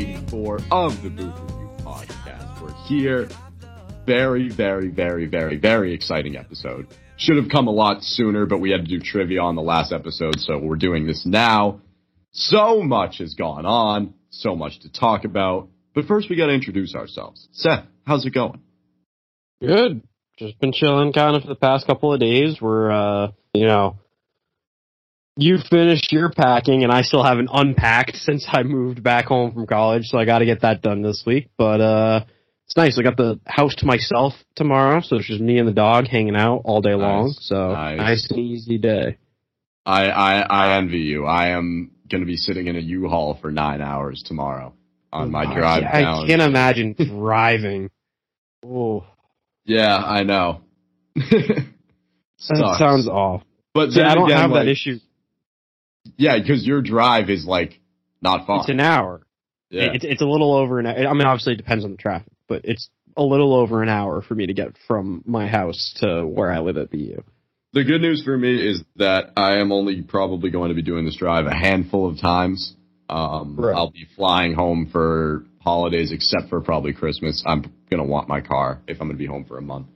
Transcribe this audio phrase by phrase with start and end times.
[0.00, 2.62] Welcome back, episode 84 of the Booth Review Podcast.
[2.62, 3.28] We're here.
[4.06, 6.86] Very, very, very, very, very exciting episode.
[7.16, 9.92] Should have come a lot sooner, but we had to do trivia on the last
[9.92, 11.80] episode, so we're doing this now.
[12.32, 15.68] So much has gone on, so much to talk about.
[15.94, 17.48] But first, we got to introduce ourselves.
[17.52, 18.60] Seth, how's it going?
[19.60, 20.02] Good.
[20.38, 22.58] Just been chilling kind of for the past couple of days.
[22.60, 23.98] We're, uh, you know,
[25.40, 29.66] you finished your packing and I still haven't unpacked since I moved back home from
[29.66, 31.48] college, so I got to get that done this week.
[31.56, 32.24] But uh
[32.66, 32.96] it's nice.
[32.98, 36.36] I got the house to myself tomorrow, so it's just me and the dog hanging
[36.36, 37.00] out all day Nice.
[37.00, 37.34] long.
[37.40, 37.98] So Nice.
[37.98, 39.18] nice and easy day.
[39.84, 41.24] I, I, I envy you.
[41.26, 44.72] I am going to be sitting in a U-Haul for nine hours tomorrow
[45.12, 46.26] on my I- drive I, down.
[46.28, 47.90] can't imagine driving.
[48.64, 49.04] Oh,
[49.64, 50.60] Yeah, I know.
[51.16, 53.42] that sounds off.
[53.74, 54.98] But See, I don't again, have like, that issue.
[56.16, 57.80] Yeah, because your drive is like
[58.20, 58.60] not far.
[58.60, 59.22] It's an hour.
[59.70, 59.92] yeah.
[59.94, 60.86] It's it's a little over an.
[60.86, 61.06] Hour.
[61.06, 64.22] I mean, obviously it depends on the traffic, but it's a little over an hour
[64.22, 67.22] for me to get from my house to where I live at BU.
[67.72, 71.04] The good news for me is that I am only probably going to be doing
[71.04, 72.74] this drive a handful of times.
[73.08, 73.74] Um, Right.
[73.74, 77.42] I'll be flying home for holidays, except for probably Christmas.
[77.46, 79.88] I'm gonna want my car if I'm gonna be home for a month.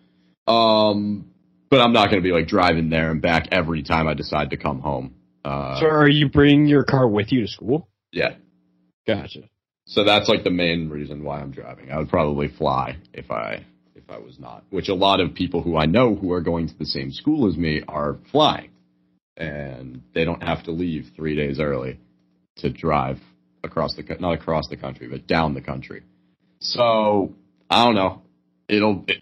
[0.47, 1.27] Um,
[1.71, 4.57] but I'm not gonna be like driving there and back every time I decide to
[4.57, 5.15] come home.
[5.45, 7.89] Uh, so, are you bringing your car with you to school?
[8.13, 8.35] yeah.
[9.07, 9.43] Gotcha.
[9.87, 11.91] So that's like the main reason why I'm driving.
[11.91, 14.65] I would probably fly if I if I was not.
[14.71, 17.49] Which a lot of people who I know who are going to the same school
[17.49, 18.71] as me are flying,
[19.37, 22.01] and they don't have to leave three days early
[22.57, 23.19] to drive
[23.63, 26.03] across the not across the country but down the country.
[26.61, 27.35] So
[27.69, 28.23] I don't know.
[28.69, 29.19] It'll it,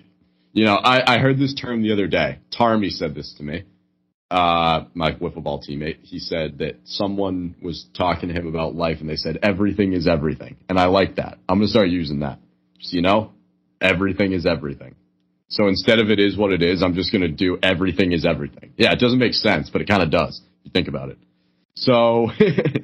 [0.53, 2.39] you know I I heard this term the other day.
[2.57, 3.65] Tarmy said this to me
[4.33, 8.99] uh, my wiffle ball teammate, he said that someone was talking to him about life
[9.01, 10.57] and they said everything is everything.
[10.71, 11.39] And I like that.
[11.49, 12.39] I'm going to start using that.
[12.79, 13.33] Just, you know,
[13.79, 14.95] everything is everything.
[15.49, 18.25] So instead of it is what it is, I'm just going to do everything is
[18.25, 18.73] everything.
[18.79, 20.41] Yeah, it doesn't make sense, but it kind of does.
[20.61, 21.19] If you think about it.
[21.75, 22.31] So,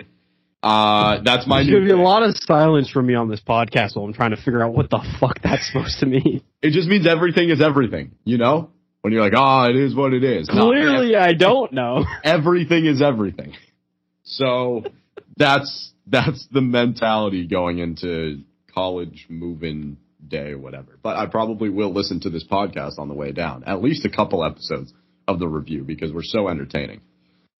[0.62, 3.41] uh, that's my There's new gonna be a lot of silence from me on this
[3.41, 6.42] podcast while I'm trying to figure out what the fuck that's supposed to mean.
[6.60, 8.70] It just means everything is everything, you know?
[9.03, 10.48] When you're like, oh, it is what it is.
[10.48, 12.04] Clearly, I don't know.
[12.25, 13.54] everything is everything.
[14.25, 14.84] So
[15.36, 18.42] that's that's the mentality going into
[18.75, 20.98] college move-in day or whatever.
[21.03, 24.10] But I probably will listen to this podcast on the way down, at least a
[24.10, 24.92] couple episodes
[25.26, 27.00] of the review because we're so entertaining.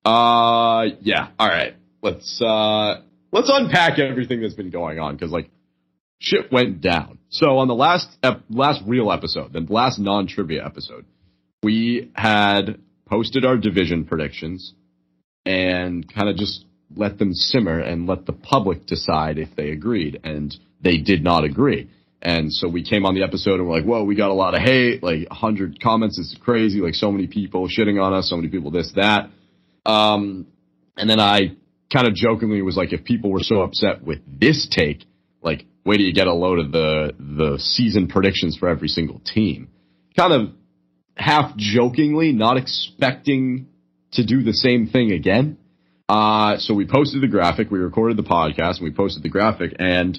[0.05, 1.29] Uh, yeah.
[1.39, 1.75] All right.
[2.03, 5.51] Let's uh let's unpack everything that's been going on because like
[6.19, 7.19] shit went down.
[7.31, 11.05] So on the last ep- last real episode, the last non-trivia episode,
[11.63, 14.75] we had posted our division predictions
[15.45, 16.65] and kind of just
[16.95, 20.21] let them simmer and let the public decide if they agreed.
[20.25, 21.91] And they did not agree.
[22.21, 24.55] And so we came on the episode and we're like, whoa, we got a lot
[24.55, 28.37] of hate, like 100 comments is crazy, like so many people shitting on us, so
[28.37, 29.31] many people this, that.
[29.87, 30.47] Um,
[30.97, 31.57] and then I
[31.93, 35.05] kind of jokingly was like, if people were so upset with this take,
[35.43, 39.21] like, wait till you get a load of the, the season predictions for every single
[39.21, 39.69] team.
[40.17, 40.51] Kind of
[41.19, 43.67] half jokingly, not expecting
[44.13, 45.59] to do the same thing again.
[46.09, 49.75] Uh, so we posted the graphic, we recorded the podcast, and we posted the graphic,
[49.79, 50.19] and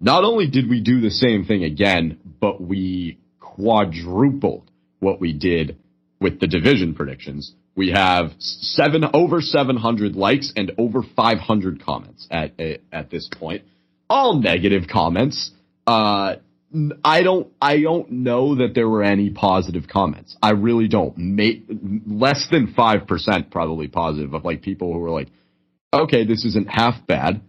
[0.00, 5.76] not only did we do the same thing again, but we quadrupled what we did
[6.20, 7.52] with the division predictions.
[7.76, 12.58] We have seven over 700 likes and over 500 comments at
[12.92, 13.62] at this point.
[14.10, 15.52] All negative comments.
[15.86, 16.36] Uh,
[17.02, 20.36] I don't I don't know that there were any positive comments.
[20.42, 21.16] I really don't.
[21.16, 21.62] May,
[22.06, 25.28] less than five percent probably positive of like people who were like,
[25.92, 27.40] okay, this isn't half bad,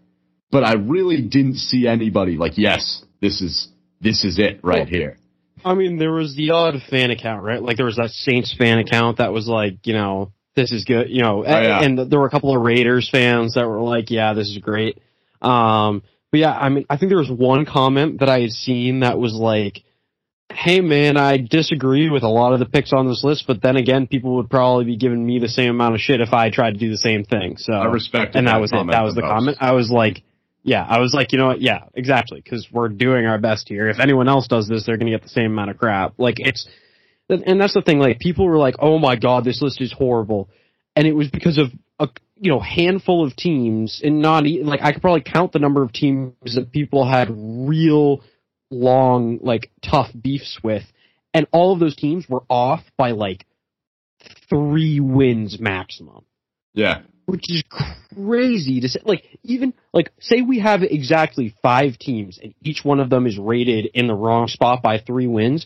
[0.51, 3.67] but I really didn't see anybody like, yes, this is
[3.99, 5.17] this is it right Well, here.
[5.65, 7.61] I mean, there was the odd fan account, right?
[7.61, 11.09] Like there was that Saints fan account that was like, you know, this is good,
[11.09, 11.83] you know, Oh, yeah.
[11.83, 14.99] and, there were a couple of Raiders fans that were like, yeah, this is great.
[15.41, 19.01] Um, but yeah, I mean, I think there was one comment that I had seen
[19.01, 19.83] that was like,
[20.51, 23.77] hey man, I disagree with a lot of the picks on this list, but then
[23.77, 26.73] again, people would probably be giving me the same amount of shit if I tried
[26.73, 27.57] to do the same thing.
[27.57, 28.87] So I respect and that was it.
[28.91, 29.29] That was the most.
[29.29, 29.57] comment.
[29.59, 30.23] I was like,
[30.63, 31.61] yeah, I was like, you know what?
[31.61, 32.41] Yeah, exactly.
[32.41, 33.89] Because we're doing our best here.
[33.89, 36.15] If anyone else does this, they're going to get the same amount of crap.
[36.17, 36.67] Like it's,
[37.29, 37.99] and that's the thing.
[37.99, 40.49] Like people were like, oh my god, this list is horrible,
[40.95, 41.67] and it was because of
[41.99, 42.07] a
[42.37, 45.91] you know handful of teams, and not like I could probably count the number of
[45.91, 48.21] teams that people had real
[48.71, 50.83] long like tough beefs with,
[51.33, 53.45] and all of those teams were off by like
[54.49, 56.25] three wins maximum
[56.73, 57.63] Yeah, which is
[58.15, 58.99] crazy to say.
[59.03, 63.37] Like even like say we have exactly five teams and each one of them is
[63.37, 65.65] rated in the wrong spot by three wins.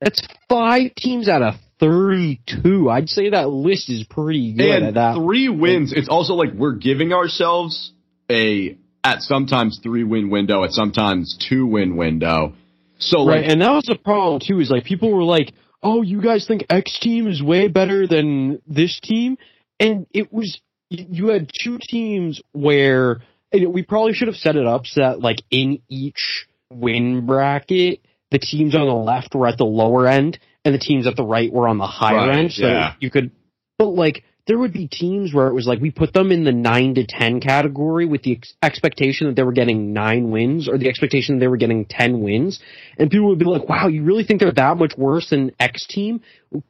[0.00, 2.88] That's five teams out of 32.
[2.88, 5.16] I'd say that list is pretty good and at that.
[5.16, 5.92] three wins.
[5.92, 7.92] It's also like we're giving ourselves
[8.30, 12.54] a at sometimes three win window, at sometimes two win window.
[12.98, 14.60] So right, like, and that was the problem too.
[14.60, 15.52] Is like people were like,
[15.82, 19.36] "Oh, you guys think X team is way better than this team,"
[19.80, 24.66] and it was you had two teams where and we probably should have set it
[24.66, 29.58] up so that like in each win bracket, the teams on the left were at
[29.58, 32.52] the lower end and the teams at the right were on the higher Right, end.
[32.52, 32.94] So yeah.
[33.00, 33.30] you could,
[33.78, 36.52] but like there would be teams where it was like we put them in the
[36.52, 40.78] nine to ten category with the ex- expectation that they were getting nine wins or
[40.78, 42.58] the expectation that they were getting ten wins,
[42.98, 45.86] and people would be like, "Wow, you really think they're that much worse than X
[45.86, 46.22] team?"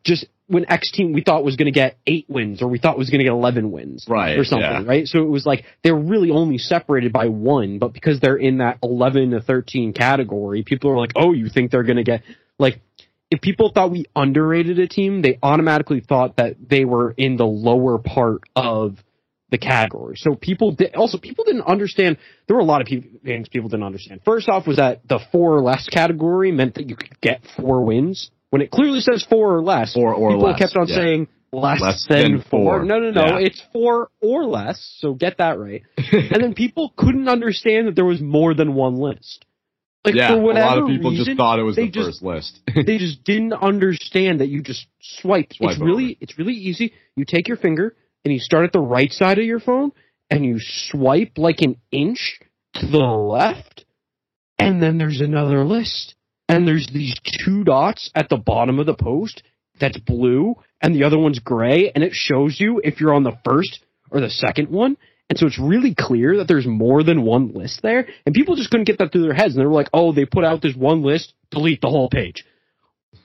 [0.05, 2.99] Just when X team we thought was going to get eight wins or we thought
[2.99, 4.83] was going to get eleven wins, Right, or something, yeah.
[4.87, 5.07] right?
[5.07, 8.79] So it was like they're really only separated by one, but because they're in that
[8.83, 12.23] eleven to thirteen category, people are like, "Oh, you think they're going to get
[12.59, 12.81] like."
[13.33, 17.47] If people thought we underrated a team, they automatically thought that they were in the
[17.47, 18.99] lower part of
[19.51, 20.17] the category.
[20.19, 22.19] So people did, also people didn't understand.
[22.47, 24.21] There were a lot of people, things people didn't understand.
[24.23, 27.83] First off, was that the four or less category meant that you could get four
[27.83, 29.97] wins when it clearly says four or less.
[29.97, 30.95] Or- or people less, kept on yeah.
[30.95, 32.81] saying less, Less than, than four.
[32.81, 32.85] four.
[32.85, 33.39] No, no, no.
[33.39, 33.47] Yeah.
[33.47, 34.95] It's four or less.
[34.99, 35.83] So get that right.
[35.97, 39.47] and then people couldn't understand that there was more than one list.
[40.05, 42.61] Like yeah, a lot of people reason, just thought it was the just- first list.
[42.75, 45.53] they just didn't understand that you just swipe.
[45.53, 46.93] Swipe it's really it's really easy.
[47.15, 47.95] You take your finger
[48.25, 49.93] and you start at the right side of your phone
[50.29, 52.41] and you swipe like an inch
[52.75, 53.85] to the left
[54.59, 56.15] and then there's another list.
[56.49, 57.15] And there's these
[57.45, 59.43] two dots at the bottom of the post
[59.81, 63.39] that's blue and the other one's gray and it shows you if you're on the
[63.45, 64.97] first or the second one.
[65.33, 68.07] And so it's really clear that there's more than one list there.
[68.27, 69.55] And people just couldn't get that through their heads.
[69.55, 72.45] And they were like, oh, they put out this one list, delete the whole page.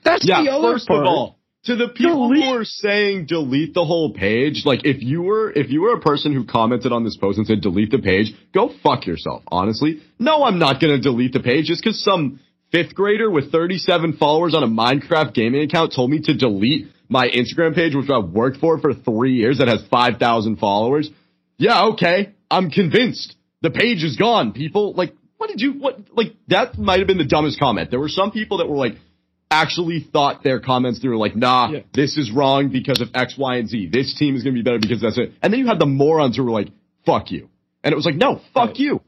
[0.06, 1.00] That's yeah, the other first part.
[1.00, 5.02] of all, to the people Delete- who are saying delete the whole page, like if
[5.02, 7.90] you were if you were a person who commented on this post and said delete
[7.90, 9.42] the page, go fuck yourself.
[9.48, 12.40] Honestly, no, I'm not gonna delete the page just because some
[12.72, 17.28] fifth grader with 37 followers on a Minecraft gaming account told me to delete my
[17.28, 21.10] Instagram page, which I've worked for for three years, that has 5,000 followers.
[21.58, 24.52] Yeah, okay, I'm convinced the page is gone.
[24.52, 26.34] People like, what did you what like?
[26.48, 27.90] That might have been the dumbest comment.
[27.90, 28.94] There were some people that were like
[29.50, 31.80] actually thought their comments through like, nah, Yeah.
[31.94, 33.88] this is wrong because of X, Y, and Z.
[33.92, 35.32] This team is going to be better because that's it.
[35.42, 36.68] And then you had the morons who were like,
[37.06, 37.48] fuck you.
[37.82, 38.78] And it was like, no, fuck Right.
[38.78, 39.00] you.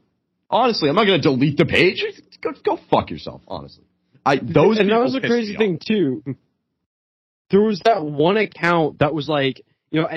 [0.49, 2.03] Honestly, I'm not going to delete the page.
[2.41, 3.83] Go, go fuck yourself, honestly.
[4.25, 6.23] I, those and that was the pissed crazy thing too.
[7.51, 10.07] There was that one account that was like, you know,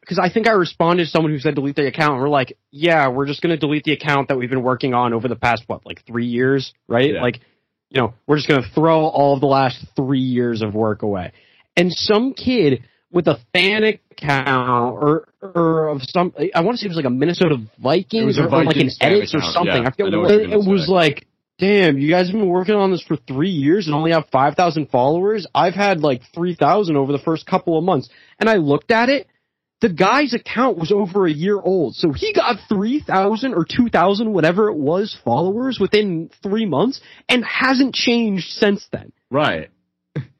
[0.00, 2.12] because I, think I responded to someone who said delete the account.
[2.12, 4.94] And we're like, yeah, we're just going to delete the account that we've been working
[4.94, 7.12] on over the past what, like three years, right?
[7.12, 7.20] Yeah.
[7.20, 7.40] Like,
[7.90, 11.02] you know, we're just going to throw all of the last three years of work
[11.02, 11.32] away.
[11.76, 16.86] And some kid with a fan account or or of some, I want to say
[16.86, 19.34] it was like a Minnesota Vikings It was a or, or like an Vikings edits
[19.34, 19.82] or something.
[19.82, 19.88] yeah.
[19.88, 21.26] I forget I what it, it was like
[21.58, 24.90] damn, you guys have been working on this for three years and only have 5,000
[24.90, 25.46] followers?
[25.54, 28.08] I've had like 3,000 over the first couple of months.
[28.38, 29.26] And I looked at it.
[29.80, 31.94] The guy's account was over a year old.
[31.96, 37.94] So he got 3,000 or 2,000, whatever it was, followers within three months and hasn't
[37.94, 39.12] changed since then.
[39.30, 39.68] Right.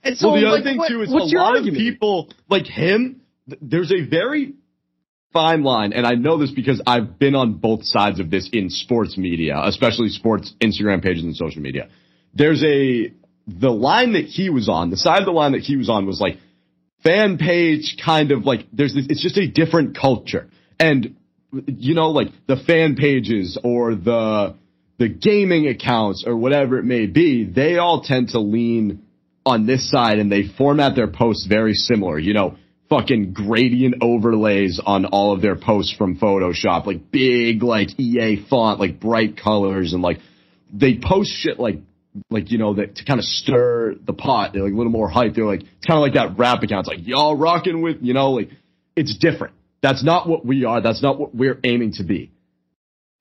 [0.03, 1.69] And so, well, the other like, thing what- too is a lot argument?
[1.77, 3.21] of people like him.
[3.61, 4.55] There's a very
[5.33, 8.71] fine line, and I know this because I've been on both sides of this in
[8.71, 11.89] sports media, especially sports Instagram pages and social media.
[12.35, 13.13] There's a
[13.47, 14.91] the line that he was on.
[14.91, 16.39] The side of the line that he was on was like
[17.03, 21.17] fan page, kind of like there's this, it's just a different culture, and
[21.67, 24.57] you know, like the fan pages or the
[24.99, 29.03] the gaming accounts or whatever it may be, they all tend to lean
[29.45, 32.19] on this side and they format their posts very similar.
[32.19, 32.57] You know,
[32.89, 38.79] fucking gradient overlays on all of their posts from Photoshop, like big, like EA font,
[38.81, 40.19] like bright colors and like
[40.73, 41.81] they post shit like,
[42.31, 44.53] like, you know, that to kind of stir the pot.
[44.53, 45.35] They're like a little more hype.
[45.35, 46.87] They're like, it's kind of like that rap account.
[46.87, 48.51] It's like, y'all rocking with, you know, like
[48.95, 49.55] it's different.
[49.83, 50.81] That's not what we are.
[50.81, 52.33] That's not what we're aiming to be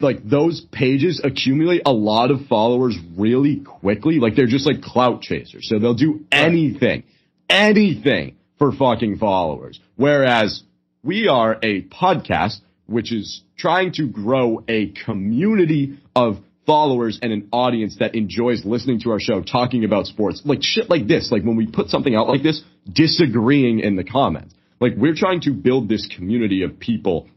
[0.02, 4.20] like those pages accumulate a lot of followers really quickly.
[4.20, 5.68] Like they're just like clout chasers.
[5.70, 7.04] So they'll do anything,
[7.50, 9.80] anything for fucking followers.
[9.96, 10.64] Whereas
[11.04, 12.58] we are a podcast
[12.88, 19.00] which is trying to grow a community of followers and an audience that enjoys listening
[19.02, 20.42] to our show talking about sports.
[20.46, 21.32] Like shit like this.
[21.32, 24.54] Like when we put something out like this, disagreeing in the comments.
[24.80, 27.28] Like we're trying to build this community of people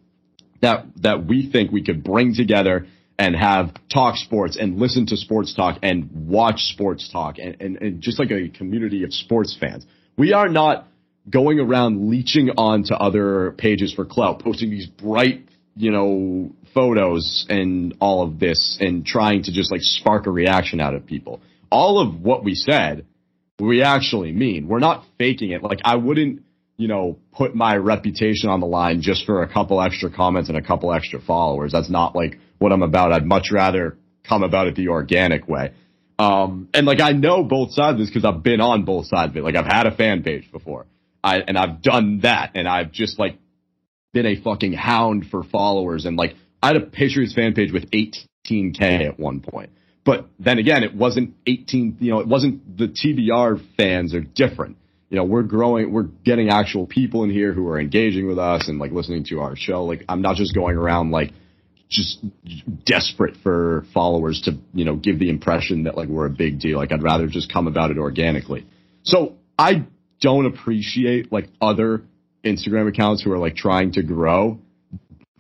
[0.61, 2.87] that that we think we could bring together
[3.19, 7.77] and have talk sports and listen to sports talk and watch sports talk and, and,
[7.83, 9.85] and just like a community of sports fans.
[10.17, 10.87] We are not
[11.29, 17.97] going around leeching onto other pages for clout, posting these bright, you know, photos and
[18.01, 21.41] all of this and trying to just like spark a reaction out of people.
[21.71, 23.07] All of what we said,
[23.59, 24.69] we actually mean.
[24.69, 25.63] We're not faking it.
[25.63, 26.43] Like I wouldn't,
[26.77, 30.57] you know, put my reputation on the line just for a couple extra comments and
[30.57, 31.73] a couple extra followers.
[31.73, 33.13] That's not like what I'm about.
[33.13, 35.73] I'd much rather come about it the organic way.
[36.19, 39.31] Um, and like I know both sides of this because I've been on both sides
[39.31, 39.45] of it.
[39.45, 40.87] Like I've had a fan page before.
[41.29, 43.39] I, and I've done that and I've just like
[44.13, 47.91] been a fucking hound for followers and like I had a Patriots fan page with
[47.91, 49.71] 18k at one point.
[50.05, 54.79] But then again, it wasn't 18, you know, it wasn't the TBR fans are different.
[55.11, 58.69] You know, we're growing, we're getting actual people in here who are engaging with us
[58.69, 59.85] and like listening to our show.
[59.85, 61.33] Like I'm not just going around like
[61.89, 62.25] just
[62.85, 66.79] desperate for followers to, you know, give the impression that like we're a big deal.
[66.79, 68.67] Like I'd rather just come about it organically.
[69.03, 69.87] So I
[70.21, 72.03] don't appreciate like other
[72.45, 74.59] Instagram accounts who are like trying to grow,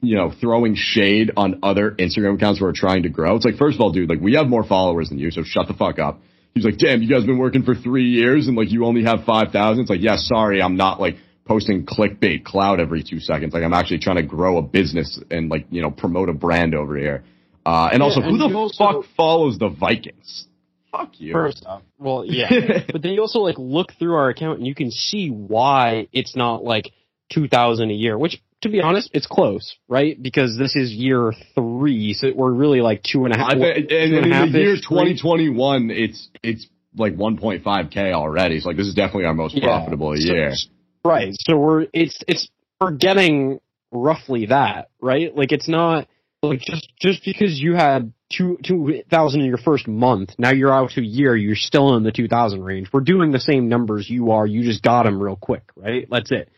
[0.01, 3.37] you know, throwing shade on other Instagram accounts who are trying to grow.
[3.37, 5.69] It's like, first of all, dude, like we have more followers than you, so shut
[5.69, 6.21] the fuck up.
[6.55, 9.25] He's like, damn, you guys been working for three years and like you only have
[9.25, 9.81] 5,000.
[9.81, 13.55] It's like, yeah, sorry, I'm not like posting clickbait cloud every two seconds.
[13.55, 16.75] Like I'm actually trying to grow a business and like, you know, promote a brand
[16.75, 17.25] over here.
[17.65, 20.48] Uh, and yeah, also, and who the also, fuck follows the Vikings?
[20.91, 21.33] Fuck you.
[21.33, 22.49] First off, well, yeah,
[22.93, 26.35] but then you also like look through our account and you can see why it's
[26.35, 26.91] not like
[27.33, 28.17] two thousand a year.
[28.17, 30.21] Which, to be honest, it's close, right?
[30.21, 33.51] Because this is year three, so we're really like two and a half.
[33.51, 36.67] I and, and in the year twenty twenty one, it's it's
[36.97, 38.61] like one point five k already.
[38.61, 40.53] So like this is definitely our most profitable yeah, year.
[41.05, 41.35] right.
[41.47, 42.49] So we're it's it's
[42.81, 43.61] we're getting
[43.93, 45.35] roughly that, right?
[45.37, 46.09] Like it's not
[46.43, 50.73] like just just because you had two two thousand in your first month, now you're
[50.73, 52.89] out to a year, you're still in the two thousand range.
[52.93, 54.47] We're doing the same numbers you are.
[54.47, 56.07] You just got them real quick, right?
[56.11, 56.49] That's it.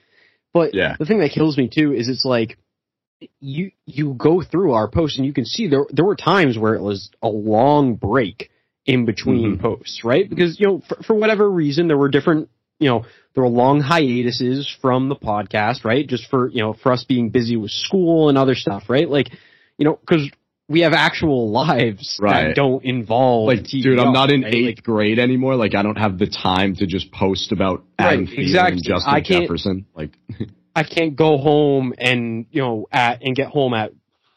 [0.52, 0.96] But yeah.
[0.98, 2.58] the thing that kills me too is it's like
[3.40, 6.74] you you go through our posts and you can see there there were times where
[6.74, 8.50] it was a long break
[8.84, 9.62] in between mm-hmm.
[9.62, 10.28] posts, right?
[10.28, 13.80] Because you know for, for whatever reason there were different you know there were long
[13.80, 16.06] hiatuses from the podcast, right?
[16.06, 19.08] Just for you know for us being busy with school and other stuff, right?
[19.08, 19.30] Like
[19.80, 20.30] you know because
[20.68, 22.48] we have actual lives right.
[22.48, 24.54] that don't involve like dude i'm not in right?
[24.54, 28.26] eighth like, grade anymore like i don't have the time to just post about adam
[28.26, 28.74] right, exactly.
[28.74, 30.10] and justin I can't, jefferson like
[30.76, 33.92] i can't go home and you know at and get home at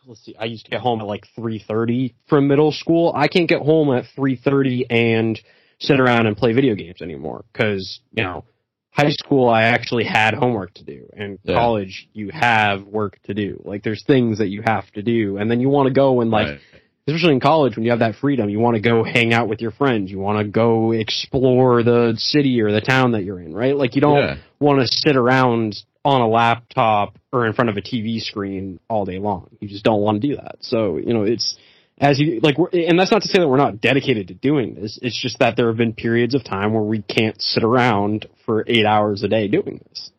[0.08, 3.50] let's see i used to get home at like 3.30 from middle school i can't
[3.50, 5.40] get home at 3.30 and
[5.80, 8.46] sit around and play video games anymore because you know
[8.94, 11.56] high school I actually had homework to do and yeah.
[11.56, 13.62] college you have work to do.
[13.66, 16.30] Like there's things that you have to do and then you want to go and
[16.30, 16.60] like right.
[17.08, 19.62] especially in college when you have that freedom, you want to go hang out with
[19.62, 23.54] your friends, you want to go explore the city or the town that you're in,
[23.54, 23.76] right?
[23.76, 24.36] Like you don't yeah.
[24.60, 29.06] want to sit around on a laptop or in front of a TV screen all
[29.06, 29.50] day long.
[29.60, 30.58] You just don't want to do that.
[30.60, 31.58] So, you know, it's
[31.98, 35.00] as you like and that's not to say that we're not dedicated to doing this.
[35.02, 38.64] It's just that there have been periods of time where we can't sit around for
[38.68, 40.12] eight hours a day doing this.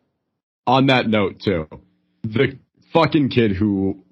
[0.67, 1.67] On that note too
[2.23, 2.57] the
[2.93, 4.03] fucking kid who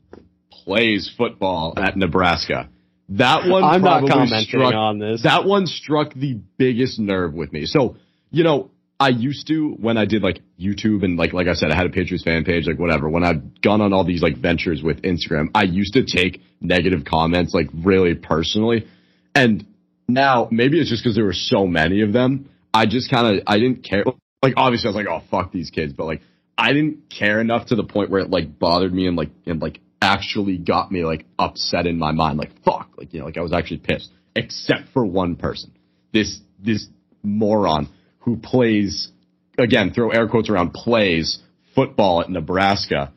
[0.52, 2.70] plays football at nebraska
[3.10, 5.24] that one i'm not commenting struck, on this.
[5.24, 7.66] that one struck the biggest nerve with me.
[7.66, 7.98] So
[8.32, 8.72] you know
[9.04, 11.86] I used to when I did like YouTube and like like I said, I had
[11.86, 13.10] a Patriots fan page, like whatever.
[13.10, 17.04] When I've gone on all these like ventures with Instagram, I used to take negative
[17.04, 18.88] comments like really personally.
[19.36, 19.66] And
[20.08, 22.50] now maybe it's just because there were so many of them.
[22.74, 24.06] I just kind of I didn't care.
[24.42, 26.22] Like obviously I was like, oh fuck these kids, but like
[26.58, 29.62] I didn't care enough to the point where it like bothered me and like and
[29.62, 32.38] like actually got me like upset in my mind.
[32.38, 34.14] Like fuck, like you know, like I was actually pissed.
[34.34, 35.74] Except for one person,
[36.14, 36.88] this this
[37.22, 37.90] moron
[38.24, 39.12] who plays,
[39.58, 41.40] again, throw air quotes around plays
[41.76, 43.12] football at Nebraska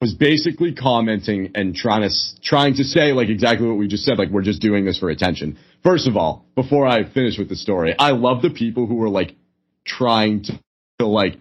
[0.00, 4.18] was basically commenting and trying to trying to say like exactly what we just said
[4.18, 5.58] like we're just doing this for attention.
[5.82, 9.08] First of all, before I finish with the story, I love the people who were
[9.08, 9.34] like
[9.84, 10.60] trying to,
[10.98, 11.36] to like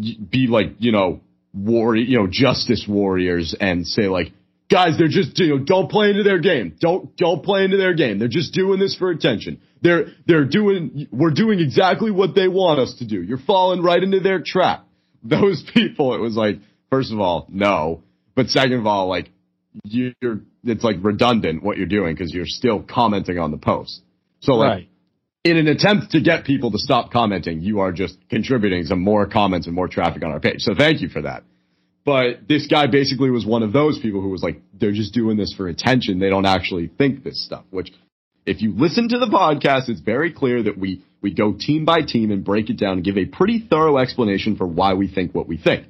[0.00, 1.20] be like, you know,
[1.52, 4.32] war, you know, justice warriors and say like
[4.70, 6.76] guys, they're just you know don't play into their game.
[6.80, 8.18] Don't don't play into their game.
[8.18, 9.60] They're just doing this for attention.
[9.84, 13.22] They're they're doing we're doing exactly what they want us to do.
[13.22, 14.86] You're falling right into their trap.
[15.22, 16.58] Those people, it was like
[16.90, 18.02] first of all, no,
[18.34, 19.30] but second of all, like
[19.84, 24.00] you're it's like redundant what you're doing because you're still commenting on the post.
[24.40, 24.68] So like.
[24.68, 24.88] Right.
[25.46, 29.26] In an attempt to get people to stop commenting, you are just contributing some more
[29.26, 30.60] comments and more traffic on our page.
[30.62, 31.42] So thank you for that.
[32.02, 35.36] But this guy basically was one of those people who was like, they're just doing
[35.36, 36.18] this for attention.
[36.18, 37.92] They don't actually think this stuff, which
[38.46, 42.02] if you listen to the podcast, it's very clear that we, we go team by
[42.02, 45.34] team and break it down and give a pretty thorough explanation for why we think
[45.34, 45.86] what we think.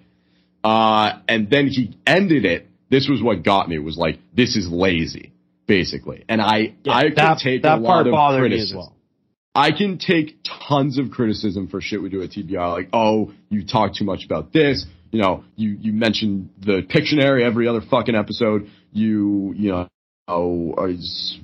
[0.63, 2.67] Uh, and then he ended it.
[2.91, 5.33] This was what got me was like, this is lazy,
[5.67, 6.25] basically.
[6.29, 8.79] And I, Yeah, I that, take that a part lot of bothered me as criticism.
[8.79, 8.97] well.
[9.57, 13.65] I can take tons of criticism for shit we do at TBR, like, oh, you
[13.65, 14.85] talk too much about this.
[15.13, 18.69] You know, you, you mention the Pictionary every other fucking episode.
[18.93, 19.89] You, you know,
[20.29, 20.75] oh,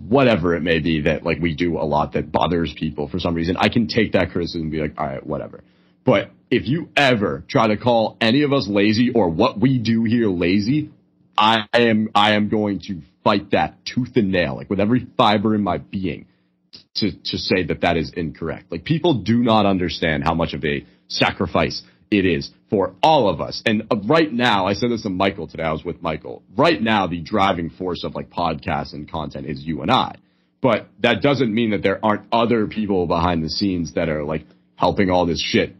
[0.08, 3.34] whatever it may be that like we do a lot that bothers people for some
[3.34, 3.56] reason.
[3.58, 5.62] I can take that criticism and be like, all right, whatever.
[6.04, 10.04] But if you ever try to call any of us lazy or what we do
[10.04, 10.90] here lazy,
[11.36, 15.54] I am, I am going to fight that tooth and nail, like with every fiber
[15.54, 16.26] in my being
[16.96, 18.72] to, to say that that is incorrect.
[18.72, 23.40] Like people do not understand how much of a sacrifice it is for all of
[23.40, 23.62] us.
[23.64, 25.62] And uh, right now, I said this to Michael today.
[25.62, 26.42] I was with Michael.
[26.56, 30.16] Right now, the driving force of like podcasts and content is you and I.
[30.60, 34.44] But that doesn't mean that there aren't other people behind the scenes that are like
[34.76, 35.74] helping all this shit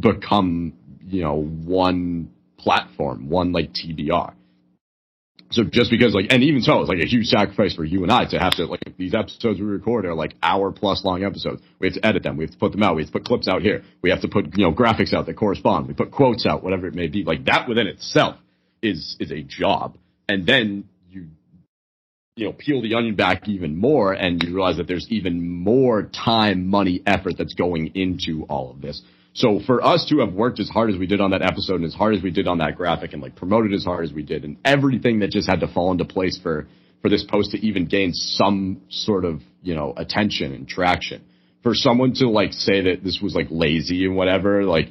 [0.00, 0.74] become,
[1.06, 4.34] you know, one platform, one like TBR.
[5.50, 8.12] So just because like, and even so, it's like a huge sacrifice for you and
[8.12, 11.62] I to have to like these episodes we record are like hour plus long episodes.
[11.78, 12.36] We have to edit them.
[12.36, 12.96] We have to put them out.
[12.96, 13.82] We have to put clips out here.
[14.02, 15.88] We have to put you know graphics out that correspond.
[15.88, 17.24] We put quotes out, whatever it may be.
[17.24, 18.36] Like that within itself
[18.82, 19.96] is is a job.
[20.28, 21.28] And then you
[22.36, 26.02] you know peel the onion back even more, and you realize that there's even more
[26.02, 29.00] time, money, effort that's going into all of this.
[29.38, 31.84] So for us to have worked as hard as we did on that episode and
[31.84, 34.24] as hard as we did on that graphic and like promoted as hard as we
[34.24, 36.66] did and everything that just had to fall into place for,
[37.02, 41.24] for this post to even gain some sort of, you know, attention and traction.
[41.62, 44.88] For someone to like say that this was like lazy and whatever, like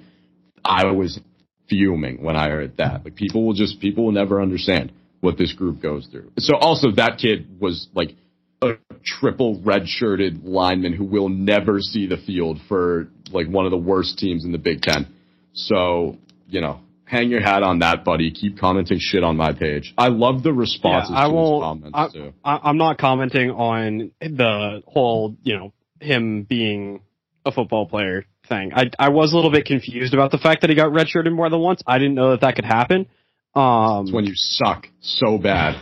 [0.64, 1.20] I was
[1.68, 3.04] fuming when I heard that.
[3.04, 6.32] Like people will just, people will never understand what this group goes through.
[6.38, 8.16] So also that kid was like
[8.62, 13.72] a triple red shirted lineman who will never see the field for like one of
[13.72, 15.08] the worst teams in the Big Ten.
[15.54, 18.32] So, you know, hang your hat on that, buddy.
[18.32, 19.94] Keep commenting shit on my page.
[19.98, 22.34] I love the responses Yeah, I to won't- his comments I- too.
[22.44, 27.02] I, I'm not commenting on the whole, you know, him being
[27.46, 28.72] a football player thing.
[28.76, 31.50] I I was a little bit confused about the fact that he got redshirted more
[31.50, 31.82] than once.
[31.88, 33.08] I didn't know that that could happen.
[33.56, 35.76] Um, It's when you suck so bad.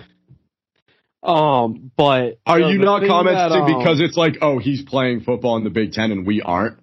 [1.24, 5.22] um, but Are the- you not commenting that, um, because it's like, oh, he's playing
[5.22, 6.78] football in the Big Ten and we aren't?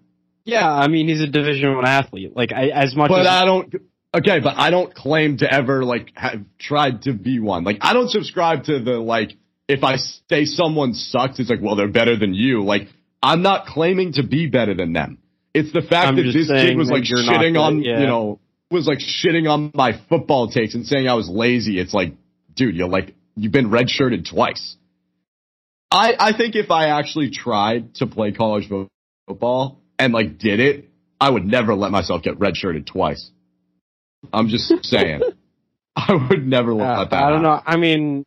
[0.44, 2.34] Yeah, I mean he's a Division One athlete.
[2.34, 3.74] Like I, as much But as I don't.
[4.14, 7.64] Okay, but I don't claim to ever like have tried to be one.
[7.64, 9.32] Like I don't subscribe to the like
[9.68, 12.62] if I say someone sucks, it's like well they're better than you.
[12.62, 12.88] Like
[13.22, 15.18] I'm not claiming to be better than them.
[15.54, 18.00] It's the fact I'm that this kid was like shitting good, on yeah.
[18.00, 21.78] you know was like shitting on my football takes and saying I was lazy.
[21.78, 22.14] It's like,
[22.54, 24.76] dude, you're like you've been redshirted twice.
[25.90, 28.68] I I think if I actually tried to play college
[29.28, 30.88] football and like did it,
[31.20, 33.30] I would never let myself get redshirted twice.
[34.32, 35.22] I'm just saying.
[35.94, 37.42] I would never let Uh, that I don't happen.
[37.42, 37.60] know.
[37.66, 38.24] I mean,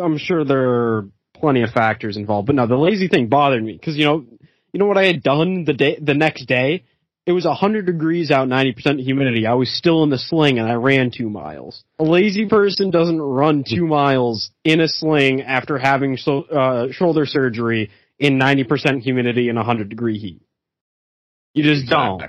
[0.00, 3.72] I'm sure there are plenty of factors involved, but no, the lazy thing bothered me
[3.72, 4.24] because you know,
[4.72, 6.84] you know what I had done the day, the next day.
[7.24, 9.46] It was 100 degrees out, 90% humidity.
[9.46, 11.84] I was still in the sling and I ran two miles.
[12.00, 17.24] A lazy person doesn't run two miles in a sling after having so, uh, shoulder
[17.24, 20.42] surgery in 90% humidity and 100 degree heat.
[21.54, 22.22] You just don't.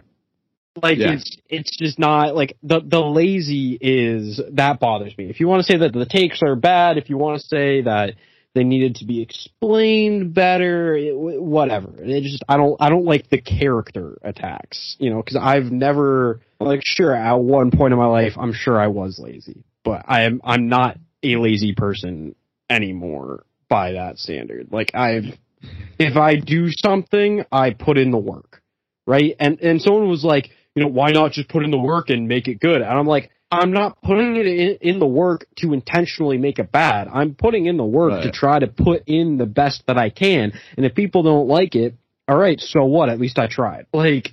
[0.81, 1.13] Like Yeah.
[1.13, 5.29] it's it's just not like the the lazy is that bothers me.
[5.29, 7.81] If you want to say that the takes are bad, if you want to say
[7.81, 8.15] that
[8.55, 11.93] they needed to be explained better, it, whatever.
[11.99, 16.41] It just I don't I don't like the character attacks, you know, because I've never
[16.59, 20.23] like sure at one point in my life I'm sure I was lazy, but I
[20.23, 22.36] am I'm not a lazy person
[22.69, 24.69] anymore by that standard.
[24.71, 25.25] Like I've
[25.99, 28.53] if I do something, I put in the work
[29.06, 29.36] right?
[29.39, 32.28] And and someone was like, you know, why not just put in the work and
[32.28, 32.82] make it good?
[32.82, 36.72] And I'm like, I'm not putting it in, in the work to intentionally make it
[36.72, 37.08] bad.
[37.08, 40.54] I'm putting in the work to try to put in the best that I can.
[40.76, 41.96] And if people don't like it,
[42.28, 43.10] all right, so what?
[43.10, 43.86] At least I tried.
[43.94, 44.30] Like,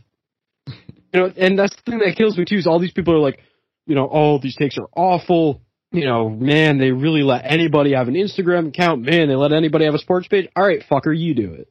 [0.66, 2.56] you know, and that's the thing that kills me too.
[2.56, 3.40] Is all these people are like,
[3.86, 5.60] you know, oh, these takes are awful.
[5.92, 9.02] You know, man, they really let anybody have an Instagram account.
[9.02, 10.48] Man, they let anybody have a sports page.
[10.54, 11.68] All right, fucker, you do it.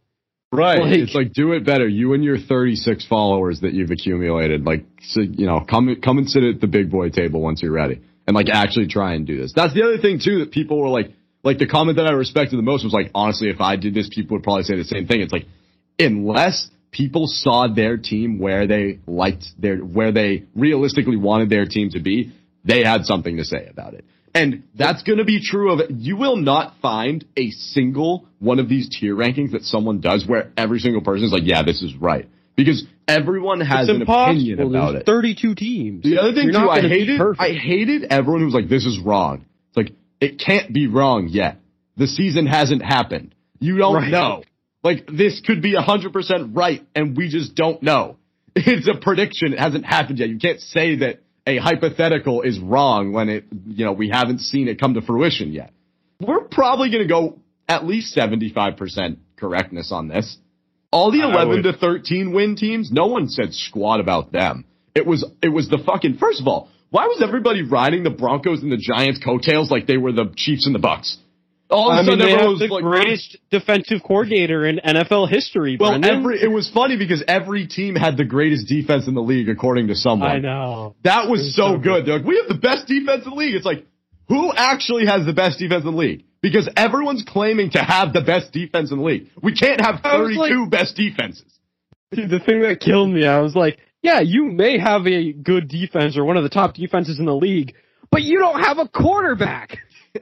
[0.52, 0.80] Right.
[0.80, 1.88] Like- it's like do it better.
[1.88, 4.66] You and your 36 followers that you've accumulated.
[4.66, 7.72] Like, so, you know, come come and sit at the big boy table once you're
[7.72, 9.54] ready, and like actually try and do this.
[9.56, 11.12] That's the other thing too that people were like,
[11.44, 14.10] like the comment that I respected the most was like, honestly, if I did this,
[14.10, 15.22] people would probably say the same thing.
[15.22, 15.46] It's like,
[16.00, 21.92] unless people saw their team where they liked their, where they realistically wanted their team
[21.92, 22.34] to be,
[22.66, 24.04] they had something to say about it.
[24.34, 28.70] And that's going to be true of you will not find a single one of
[28.70, 31.96] these tier rankings that someone does where every single person is like, yeah, this is
[31.96, 32.28] right.
[32.56, 34.32] Because everyone has it's an impossible.
[34.36, 35.06] opinion about There's it.
[35.06, 36.04] 32 teams.
[36.04, 37.22] The other thing You're too, I hated.
[37.40, 39.46] I hated everyone who was like, this is wrong.
[39.70, 41.58] It's like, it can't be wrong yet.
[41.98, 43.34] The season hasn't happened.
[43.60, 44.12] You don't Right.
[44.12, 44.44] know.
[44.84, 48.18] Like, this could be 100% right, and we just don't know.
[48.56, 49.54] It's a prediction.
[49.54, 50.30] It hasn't happened yet.
[50.30, 54.68] You can't say that a hypothetical is wrong when it, you know, we haven't seen
[54.68, 55.72] it come to fruition yet.
[56.20, 60.38] We're probably going to go at least 75% correctness on this.
[60.92, 64.66] All the 11 to 13 win teams, no one said squat about them.
[64.96, 68.64] It was, it was the fucking, first of all, why was everybody riding the Broncos
[68.64, 71.18] and the Giants coattails like they were the Chiefs and the Bucs?
[71.70, 74.66] All of a I mean, sudden they everyone have was the like, greatest defensive coordinator
[74.66, 75.78] in NFL history.
[75.80, 76.20] well, Brendan.
[76.22, 79.88] every, it was funny because every team had the greatest defense in the league according
[79.90, 80.30] to someone.
[80.30, 80.96] I know.
[81.04, 81.84] That was was so so good.
[81.84, 82.06] good.
[82.08, 83.54] They're like, we have the best defense in the league.
[83.56, 83.86] It's like,
[84.28, 86.26] who actually has the best defense in the league?
[86.42, 89.28] Because everyone's claiming to have the best defense in the league.
[89.44, 91.46] We can't have 32 like- best defenses.
[92.12, 95.68] Dude, the thing that killed me, I was like, yeah, you may have a good
[95.68, 97.76] defense or one of the top defenses in the league,
[98.10, 99.78] but you don't have a quarterback.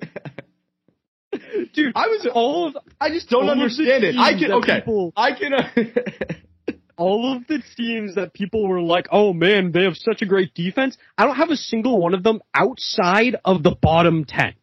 [1.74, 4.16] Dude, I was, all of I just don't all of the understand it.
[4.18, 9.08] I can, okay, people- I can, uh, all of the teams that people were like,
[9.12, 10.98] oh man, they have such a great defense.
[11.18, 14.54] I don't have a single one of them outside of the bottom 10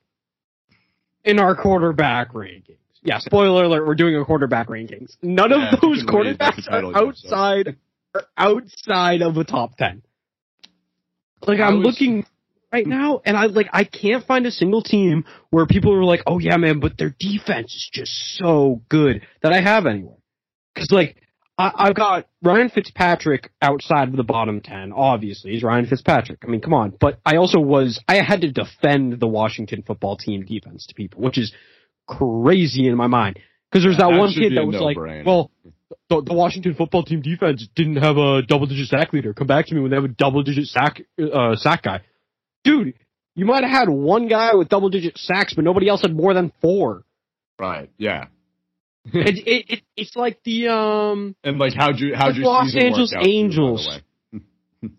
[1.25, 2.77] in our quarterback rankings.
[3.03, 5.17] Yeah, spoiler alert, we're doing a quarterback rankings.
[5.23, 7.09] None Yeah, of those you can read, that's the quarterbacks are of the episode.
[7.09, 7.77] outside
[8.15, 10.03] are outside of the top 10.
[11.47, 12.25] Like I'm was- looking
[12.75, 16.23] right now and I like I can't find a single team where people are like,
[16.27, 20.19] "Oh yeah, man, but their defense is just so good that I have anywhere."
[20.77, 21.17] Cuz like
[21.57, 24.93] I, I've got Ryan Fitzpatrick outside of the bottom 10.
[24.93, 26.41] Obviously, he's Ryan Fitzpatrick.
[26.43, 26.93] I mean, come on.
[26.99, 31.23] But I also was, I had to defend the Washington football team defense to people,
[31.23, 31.53] which is
[32.09, 33.39] crazy in my mind.
[33.71, 35.25] Because there's that, that one kid that was like, no-brainer.
[35.25, 35.51] well,
[36.09, 39.33] the, the Washington football team defense didn't have a double digit sack leader.
[39.33, 42.01] Come back to me when they have a double digit sack, uh, sack guy.
[42.65, 42.95] Dude,
[43.37, 46.35] you might have had one guy with double digit sacks, but nobody else had more
[46.35, 47.05] than four.
[47.59, 48.27] right, yeah.
[49.13, 53.13] it, it, it, it's like the, um, And like, how'd you, how'd you Los Angeles
[53.13, 54.01] you, Angels.
[54.33, 54.93] it,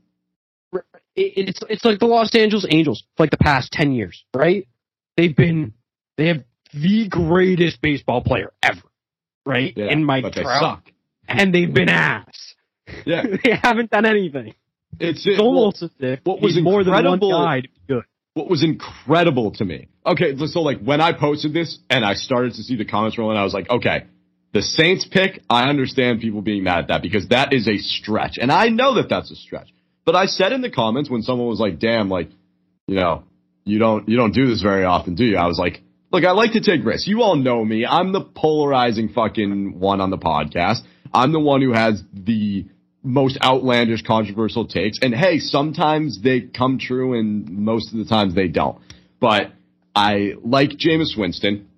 [1.15, 4.67] it's it's like the Los Angeles Angels for like the past ten years, right?
[5.17, 5.73] They've been
[6.17, 8.81] they have the greatest baseball player ever,
[9.45, 9.73] right?
[9.75, 10.91] Yeah, In Mike but they Trout, suck.
[11.27, 12.55] and they've been ass.
[13.05, 14.53] Yeah, they haven't done anything.
[14.99, 17.67] It's, It's it, well, almost as if what was more than one incredible- guy to
[17.67, 18.03] be good.
[18.33, 19.87] what was incredible to me.
[20.05, 23.37] Okay, so like when I posted this and I started to see the comments rolling,
[23.37, 24.05] I was like, okay,
[24.53, 28.37] the Saints pick, I understand people being mad at that because that is a stretch.
[28.39, 29.69] And I know that that's a stretch.
[30.05, 32.29] But I said in the comments when someone was like, damn, like,
[32.87, 33.23] you know,
[33.65, 35.37] you don't, you don't do this very often, do you?
[35.37, 35.81] I was like,
[36.11, 37.07] look, I like to take risks.
[37.07, 37.85] You all know me.
[37.85, 40.81] I'm the polarizing fucking one on the podcast.
[41.11, 42.65] I'm the one who has the
[43.05, 44.99] most outlandish, controversial takes.
[45.01, 48.79] And hey, sometimes they come true and most of the times they don't.
[49.19, 49.51] But
[49.95, 51.69] I like Jameis Winston.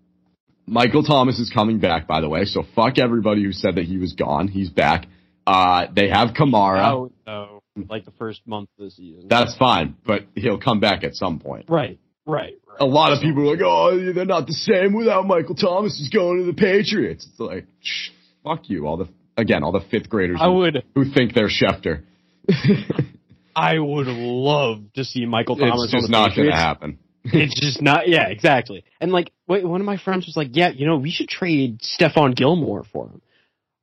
[0.66, 2.46] Michael Thomas is coming back, by the way.
[2.46, 4.48] So fuck everybody who said that he was gone.
[4.48, 5.08] He's back.
[5.46, 6.92] Uh, they have Kamara.
[6.92, 9.28] Oh no, like the first month of the season.
[9.30, 11.70] That's fine, but he'll come back at some point.
[11.70, 12.82] right, right, right.
[12.82, 15.98] A lot of people are like, oh, they're not the same without Michael Thomas.
[15.98, 17.26] He's going to the Patriots.
[17.30, 18.10] It's like, shh,
[18.44, 18.88] fuck you.
[18.88, 19.08] All the,
[19.38, 22.04] again, all the fifth graders I who, would, who think they're Schefter.
[23.56, 27.00] I would love to see Michael Thomas it's just not going to happen.
[27.24, 28.08] it's just not.
[28.08, 28.84] Yeah, exactly.
[29.02, 31.82] And like, wait, one of my friends was like, "Yeah, you know, we should trade
[31.82, 33.22] Stephon Gilmore for him."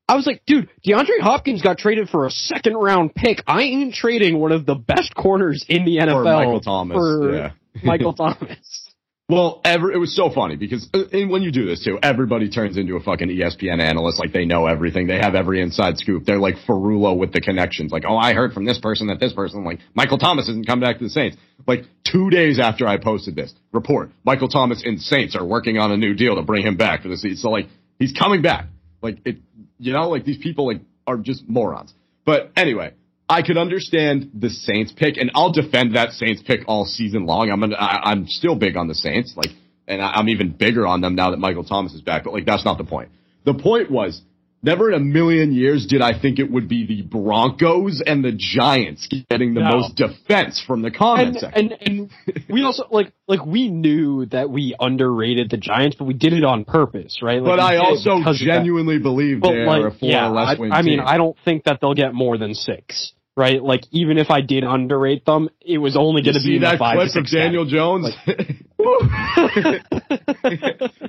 [0.08, 3.42] I was like, "Dude, DeAndre Hopkins got traded for a second round pick.
[3.46, 6.94] I ain't trading one of the best corners in the NFL Or Michael Thomas.
[6.94, 7.50] for yeah.
[7.82, 8.83] Michael Thomas."
[9.26, 12.76] Well, ever it was so funny because uh, when you do this too, everybody turns
[12.76, 14.18] into a fucking ESPN analyst.
[14.18, 15.06] Like they know everything.
[15.06, 16.24] They have every inside scoop.
[16.26, 17.90] They're like Ferrulo with the connections.
[17.90, 19.64] Like, oh, I heard from this person that this person.
[19.64, 21.38] Like Michael Thomas isn't come back to the Saints.
[21.66, 25.90] Like two days after I posted this report, Michael Thomas and Saints are working on
[25.90, 27.38] a new deal to bring him back for the season.
[27.38, 28.66] So like he's coming back.
[29.00, 29.38] Like it,
[29.78, 31.94] you know, like these people like are just morons.
[32.26, 32.92] But anyway,
[33.28, 37.50] I could understand the Saints pick, and I'll defend that Saints pick all season long.
[37.50, 39.50] I'm I, I'm still big on the Saints, like,
[39.88, 42.24] and I, I'm even bigger on them now that Michael Thomas is back.
[42.24, 43.08] But like, that's not the point.
[43.44, 44.20] The point was,
[44.64, 48.32] never in a million years did I think it would be the Broncos and the
[48.32, 49.76] Giants getting the No.
[49.78, 51.72] most defense from the comment And, section.
[51.86, 56.14] and and we also like like we knew that we underrated the Giants, but we
[56.14, 57.40] did it on purpose, right?
[57.42, 58.34] Like, but I also that.
[58.36, 61.06] genuinely believe But they're like, a four yeah, or less I, win I mean, team.
[61.06, 63.12] I don't think that they'll get more than six.
[63.36, 63.62] right?
[63.62, 66.68] Like even if I did underrate them, it was only going to be in the
[66.68, 68.08] that five clip of Daniel Jones?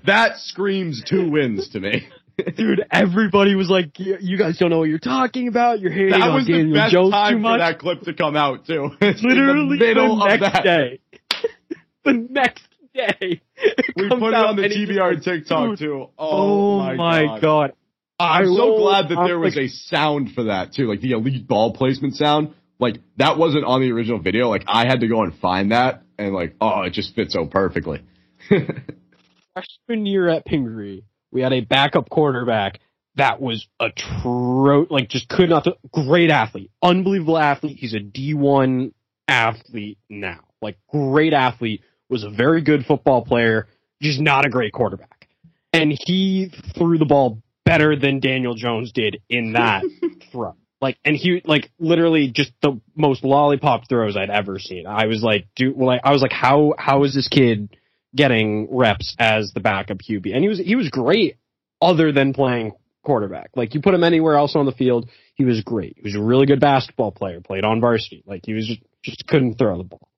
[0.06, 2.08] that screams two wins to me.
[2.58, 5.80] Dude, everybody was like, "You guys don't know what you're talking about.
[5.80, 8.02] You're hating That on was the Daniel best Jones too time for much." that clip
[8.02, 8.90] to come out too.
[9.02, 11.00] Literally the the next day.
[12.04, 13.42] the next day.
[13.96, 16.08] We put it on the TBR TikTok dude, too.
[16.18, 17.74] Oh, Oh, my god.
[18.20, 21.12] I'm I so glad that there was like- a sound for that too, like the
[21.12, 22.54] elite ball placement sound.
[22.80, 24.50] Like that wasn't on the original video.
[24.50, 27.46] Like I had to go and find that, and like, oh, it just fits so
[27.46, 28.02] perfectly.
[29.54, 31.04] freshman year at Pingree,
[31.36, 32.80] we had a backup quarterback
[33.16, 37.78] that was atro like just could not th- great athlete, unbelievable athlete.
[37.78, 38.94] He's a D1
[39.28, 40.40] athlete now.
[40.62, 43.68] Like great athlete, was a very good football player,
[44.02, 45.28] just not a great quarterback.
[45.74, 49.84] And he threw the ball better than Daniel Jones did in that
[50.32, 50.56] throw.
[50.80, 54.88] Like, and he, like, literally just the most lollipop throws I'd ever seen.
[54.88, 57.76] I was like, dude, well, I was like, how, how is this kid
[58.16, 60.34] getting reps as the backup QB?
[60.34, 61.38] And he was, he was great
[61.82, 62.72] other than playing
[63.04, 63.52] quarterback.
[63.56, 65.96] Like, you put him anywhere else on the field, he was great.
[65.98, 68.24] He was a really good basketball player, played on varsity.
[68.26, 70.10] Like, he was just, just couldn't throw the ball.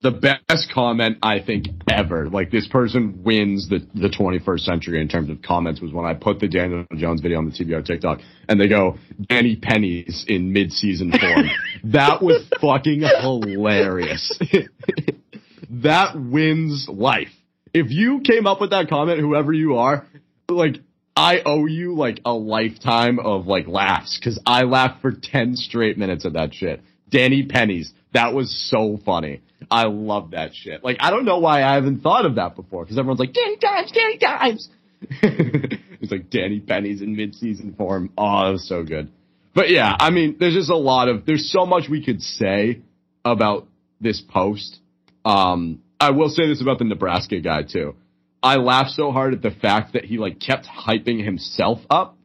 [0.00, 2.28] the best comment I think ever.
[2.28, 6.14] Like this person wins the the 21st century in terms of comments was when I
[6.14, 8.96] put the Daniel Jones video on the TBR TikTok and they go
[9.28, 11.46] Danny Pennies in mid-season form.
[11.92, 14.38] that was fucking hilarious.
[15.70, 17.32] that wins life.
[17.74, 20.06] If you came up with that comment, whoever you are,
[20.48, 20.76] like
[21.14, 25.98] I owe you like a lifetime of like laughs because I laughed for 10 straight
[25.98, 26.80] minutes at that shit.
[27.10, 27.92] Danny Pennies.
[28.14, 29.42] That was so funny.
[29.70, 30.82] I love that shit.
[30.84, 33.56] Like, I don't know why I haven't thought of that before because everyone's like, Danny
[33.56, 34.68] Dimes, Danny Dimes.
[35.00, 38.10] it's like Danny Pennies in mid-season form.
[38.16, 39.10] Oh, it was so good.
[39.54, 42.80] But yeah, I mean, there's just a lot of, there's so much we could say
[43.24, 43.66] about
[44.00, 44.78] this post.
[45.24, 47.94] Um, I will say this about the Nebraska guy too.
[48.42, 52.16] I laughed so hard at the fact that he like kept hyping himself up.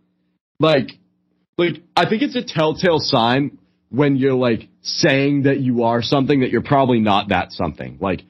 [0.60, 0.92] Like,
[1.58, 3.58] like, I think it's a telltale sign
[3.90, 7.98] when you're like saying that you are something that you're probably not that something.
[8.00, 8.22] Like,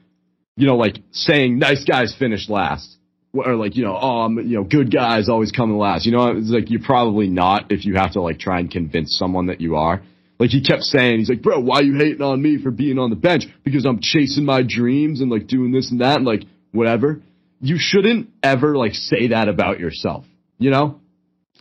[0.56, 2.96] you know, like saying nice guys finish last.
[3.32, 6.06] Or like, you know, oh, I'm, you know, good guys always come last.
[6.06, 9.18] You know, it's like you're probably not if you have to like try and convince
[9.18, 10.02] someone that you are.
[10.38, 13.10] Like he kept saying, he's like, bro, why you hating on me for being on
[13.10, 13.44] the bench?
[13.64, 16.42] Because I'm chasing my dreams and like doing this and that and like
[16.72, 17.20] whatever.
[17.60, 20.24] You shouldn't ever like say that about yourself.
[20.58, 21.00] You know?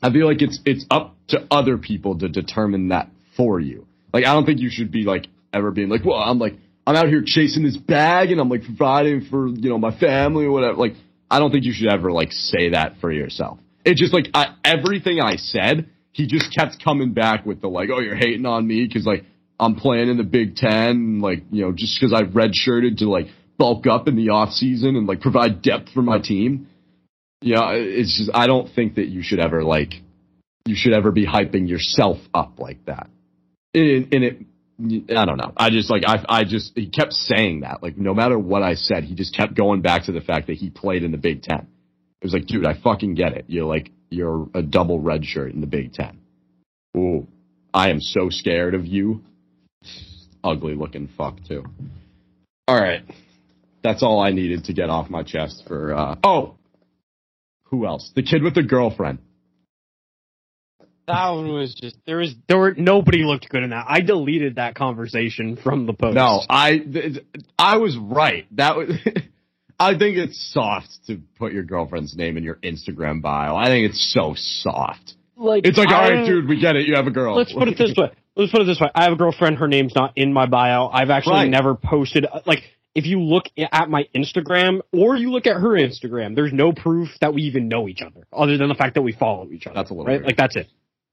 [0.02, 3.88] I feel like it's it's up to other people to determine that for you.
[4.12, 6.56] Like I don't think you should be like ever being like, well, I'm like
[6.86, 10.46] I'm out here chasing this bag and I'm like providing for you know my family
[10.46, 10.78] or whatever.
[10.78, 10.96] Like
[11.32, 13.60] I don't think you should ever like say that for yourself.
[13.86, 17.90] It's just like I, everything I said, he just kept coming back with the like,
[17.92, 19.26] oh, you're hating on me because like
[19.60, 23.28] I'm playing in the Big Ten, like you know, just because I redshirted to like
[23.58, 26.70] bulk up in the off season and like provide depth for my team.
[27.42, 29.94] Yeah, it's just I don't think that you should ever like
[30.66, 33.10] you should ever be hyping yourself up like that.
[33.74, 34.38] And, and it,
[35.16, 35.52] I don't know.
[35.58, 38.76] I just like I I just he kept saying that like no matter what I
[38.76, 41.42] said, he just kept going back to the fact that he played in the Big
[41.42, 41.68] Ten.
[42.22, 43.46] It was like, dude, I fucking get it.
[43.48, 46.20] You're like you're a double red shirt in the Big Ten.
[46.96, 47.28] Ooh,
[47.74, 49.22] I am so scared of you.
[50.44, 51.64] Ugly looking fuck too.
[52.68, 53.04] All right,
[53.84, 55.94] that's all I needed to get off my chest for.
[55.94, 56.56] uh Oh,
[57.66, 58.12] who else?
[58.16, 59.20] The kid with the girlfriend.
[61.08, 63.86] That one was just there was there were nobody looked good in that.
[63.90, 66.16] I deleted that conversation from the post.
[66.16, 67.26] No, I th-
[67.60, 68.46] I was right.
[68.56, 68.90] That was.
[69.84, 73.56] I think it's soft to put your girlfriend's name in your Instagram bio.
[73.56, 75.14] I think it's so soft.
[75.36, 76.88] like It's like, all I- right, dude, we get it.
[76.88, 77.36] You have a girl.
[77.36, 78.12] Let's put it this way.
[78.36, 78.90] Let's put it this way.
[78.96, 79.58] I have a girlfriend.
[79.58, 80.88] Her name's not in my bio.
[80.88, 81.50] I've actually Right.
[81.50, 82.26] never posted.
[82.46, 82.64] Like,
[82.96, 87.10] if you look at my Instagram or you look at her Instagram, there's no proof
[87.22, 89.76] that we even know each other, other than the fact that we follow each other.
[89.76, 90.14] That's a little right.
[90.14, 90.26] weird.
[90.26, 90.68] Like that's it.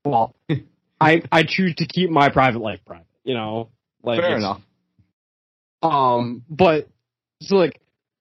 [0.04, 0.34] Well,
[1.00, 3.06] I I choose to keep my private life private.
[3.24, 3.68] You know,
[4.02, 4.60] like Fair enough.
[5.82, 6.88] Um, but
[7.40, 7.80] so like,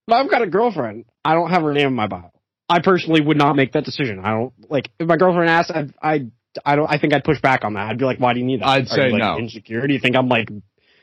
[0.10, 2.32] if I've got a girlfriend, I don't have her name in my bio.
[2.68, 4.20] I personally would not make that decision.
[4.24, 6.28] I don't like if my girlfriend asked, I I
[6.66, 6.92] I don't.
[6.92, 7.88] I think I'd push back on that.
[7.90, 8.68] I'd be like, why do you need that?
[8.68, 9.38] I'd Are say you, like, no.
[9.40, 9.86] Insecure?
[9.88, 10.50] Do you think I'm like?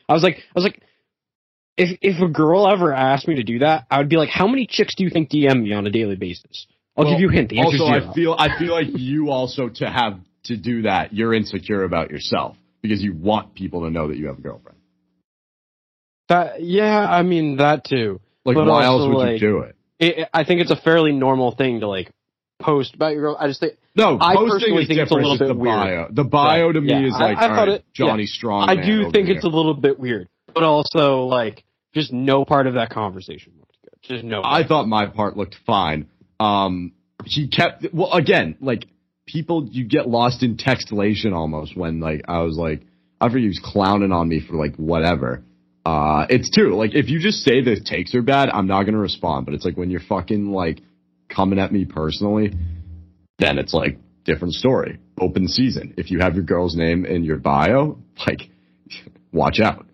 [0.08, 0.80] I was like, I was like,
[1.76, 4.46] if if a girl ever asked me to do that, I would be like, how
[4.46, 6.66] many chicks do you think DM me on a daily basis?
[6.96, 7.50] I'll Well, give you a hint.
[7.50, 7.88] The Also, zero.
[7.88, 12.10] I feel I feel like you also to have to do that, you're insecure about
[12.10, 14.78] yourself because you want people to know that you have a girlfriend.
[16.28, 18.20] that yeah, I mean that too.
[18.46, 19.76] Like, But why else would like- you do it?
[19.98, 22.10] it, I think it's a fairly normal thing to like
[22.58, 23.36] post about your girl.
[23.38, 25.74] I just think No, I posting personally is think it's a little bit the weird.
[25.76, 26.08] bio.
[26.10, 26.72] The bio Right.
[26.72, 28.06] to me Yeah, is like I thought right, it- yeah.
[28.06, 28.68] Johnny Strong.
[28.70, 32.74] I do think it's a little bit weird, but also like just no part of
[32.74, 34.14] that conversation looked good.
[34.14, 34.42] Just no.
[34.44, 36.06] I thought my part looked fine.
[36.40, 36.92] Um,
[37.24, 38.86] he kept well again, like
[39.26, 42.82] people, you get lost in textlation almost when like I was like,
[43.20, 45.42] I forget he was clowning on me for like whatever.
[45.86, 46.74] Uh, it's true.
[46.76, 49.46] Like if you just say the takes are bad, I'm not gonna respond.
[49.46, 50.80] But it's like when you're fucking like
[51.28, 52.54] coming at me personally,
[53.38, 54.98] then it's like different story.
[55.20, 55.94] Open season.
[55.96, 58.50] If you have your girl's name in your bio, like
[59.32, 59.86] watch out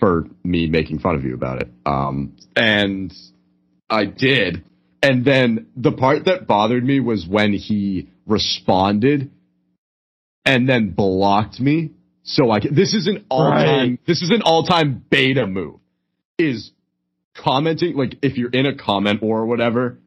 [0.00, 1.68] for me making fun of you about it.
[1.84, 3.12] Um, and
[3.90, 4.64] I did.
[5.02, 9.30] And then the part that bothered me was when he responded
[10.46, 11.90] and then blocked me.
[12.28, 14.00] So I, this is an all time, Right.
[14.06, 15.78] this is an all time beta move
[16.38, 16.72] is
[17.34, 19.98] commenting, like if you're in a comment or whatever,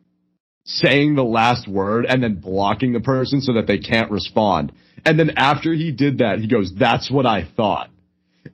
[0.65, 4.71] saying the last word and then blocking the person so that they can't respond.
[5.05, 7.89] And then after he did that, he goes, that's what I thought.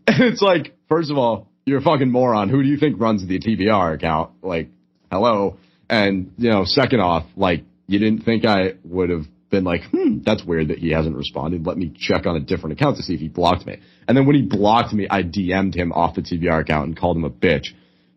[0.07, 2.49] And it's like, first of all, you're a fucking moron.
[2.49, 4.31] Who do you think runs the TBR account?
[4.43, 4.69] Like,
[5.11, 5.57] hello.
[5.89, 9.25] And, you know, second off, like, you didn't think I would have
[9.55, 11.65] been like, hmm, that's weird that he hasn't responded.
[11.65, 13.79] Let me check on a different account to see if he blocked me.
[14.07, 17.15] And then when he blocked me, I DM'd him off the TBR account and called
[17.15, 17.67] him a bitch.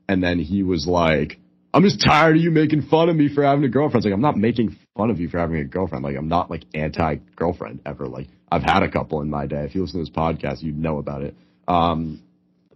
[0.09, 1.38] And then he was like,
[1.72, 3.98] I'm just tired of you making fun of me for having a girlfriend.
[3.98, 6.03] It's like, I'm not making fun of you for having a girlfriend.
[6.03, 8.07] Like, I'm not like anti girlfriend ever.
[8.07, 9.64] Like, I've had a couple in my day.
[9.64, 11.37] If you listen to this podcast, you'd know about it.
[11.68, 12.22] Um,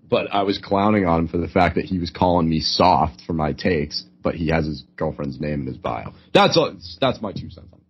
[0.09, 3.23] but I was clowning on him for the fact that he was calling me soft
[3.27, 6.13] for my takes, but he has his girlfriend's name in his bio.
[6.35, 7.82] That's all, that's my two cents on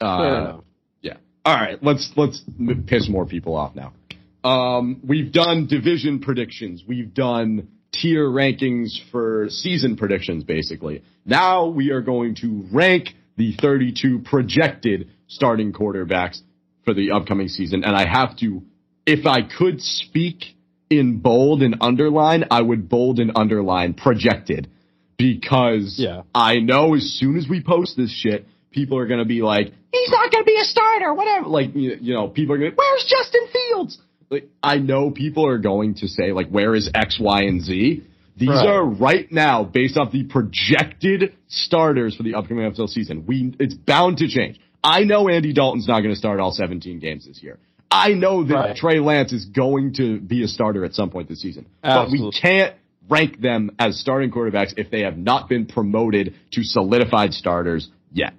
[0.00, 0.58] Uh,
[1.00, 1.16] yeah.
[1.44, 1.82] All right.
[1.82, 2.42] Let's let's
[2.86, 3.92] piss more people off now.
[4.48, 6.84] Um, we've done division predictions.
[6.86, 11.02] We've done tier rankings for season predictions, basically.
[11.24, 16.40] Now we are going to rank the 32 projected starting quarterbacks
[16.84, 18.62] for the upcoming season, and I have to,
[19.06, 20.56] if I could speak
[20.90, 24.68] in bold and underline, I would bold and underline projected
[25.16, 26.22] because Yeah.
[26.34, 30.10] I know as soon as we post this shit, people are gonna be like, he's
[30.10, 31.46] not gonna be a starter, whatever.
[31.48, 33.98] Like, you know, people are gonna, where's Justin Fields?
[34.30, 38.02] Like, I know people are going to say, like, where is X, Y, and Z?
[38.36, 38.66] These Right.
[38.66, 43.24] are right now based off the projected starters for the upcoming NFL season.
[43.26, 44.58] We, it's bound to change.
[44.82, 47.58] I know Andy Dalton's not gonna start all 17 games this year.
[47.90, 48.76] I know that Right.
[48.76, 51.66] Trey Lance is going to be a starter at some point this season.
[51.80, 52.74] But we can't
[53.08, 58.34] rank them as starting quarterbacks if they have not been promoted to solidified starters yet.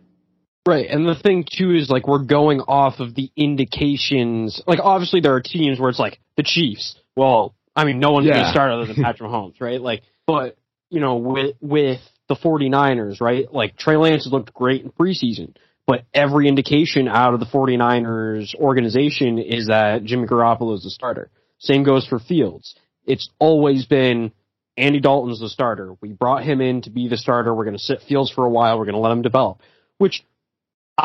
[0.68, 4.62] Right, and the thing too is like we're going off of the indications.
[4.66, 6.96] Like obviously there are teams where it's like the Chiefs.
[7.16, 9.80] Well, I mean no one's going to start other than Patrick Mahomes, right?
[9.80, 10.58] Like, but
[10.90, 13.52] you know with with the 49ers, right?
[13.54, 18.56] Like Trey Lance has looked great in preseason, but every indication out of the 49ers
[18.56, 21.30] organization is that Jimmy Garoppolo is the starter.
[21.60, 22.76] Same goes for Fields.
[23.06, 24.32] It's always been
[24.78, 25.96] Andy Dalton's the starter.
[26.02, 27.54] We brought him in to be the starter.
[27.54, 28.80] We're going to sit Fields for a while.
[28.80, 29.60] We're going to let him develop.
[30.00, 30.26] Which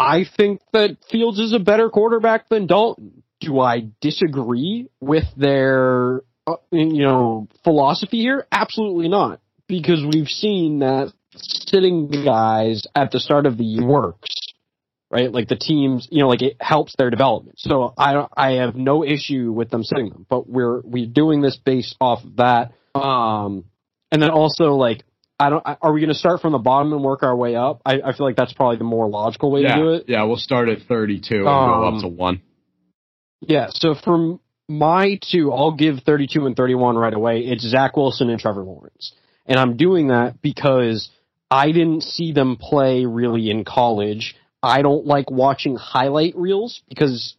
[0.00, 3.22] I think that Fields is a better quarterback than Dalton.
[3.40, 8.46] Do I disagree with their, uh, you know, philosophy here?
[8.50, 9.40] Absolutely not.
[9.68, 14.34] Because we've seen that sitting guys at the start of the year works,
[15.10, 15.30] right?
[15.30, 17.58] Like the teams, you know, like it helps their development.
[17.60, 21.56] So I, I have no issue with them sitting them, but we're, we're doing this
[21.56, 22.72] based off of that.
[22.98, 23.64] Um,
[24.10, 25.04] and then also like,
[25.40, 27.81] I don't, are we going to start from the bottom and work our way up?
[27.85, 30.05] I, I feel like that's probably the more logical way yeah, to do it.
[30.07, 32.42] yeah, we'll start at 32 and go Um, up to one.
[33.40, 37.40] Yeah, so from my two, I'll give 32 and 31 right away.
[37.40, 39.12] It's Zach Wilson and Trevor Lawrence.
[39.46, 41.11] And I'm doing that because
[41.50, 44.37] I didn't see them play really in college.
[44.62, 47.35] I don't like watching highlight reels because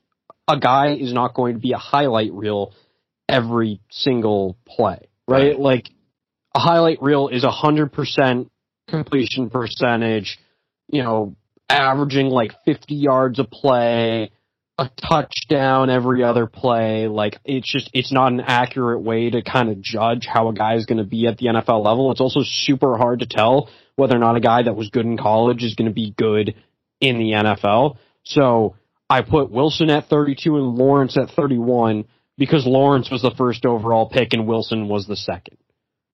[0.47, 2.73] a guy is not going to be a highlight reel
[3.29, 5.51] every single play, right?
[5.51, 5.59] Right.
[5.59, 5.89] Like
[6.53, 8.51] a highlight reel is hundred percent
[8.87, 10.37] completion percentage,
[10.87, 11.35] you know,
[11.69, 14.31] averaging like 50 yards a play,
[14.77, 17.07] a touchdown every other play.
[17.07, 20.75] Like it's just it's not an accurate way to kind of judge how a guy
[20.75, 22.11] is going to be at the NFL level.
[22.11, 25.17] It's also super hard to tell whether or not a guy that was good in
[25.17, 26.55] college is going to be good
[26.99, 27.97] in the NFL.
[28.23, 28.75] So
[29.09, 32.05] I put Wilson at 32 and Lawrence at 31
[32.37, 35.57] because Lawrence was the first overall pick and Wilson was the second.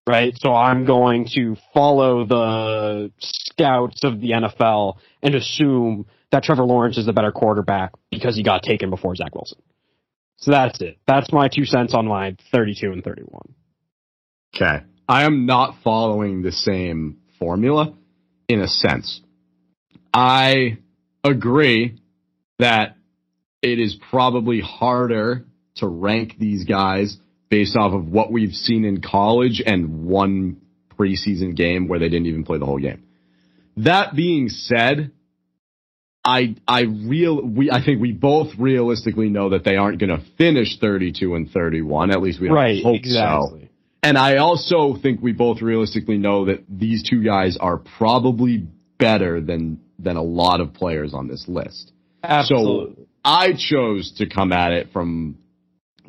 [0.08, 0.32] Right?
[0.38, 6.96] So I'm going to follow the scouts of the NFL and assume that Trevor Lawrence
[6.96, 9.60] is the better quarterback because he got taken before Zach Wilson.
[10.38, 10.96] So that's it.
[11.06, 13.54] That's my two cents on my 32 and 31.
[14.56, 14.82] Okay.
[15.06, 17.92] I am not following the same formula
[18.48, 19.20] in a sense.
[20.14, 20.78] I
[21.22, 22.00] agree
[22.58, 22.96] that
[23.60, 25.44] it is probably harder
[25.76, 27.18] to rank these guys
[27.48, 30.60] based off of what we've seen in college and one
[30.98, 33.04] preseason game where they didn't even play the whole game.
[33.78, 35.12] That being said,
[36.24, 40.24] I I real we I think we both realistically know that they aren't going to
[40.36, 42.10] finish 32 and 31.
[42.10, 43.62] At least we right, hope exactly.
[43.62, 43.68] so.
[44.02, 48.66] And I also think we both realistically know that these two guys are probably
[48.98, 51.92] better than than a lot of players on this list.
[52.22, 52.94] Absolutely.
[52.96, 55.38] So I chose to come at it from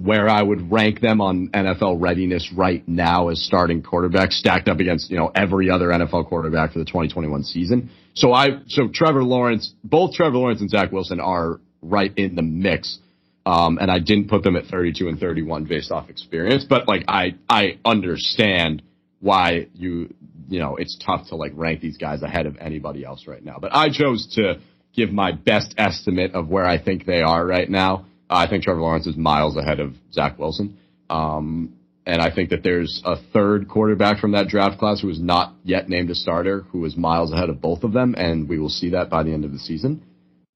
[0.02, 4.80] where I would rank them on NFL readiness right now as starting quarterbacks stacked up
[4.80, 7.90] against, you know, every other NFL quarterback for the 2021 season.
[8.14, 12.42] So I, so Trevor Lawrence, both Trevor Lawrence and Zach Wilson are right in the
[12.42, 13.00] mix.
[13.46, 17.04] Um, and I didn't put them at 32 and 31 based off experience, but like
[17.10, 18.82] I, I understand
[19.20, 20.14] why you,
[20.48, 23.58] you know, it's tough to like rank these guys ahead of anybody else right now.
[23.60, 24.62] But I chose to
[24.94, 28.06] give my best estimate of where I think they are right now.
[28.30, 30.78] I think Trevor Lawrence is miles ahead of Zach Wilson.
[31.10, 31.74] Um,
[32.06, 35.54] and I think that there's a third quarterback from that draft class who is not
[35.64, 38.70] yet named a starter, who is miles ahead of both of them, and we will
[38.70, 40.04] see that by the end of the season.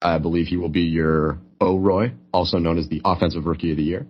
[0.02, 3.78] I believe he will be your O Roy, also known as the Offensive Rookie of
[3.78, 4.06] the Year.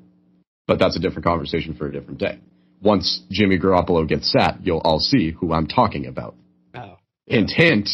[0.68, 2.39] But that's a different conversation for a different day.
[2.82, 6.36] Once Jimmy Garoppolo gets sat, you'll all see who I'm talking about.
[6.74, 6.97] Oh.
[7.28, 7.89] Hint, hint.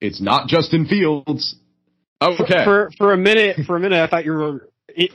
[0.00, 1.56] It's not Justin Fields.
[2.20, 2.64] Okay.
[2.64, 4.68] For for a minute, for a minute, I thought you were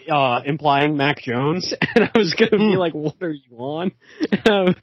[0.09, 3.91] uh, implying Mac Jones, and I was gonna be like, "What are you on?"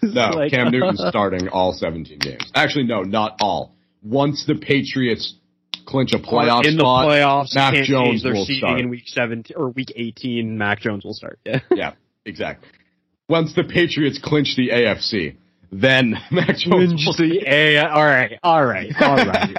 [0.03, 2.51] no, like, Cam Newton's starting all 17 games.
[2.55, 3.75] Actually, no, not all.
[4.03, 5.35] Once the Patriots
[5.87, 8.81] clinch a playoff in the spot, playoffs, Mac Jones will start.
[8.81, 10.59] in week seventeen or week eighteen.
[10.59, 11.39] Mac Jones will start.
[11.45, 11.61] Yeah.
[11.71, 11.93] yeah,
[12.25, 12.69] exactly.
[13.29, 15.37] Once the Patriots clinch the AFC,
[15.73, 17.79] then Mac Jones will the A.
[17.79, 19.57] All right, all right, all right.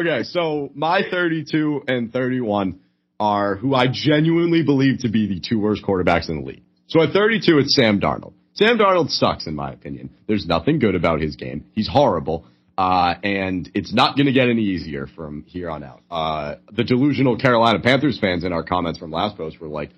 [0.00, 2.80] Okay, so my 32 and 31
[3.20, 6.62] are who I genuinely believe to be the two worst quarterbacks in the league.
[6.86, 8.34] So at 32, it's Sam Darnold.
[8.54, 10.10] Sam Darnold sucks, in my opinion.
[10.26, 11.64] There's nothing good about his game.
[11.72, 12.46] He's horrible.
[12.76, 16.02] Uh, and it's not going to get any easier from here on out.
[16.10, 19.90] Uh, the delusional Carolina Panthers fans in our comments from last post were like,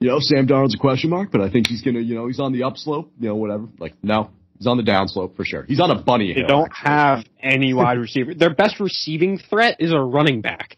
[0.00, 2.26] you know, Sam Darnold's a question mark, but I think he's going to, you know,
[2.26, 3.68] he's on the upslope, you know, whatever.
[3.78, 4.30] Like, no,
[4.62, 5.64] he's on the downslope for sure.
[5.64, 6.46] He's on a bunny They hill.
[6.48, 6.88] don't actually.
[6.90, 8.32] have any wide receiver.
[8.34, 10.76] Their best receiving threat is a running back.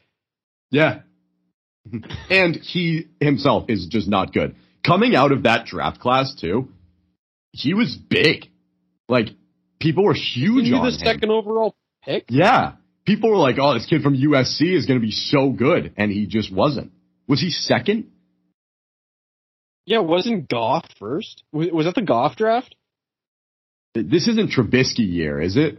[0.70, 1.00] Yeah.
[2.30, 4.56] and he himself is just not good.
[4.86, 6.68] Coming out of that draft class too,
[7.52, 8.46] he was big.
[9.08, 9.28] Like
[9.80, 10.98] people were huge He on the him.
[10.98, 12.24] second overall pick.
[12.28, 12.72] Yeah.
[13.06, 16.10] People were like, "Oh, this kid from USC is going to be so good," and
[16.10, 16.90] he just wasn't.
[17.28, 18.10] Was he second?
[19.86, 21.42] Yeah, wasn't Goff first?
[21.52, 22.74] Was, was that the Goff draft?
[23.94, 25.78] This isn't Trubisky year, is it?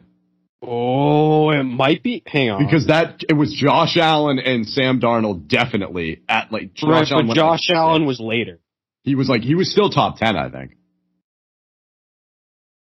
[0.61, 2.23] Oh, it might be.
[2.25, 2.65] Hang on.
[2.65, 7.27] Because that it was Josh Allen and Sam Darnold definitely at like Josh right, Allen.
[7.27, 8.59] but Josh Allen was later.
[9.03, 10.77] He was like he was still top ten, I think.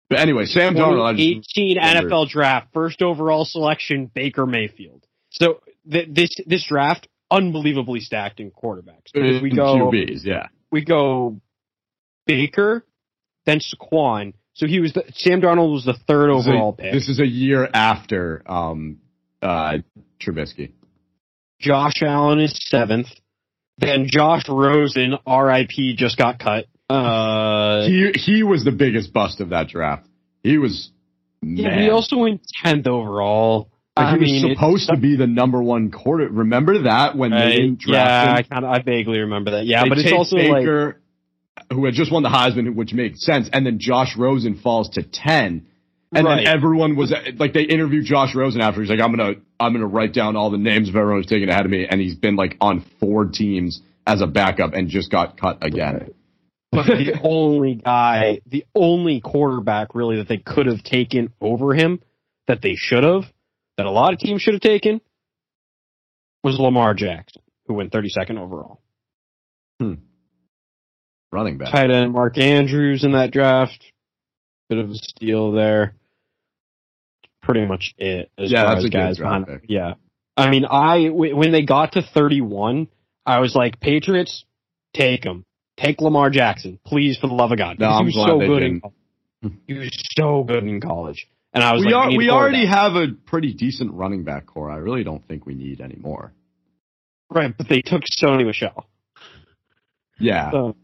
[0.10, 1.20] But anyway, Sam Darnold.
[1.20, 2.10] 18 wondered.
[2.10, 5.06] NFL draft, first overall selection, Baker Mayfield.
[5.32, 5.60] So
[5.92, 9.12] th- this this draft unbelievably stacked in quarterbacks.
[9.14, 10.48] Because we go QBs, yeah.
[10.72, 11.42] we go
[12.26, 12.86] Baker,
[13.46, 14.34] then Saquon.
[14.58, 16.92] So he was the, Sam Darnold was the third This is a- overall pick.
[16.94, 18.98] This is a year after um,
[19.42, 19.78] uh,
[20.20, 20.72] Trubisky.
[21.60, 23.08] Josh Allen is seventh.
[23.78, 25.96] Then Josh Rosen, R.I.P.
[25.98, 26.66] just got cut.
[26.90, 30.08] Uh, He he was the biggest bust of that draft.
[30.44, 30.90] He was
[31.44, 31.84] yeah, man.
[31.84, 33.70] he also went tenth overall.
[33.96, 36.28] Like, I he was mean, supposed to be the number one quarter.
[36.30, 37.56] Remember that when they Right.
[37.58, 39.66] didn't yeah, I draft kind of, I vaguely remember that.
[39.66, 41.02] Yeah, They but it's also like, Baker,
[41.72, 45.04] who had just won the Heisman, which made sense, and then Josh Rosen falls to
[45.04, 45.68] ten.
[46.14, 46.46] And Right.
[46.46, 48.80] then everyone was like, they interviewed Josh Rosen after.
[48.80, 51.50] He's like, I'm gonna, I'm gonna write down all the names of everyone who's taken
[51.50, 55.12] ahead of me, and he's been like on four teams as a backup and just
[55.12, 56.12] got cut again.
[56.72, 62.00] but the only guy, the only quarterback really that they could have taken over him,
[62.48, 63.24] that they should have,
[63.76, 65.02] that a lot of teams should have taken,
[66.44, 68.80] was Lamar Jackson, who went 32nd overall.
[69.82, 69.96] Hmm.
[71.32, 71.72] Running back.
[71.72, 73.84] Tight end Mark Andrews in that draft,
[74.70, 75.96] bit of a steal there.
[77.42, 79.66] Pretty much it as Yeah, that's as a good guys pick.
[79.70, 79.94] Yeah,
[80.36, 82.88] I mean, I w- when they got to 31,
[83.26, 84.46] I was like, Patriots,
[84.94, 85.44] take him,
[85.78, 87.80] take Lamar Jackson, please, for the love of God.
[87.80, 88.84] No, I'm he was so good didn't.
[89.42, 91.28] in he was so good in college.
[91.54, 94.70] And I was We like, are, we already have a pretty decent running back core.
[94.70, 96.34] I really don't think we need any more.
[97.32, 98.86] right, but they took Sony Michel.
[100.20, 100.52] Yeah.
[100.52, 100.76] So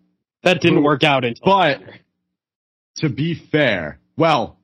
[0.44, 1.82] that didn't work out until But
[2.98, 4.58] to be fair, well,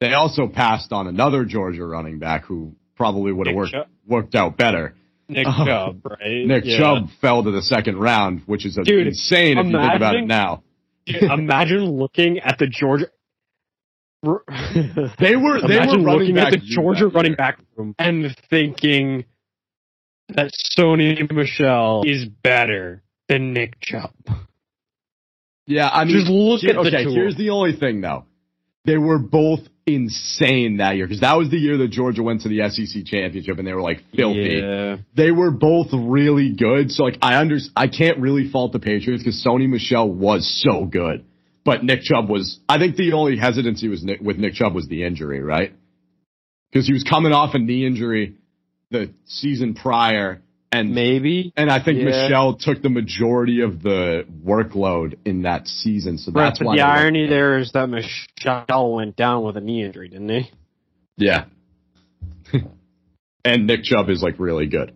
[0.00, 3.86] they also passed on another Georgia running back who probably would have worked Chubb.
[4.06, 4.94] worked out better.
[5.28, 5.64] Nick Oh.
[5.66, 6.46] Chubb, right?
[6.46, 6.78] Nick Yeah.
[6.78, 10.26] Chubb fell to the second round, which is Dude, insane if you think about it
[10.26, 10.62] now.
[11.06, 13.06] Dude, imagine looking at the Georgia.
[15.18, 19.24] They were they imagine were looking at the Georgia running back room and thinking
[20.28, 24.10] that Sony Michel is better than Nick Chubb.
[25.66, 27.04] Yeah, I mean, Just look here- at the okay.
[27.04, 27.10] two.
[27.10, 28.24] Here's the only thing though.
[28.84, 32.48] They were both insane that year because that was the year that Georgia went to
[32.48, 34.60] the SEC championship and they were like filthy.
[34.62, 34.96] Yeah.
[35.16, 36.90] They were both really good.
[36.92, 40.84] So like I under I can't really fault the Patriots because Sony Michel was so
[40.84, 41.24] good,
[41.64, 42.60] but Nick Chubb was.
[42.68, 45.72] I think the only hesitancy was Nick, with Nick Chubb was the injury, right?
[46.70, 48.36] Because he was coming off a knee injury
[48.90, 50.42] the season prior,
[50.80, 51.52] and Maybe.
[51.56, 52.04] and I think Yeah.
[52.06, 56.18] Michel took the majority of the workload in that season.
[56.18, 59.56] So that's but why the they went- irony there is that Michel went down with
[59.56, 60.50] a knee injury, didn't he?
[61.16, 61.44] Yeah.
[63.44, 64.92] and Nick Chubb is like really good.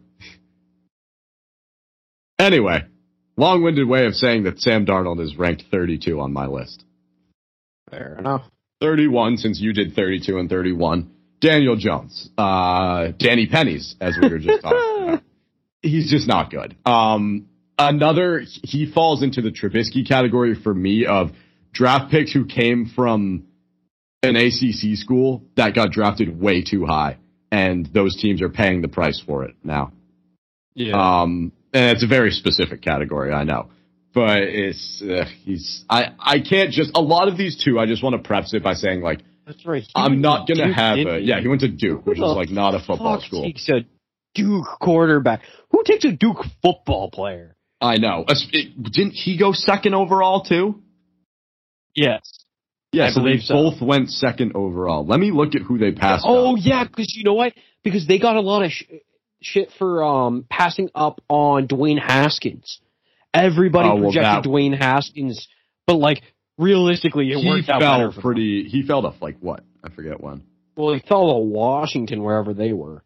[2.39, 2.85] Anyway,
[3.37, 6.85] long-winded way of saying that Sam Darnold is ranked 32 on my list.
[7.91, 8.43] Fair enough.
[8.81, 11.11] 31 since you did 32 and 31.
[11.41, 14.78] Daniel Jones, uh, Danny Pennies, as we were just talking
[15.09, 15.22] about.
[15.83, 16.76] He's just not good.
[16.85, 17.47] Um,
[17.78, 21.31] another, he falls into the Trubisky category for me of
[21.72, 23.47] draft picks who came from
[24.22, 27.16] an ACC school that got drafted way too high,
[27.51, 29.93] and those teams are paying the price for it now.
[30.74, 30.95] Yeah.
[30.97, 33.70] Um, and it's a very specific category, I know,
[34.12, 37.78] but it's uh, he's I I can't just a lot of these two.
[37.78, 39.83] I just want to preface it by saying like That's right.
[39.83, 41.41] He I'm not gonna Duke, have a yeah.
[41.41, 43.45] He went to Duke, which is like not a football school.
[43.45, 43.85] takes a
[44.35, 45.43] Duke quarterback.
[45.70, 47.57] Who takes a Duke football player?
[47.81, 48.24] I know.
[48.28, 50.83] It- Didn't he go second overall too?
[51.95, 52.20] Yes.
[52.93, 53.55] Yeah, I so they so.
[53.55, 55.07] both went second overall.
[55.07, 56.24] Let me look at who they passed.
[56.26, 56.59] Oh on.
[56.61, 57.53] yeah, because you know what?
[57.85, 58.85] Because they got a lot of sh-
[59.41, 62.81] shit for um passing up on Dwayne Haskins.
[63.33, 65.47] Everybody Oh, well, projected that- Dwayne Haskins,
[65.87, 66.22] but like
[66.59, 68.12] realistically, it he worked out fell better.
[68.12, 68.68] For pretty.
[68.68, 69.62] He fell off like what?
[69.85, 70.43] I forget when.
[70.76, 73.05] well, he fell to Washington wherever they were.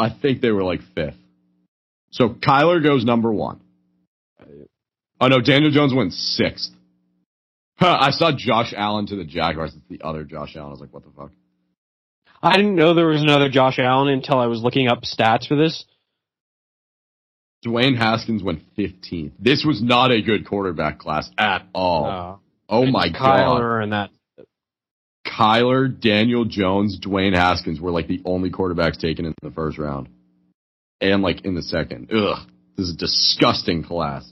[0.00, 1.16] I think they were like fifth.
[2.10, 3.60] So Kyler goes number one.
[5.20, 6.72] Oh no, Daniel Jones went sixth.
[7.76, 9.74] Huh, I saw Josh Allen to the Jaguars.
[9.74, 10.68] It's the other Josh Allen.
[10.68, 11.30] I was like, what the fuck?
[12.42, 15.56] I didn't know there was another Josh Allen until I was looking up stats for
[15.56, 15.84] this.
[17.64, 19.32] Dwayne Haskins went 15th.
[19.38, 22.06] This was not a good quarterback class at all.
[22.06, 22.40] Oh,
[22.70, 23.18] oh it's my god.
[23.20, 24.10] Kyler and that.
[25.26, 30.08] Kyler, Daniel Jones, Dwayne Haskins were like the only quarterbacks taken in the first round.
[31.00, 32.10] And like in the second.
[32.12, 32.38] Ugh.
[32.76, 34.30] This is a disgusting class.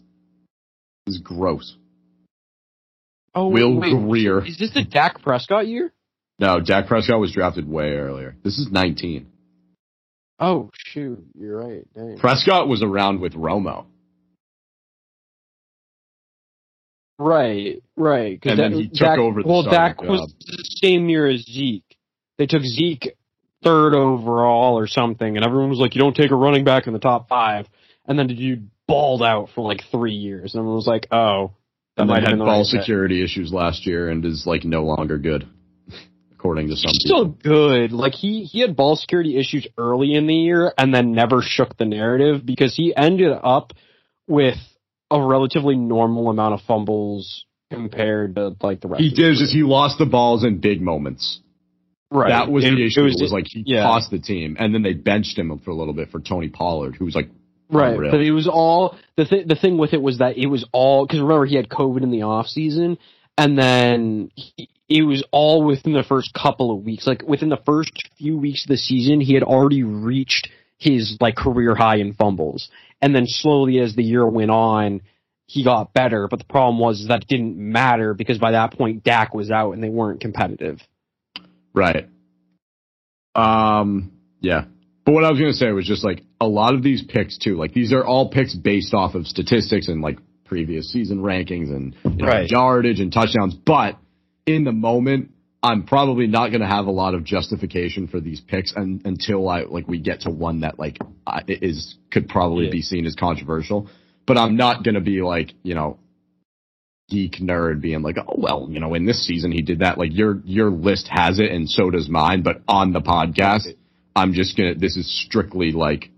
[1.07, 1.77] This is gross.
[3.35, 4.45] Oh, Will wait, Greer.
[4.45, 5.93] Is this the Dak Prescott year?
[6.39, 8.37] No, Dak Prescott was drafted way earlier.
[8.43, 9.31] This is 19.
[10.41, 11.83] Oh shoot, you're right.
[11.95, 12.17] Dang.
[12.19, 13.87] Prescott was around with Romo.
[17.19, 18.39] Right, right.
[18.45, 21.41] And then Dak- he took Dak- over the Well, Dak was the same year as
[21.43, 21.97] Zeke.
[22.37, 23.15] They took Zeke
[23.65, 26.93] third overall or something, and everyone was like, "You don't take a running back in
[26.93, 27.67] the top five.
[28.07, 31.51] And then the dude balled out for like three years, and everyone was like, "Oh,
[31.97, 34.47] that And might then have had ball right pick." security issues last year and is
[34.47, 35.45] like no longer good,
[36.33, 37.37] according to some He's people.
[37.43, 37.93] still good.
[37.93, 41.77] Like he he had ball security issues early in the year, and then never shook
[41.77, 43.73] the narrative because he ended up
[44.29, 44.57] with
[45.11, 49.03] a relatively normal amount of fumbles compared to like the rest.
[49.03, 51.41] He of did just he lost the balls in big moments.
[52.11, 52.31] Right.
[52.31, 53.05] That was It- the it issue.
[53.05, 53.83] was- was, like he yeah.
[53.83, 56.97] tossed the team, and then they benched him for a little bit for Tony Pollard,
[56.97, 57.29] who was like,
[57.71, 58.11] Right, Unreal.
[58.11, 61.05] but it was all the th- the thing with it was that it was all
[61.07, 62.97] because remember he had COVID in the off season,
[63.37, 67.07] and then he, it was all within the first couple of weeks.
[67.07, 70.49] Like within the first few weeks of the season, he had already reached
[70.79, 75.03] his like career high in fumbles, and then slowly as the year went on,
[75.47, 76.29] he got better.
[76.29, 79.73] But the problem was that it didn't matter because by that point Dak was out
[79.73, 80.81] and they weren't competitive.
[81.75, 82.09] right.
[83.35, 84.65] Um, yeah.
[85.05, 87.57] But what I was gonna say was just like a lot of these picks too.
[87.57, 91.95] Like these are all picks based off of statistics and like previous season rankings and
[92.05, 92.51] you know, Right.
[92.51, 93.55] yardage and touchdowns.
[93.55, 93.97] But
[94.47, 95.31] in the moment,
[95.63, 99.63] I'm probably not gonna have a lot of justification for these picks un until I
[99.63, 100.99] like we get to one that like
[101.49, 102.73] is could probably Yeah.
[102.73, 103.89] be seen as controversial.
[104.27, 105.99] But I'm not gonna be like you know
[107.09, 109.99] geek nerd being like, oh well, you know, in this season he did that.
[109.99, 112.43] Like your your list has it, and so does mine.
[112.43, 113.67] But on the podcast,
[114.15, 114.75] I'm just gonna.
[114.75, 116.11] This is strictly like,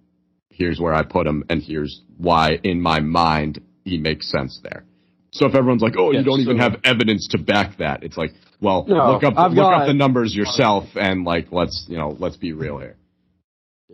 [0.51, 4.84] here's where I put him, and here's why in my mind he makes sense there.
[5.32, 8.32] So if everyone's like, oh, you don't even have evidence to back that, it's like,
[8.60, 11.96] well, No, look up I've look got- up the numbers yourself, and like, let's you
[11.96, 12.96] know, let's be real here.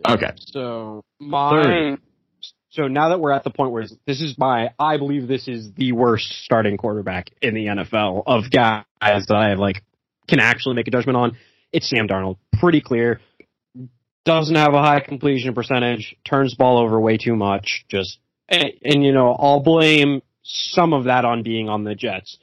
[0.07, 0.31] Okay.
[0.37, 1.97] So my
[2.69, 5.71] so now that we're at the point where this is my I believe this is
[5.73, 9.83] the worst starting quarterback in the NFL of guys that I like
[10.27, 11.37] can actually make a judgment on.
[11.71, 12.37] It's Sam Darnold.
[12.59, 13.19] Pretty clear.
[14.25, 16.15] Doesn't have a high completion percentage.
[16.25, 17.85] Turns the ball over way too much.
[17.89, 18.19] Just
[18.49, 22.37] and, and you know I'll blame some of that on being on the Jets,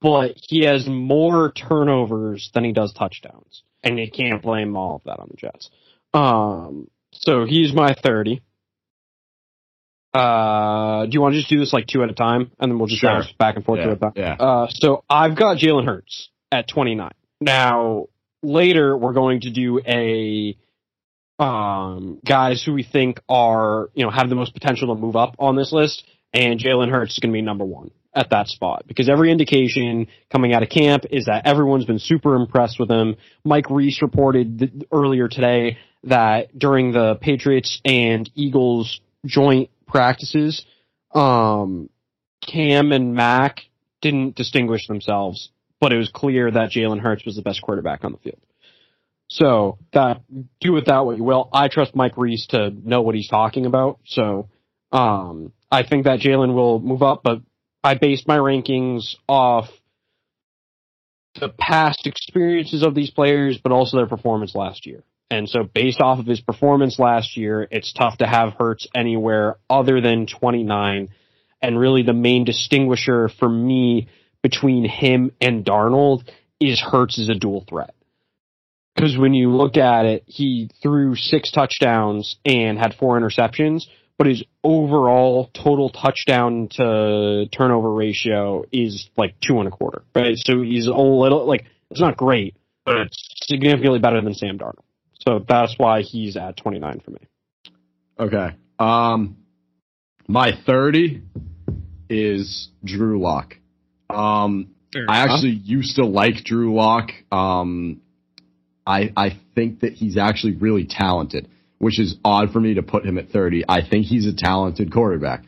[0.00, 5.02] but he has more turnovers than he does touchdowns, and you can't blame all of
[5.04, 5.70] that on the Jets.
[6.14, 8.40] Um, so he's my 30.
[10.12, 12.78] Uh, do you want to just do this like two at a time, and then
[12.78, 13.22] we'll just Sure.
[13.38, 13.92] back and forth two Yeah.
[13.92, 14.12] at a time?
[14.16, 14.32] yeah.
[14.38, 17.10] Uh, so I've got Jalen Hurts at 29.
[17.40, 18.06] Now,
[18.42, 20.56] later we're going to do a
[21.38, 25.36] um, guys who we think are, you know, have the most potential to move up
[25.38, 28.84] on this list, and Jalen Hurts is going to be number one at that spot
[28.86, 33.16] because every indication coming out of camp is that everyone's been super impressed with him.
[33.44, 40.64] Mike Reiss reported th- earlier today that during the Patriots and Eagles joint practices,
[41.14, 41.88] um,
[42.40, 43.60] Cam and Mac
[44.00, 48.12] didn't distinguish themselves, but it was clear that Jalen Hurts was the best quarterback on
[48.12, 48.40] the field.
[49.28, 50.22] So that
[50.60, 51.48] do with that what you will.
[51.52, 54.00] I trust Mike Reiss to know what he's talking about.
[54.04, 54.48] So
[54.92, 57.40] um, I think that Jalen will move up, but
[57.82, 59.68] I based my rankings off
[61.38, 65.04] the past experiences of these players, but also their performance last year.
[65.30, 69.56] And so based off of his performance last year, it's tough to have Hurts anywhere
[69.68, 71.08] other than 29.
[71.62, 74.08] And really the main distinguisher for me
[74.42, 76.28] between him and Darnold
[76.58, 77.94] is Hurts is a dual threat.
[78.94, 83.84] Because when you look at it, he threw six touchdowns and had four interceptions,
[84.20, 90.02] but his overall total touchdown to turnover ratio is like two and a quarter.
[90.14, 90.36] Right?
[90.36, 92.54] So he's a little like it's not great,
[92.84, 94.84] but it's significantly better than Sam Darnold.
[95.26, 97.18] So that's why he's at 29 for me.
[98.18, 98.48] Okay.
[98.78, 99.38] Um,
[100.28, 101.22] my 30
[102.10, 103.56] is Drew Lock.
[104.10, 104.74] Um,
[105.08, 107.08] I actually used to like Drew Lock.
[107.32, 108.02] Um,
[108.86, 111.48] I I think that he's actually really talented,
[111.80, 113.64] which is odd for me to put him at 30.
[113.68, 115.42] I think he's a talented quarterback.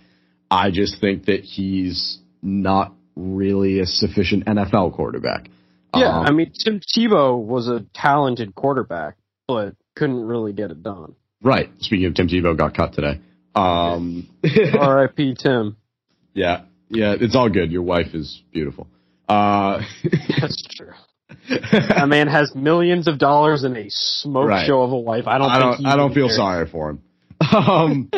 [0.51, 5.49] I just think that he's not really a sufficient NFL quarterback.
[5.95, 9.17] Yeah, Um, I mean Tim Tebow was a talented quarterback,
[9.47, 11.15] but couldn't really get it done.
[11.43, 11.69] right.
[11.81, 13.21] Speaking of Tim Tebow, got cut today.
[13.55, 14.27] Um,
[14.79, 15.35] R.I.P.
[15.39, 15.77] Tim.
[16.33, 17.71] yeah, yeah, it's all good.
[17.71, 18.89] Your wife is beautiful.
[19.29, 19.83] Uh,
[20.41, 20.93] That's true.
[21.49, 24.67] That man has millions of dollars and a smoke Right.
[24.67, 25.25] show of a wife.
[25.27, 25.51] I don't.
[25.51, 25.87] I don't.
[25.87, 27.03] I don't feel sorry for him.
[27.53, 28.11] Um,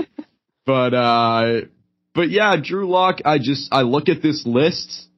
[0.66, 1.60] but uh,
[2.14, 3.20] but yeah, Drew Lock.
[3.24, 5.08] I just I look at this list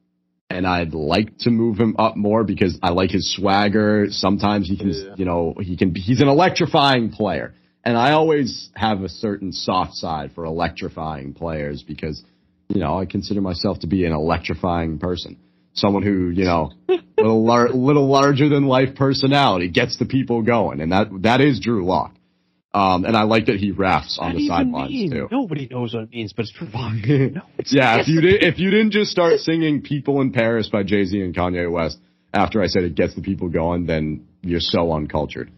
[0.49, 4.07] and I'd like to move him up more because I like his swagger.
[4.09, 5.15] Sometimes he can, Yeah.
[5.17, 5.93] you know, he can.
[5.93, 11.83] He's an electrifying player, and I always have a certain soft side for electrifying players
[11.83, 12.23] because
[12.69, 15.37] you know I consider myself to be an electrifying person.
[15.77, 16.71] Someone who, you know,
[17.17, 21.59] little lar- little larger than life personality gets the people going, and that that is
[21.59, 22.13] Drew Lock.
[22.73, 25.09] Um, and I like that he refs on the sidelines mean?
[25.11, 25.27] too.
[25.31, 27.33] Nobody knows what it means, but it's provocative.
[27.35, 30.67] No, it's Yeah, if you did, if you didn't just start singing "People in Paris"
[30.69, 31.97] by Jay Z and Kanye West
[32.33, 35.49] after I said it gets the people going, then you're so uncultured.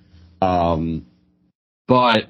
[0.42, 1.06] Um,
[1.88, 2.26] but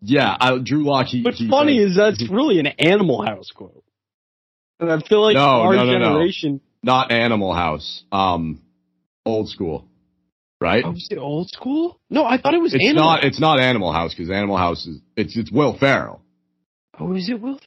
[0.00, 1.06] yeah, I, Drew Lock.
[1.06, 3.84] He, What's he funny said- is that's really an Animal House quote,
[4.80, 5.92] and I feel like No, our no, no.
[5.92, 6.60] generation.
[6.82, 8.60] Not Animal House, um,
[9.24, 9.86] old school,
[10.60, 10.84] right?
[10.84, 11.98] Oh, is it old school?
[12.10, 13.04] No, I thought it was it's Animal.
[13.04, 13.24] not.
[13.24, 16.22] It's not Animal House because Animal House is it's it's Will Ferrell.
[16.98, 17.58] oh, is it Will?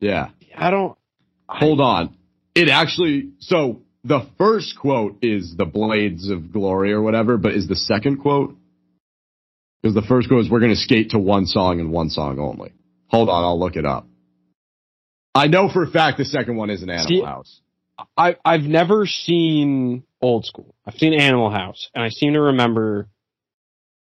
[0.00, 0.30] Yeah.
[0.56, 0.96] I don't.
[1.48, 2.16] Hold on.
[2.54, 7.68] It actually, so the first quote is the blades of glory or whatever, but is
[7.68, 8.56] the second quote?
[9.80, 12.38] Because the first quote is we're going to skate to one song and one song
[12.38, 12.72] only.
[13.08, 14.06] Hold on, I'll look it up.
[15.34, 17.60] I know for a fact the second one is an Animal See- House.
[18.16, 20.74] I I've never seen old school.
[20.86, 23.08] I've seen Animal House, and I seem to remember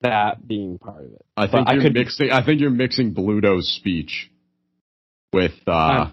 [0.02, 1.24] that being part of it.
[1.36, 2.30] I think I you're could- mixing.
[2.30, 4.30] I think you're mixing Bluto's speech
[5.32, 5.52] with.
[5.66, 6.10] uh Uh.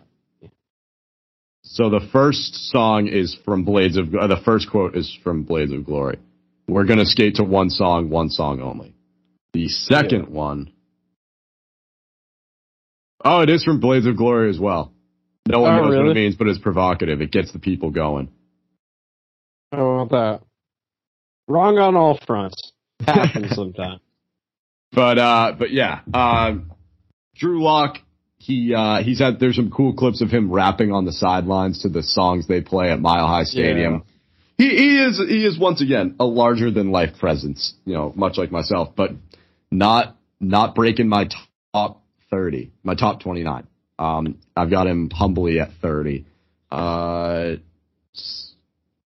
[1.63, 4.13] So the first song is from Blades of.
[4.15, 6.17] Uh, the first quote is from Blades of Glory.
[6.67, 8.95] We're gonna skate to one song, one song only.
[9.53, 10.71] The second one
[13.23, 14.93] Oh, it is from Blades of Glory as well.
[15.47, 17.21] No one Oh, knows what it means, but it's provocative.
[17.21, 18.29] It gets the people going.
[19.71, 20.41] How about that?
[21.47, 22.71] Wrong on all fronts.
[23.05, 24.01] Happens sometimes.
[24.91, 26.71] But uh, but yeah, um,
[27.35, 27.97] Drew Lock.
[28.37, 31.89] He uh, he's had there's some cool clips of him rapping on the sidelines to
[31.89, 34.03] the songs they play at Mile High Stadium.
[34.57, 37.73] He he is he is once again a larger than life presence.
[37.85, 39.11] You know, much like myself, but
[39.71, 41.27] not not breaking my
[41.73, 43.67] top 30, my top 29.
[43.99, 46.25] Um, I've got him humbly at 30.
[46.71, 47.55] Uh,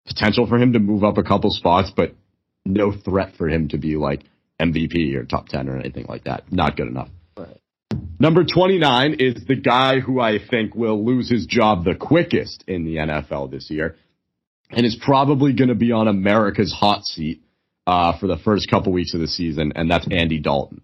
[0.06, 2.14] potential for him to move up a couple spots, but
[2.64, 4.22] no threat for him to be like
[4.60, 6.50] MVP or top 10 or anything like that.
[6.50, 7.08] Not good enough.
[7.36, 7.60] Right.
[8.18, 12.84] Number 29 is the guy who I think will lose his job the quickest in
[12.84, 13.96] the NFL this year
[14.70, 17.42] and is probably going to be on America's hot seat
[17.86, 20.82] uh, for the first couple weeks of the season, and that's Andy Dalton.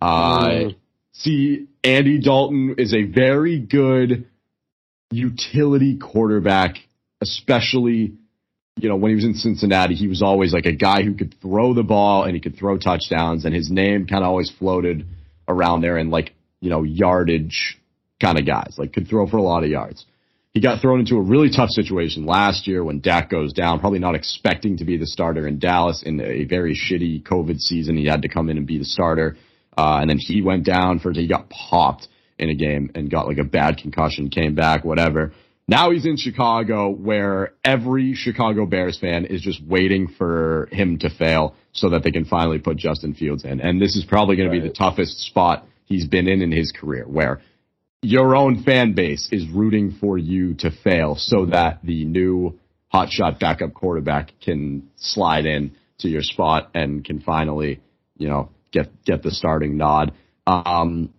[0.00, 0.76] Uh, mm.
[1.14, 4.28] See, Andy Dalton is a very good
[5.10, 6.76] utility quarterback,
[7.22, 8.14] especially
[8.76, 11.34] you know, when he was in Cincinnati, he was always like a guy who could
[11.40, 15.06] throw the ball and he could throw touchdowns, and his name kind of always floated
[15.46, 17.78] around there and like, you know, yardage
[18.20, 20.04] kind of guys, like could throw for a lot of yards.
[20.52, 23.98] He got thrown into a really tough situation last year when Dak goes down, probably
[23.98, 27.96] not expecting to be the starter in Dallas in a very shitty COVID season.
[27.96, 29.36] He had to come in and be the starter.
[29.76, 32.08] Uh, and then he went down for, he got popped
[32.38, 35.32] in a game and got like a bad concussion, came back, whatever.
[35.66, 41.08] Now he's in Chicago where every Chicago Bears fan is just waiting for him to
[41.08, 43.60] fail so that they can finally put Justin Fields in.
[43.60, 44.56] And this is probably going right.
[44.56, 47.40] to be the toughest spot he's been in in his career where
[48.02, 52.58] your own fan base is rooting for you to fail so that the new
[52.92, 57.80] hotshot backup quarterback can slide in to your spot and can finally,
[58.18, 60.12] you know, get, get the starting nod.
[60.46, 61.14] Um,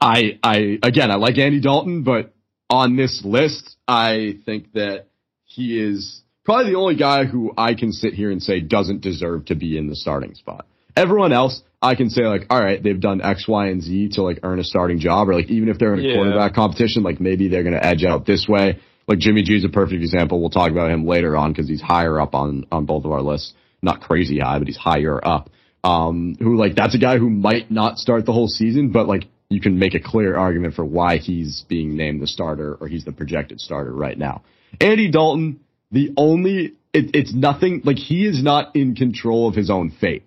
[0.00, 2.32] I, I, again, I like Andy Dalton, but
[2.68, 5.06] on this list, I think that
[5.44, 9.46] he is probably the only guy who I can sit here and say doesn't deserve
[9.46, 10.66] to be in the starting spot.
[10.96, 14.22] Everyone else, I can say like, all right, they've done X, Y, and Z to
[14.22, 16.14] like earn a starting job, or like even if they're in a yeah.
[16.14, 18.80] quarterback competition, like maybe they're going to edge out this way.
[19.06, 20.40] Like Jimmy G is a perfect example.
[20.40, 23.22] We'll talk about him later on because he's higher up on on both of our
[23.22, 23.54] lists.
[23.80, 25.50] Not crazy high, but he's higher up.
[25.84, 29.28] Um, who like that's a guy who might not start the whole season, but like
[29.48, 33.04] you can make a clear argument for why he's being named the starter or he's
[33.04, 34.42] the projected starter right now.
[34.80, 35.60] Andy Dalton,
[35.90, 40.24] the only, it, it's nothing, like he is not in control of his own fate.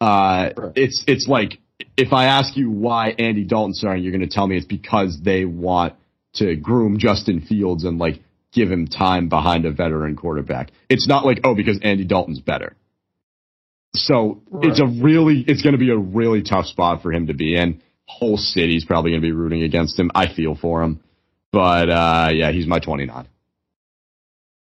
[0.00, 1.58] Uh, it's, it's like,
[1.96, 5.20] if I ask you why Andy Dalton's starting, you're going to tell me it's because
[5.20, 5.94] they want
[6.34, 8.20] to groom Justin Fields and like
[8.52, 10.70] give him time behind a veteran quarterback.
[10.88, 12.76] It's not like, oh, because Andy Dalton's better.
[13.94, 14.70] So right.
[14.70, 17.56] it's a really, it's going to be a really tough spot for him to be
[17.56, 17.82] in
[18.12, 20.10] whole city's probably going to be rooting against him.
[20.14, 21.00] I feel for him.
[21.50, 23.28] But uh, yeah, he's my 29.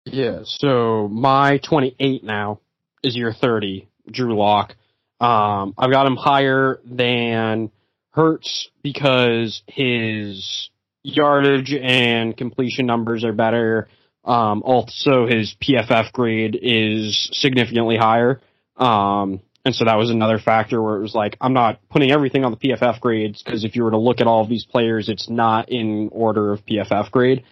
[0.06, 2.62] Yeah, so my 28 now
[3.04, 4.76] is your 30, Drew Lock.
[5.20, 7.72] Um, I've got him higher than
[8.12, 10.70] Hurts because his
[11.04, 13.90] yardage and completion numbers are better.
[14.24, 18.40] Um, also, his PFF grade is significantly higher.
[18.78, 22.46] Um, and so that was another factor where it was like, I'm not putting everything
[22.46, 25.10] on the PFF grades because if you were to look at all of these players,
[25.10, 27.44] it's not in order of PFF grade.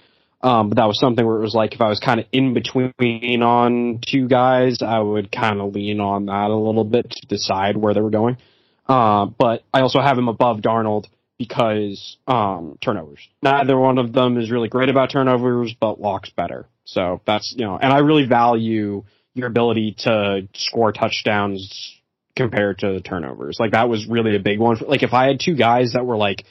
[0.42, 2.54] Um, but that was something where it was like, if I was kind of in
[2.54, 7.28] between on two guys, I would kind of lean on that a little bit to
[7.28, 8.38] decide where they were going.
[8.88, 11.08] Uh, but I also have him above Darnold
[11.38, 13.28] because um, turnovers.
[13.42, 16.68] Neither one of them is really great about turnovers, but Lock's better.
[16.86, 19.04] So that's you know, and I really value
[19.36, 22.00] your ability to score touchdowns
[22.36, 23.58] compared to the turnovers.
[23.60, 24.78] Like that was really a big one.
[24.88, 26.46] Like if I had two guys that were like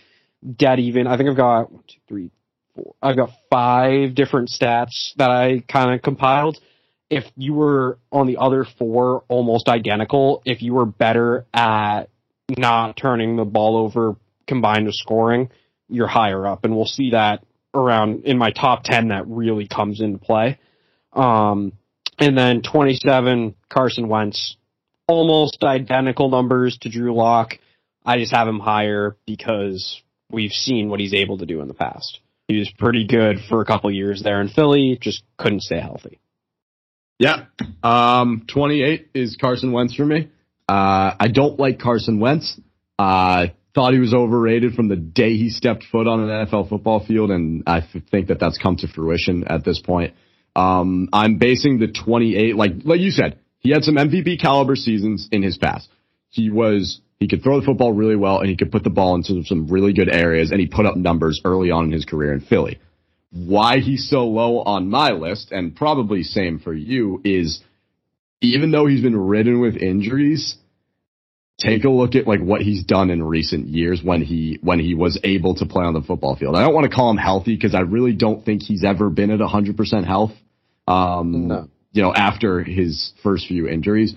[0.57, 2.31] dead even, I think I've got one, two, three,
[2.75, 2.95] four.
[3.03, 6.59] I've got five different stats that I kind of compiled.
[7.11, 12.05] If you were on the other four almost identical, if you were better at
[12.57, 14.17] not turning the ball over
[14.47, 15.51] combined with scoring,
[15.89, 16.65] you're higher up.
[16.65, 20.59] And we'll see that around in my top 10 that really comes into play.
[21.13, 21.73] Um,
[22.19, 24.57] and then 27, Carson Wentz
[25.07, 27.55] almost identical numbers to Drew Lock.
[28.05, 31.75] I just have him higher because we've seen what he's able to do in the
[31.75, 32.21] past.
[32.49, 36.21] He was pretty good for a couple years there in Philly, just couldn't stay healthy.
[37.19, 37.45] Yeah.
[37.83, 40.31] Um, 28 is Carson Wentz for me.
[40.69, 42.61] Uh, I don't like Carson Wentz.
[42.99, 46.69] I uh, thought he was overrated from the day he stepped foot on an NFL
[46.69, 50.15] football field, and I think that that's come to fruition at this point.
[50.57, 55.29] Um, I'm basing the 28, like, like you said, he had some MVP caliber seasons
[55.33, 55.89] in his past.
[56.31, 59.15] He was, he could throw the football really well and he could put the ball
[59.15, 62.33] into some really good areas and he put up numbers early on in his career
[62.33, 62.81] in Philly.
[63.31, 67.63] Why he's so low on my list and probably same for you is
[68.41, 70.57] even though he's been ridden with injuries,
[71.59, 74.95] take a look at like what he's done in recent years when he when he
[74.95, 76.57] was able to play on the football field.
[76.57, 79.31] I don't want to call him healthy because I really don't think he's ever been
[79.31, 80.33] at 100% health.
[80.87, 84.15] Um, no you know, after his first few injuries.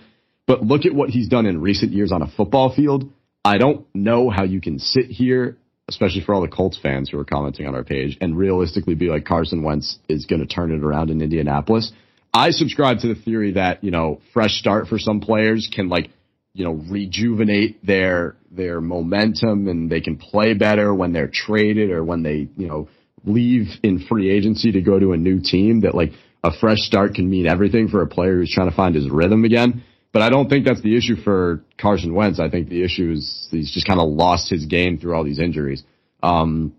[0.47, 3.09] But look at what he's done in recent years on a football field.
[3.45, 5.57] I don't know how you can sit here,
[5.87, 9.07] especially for all the Colts fans who are commenting on our page, and realistically be
[9.07, 11.91] like Carson Wentz is going to turn it around in Indianapolis.
[12.33, 16.09] I subscribe to the theory that, you know, fresh start for some players can like,
[16.53, 22.03] you know, rejuvenate their, their momentum and they can play better when they're traded or
[22.03, 22.89] when they, you know,
[23.23, 26.11] leave in free agency to go to a new team that like
[26.47, 29.43] a fresh start can mean everything for a player who's trying to find his rhythm
[29.43, 29.83] again.
[30.13, 32.39] But I don't think that's the issue for Carson Wentz.
[32.39, 35.39] I think the issue is he's just kind of lost his game through all these
[35.39, 35.83] injuries.
[36.23, 36.73] Um,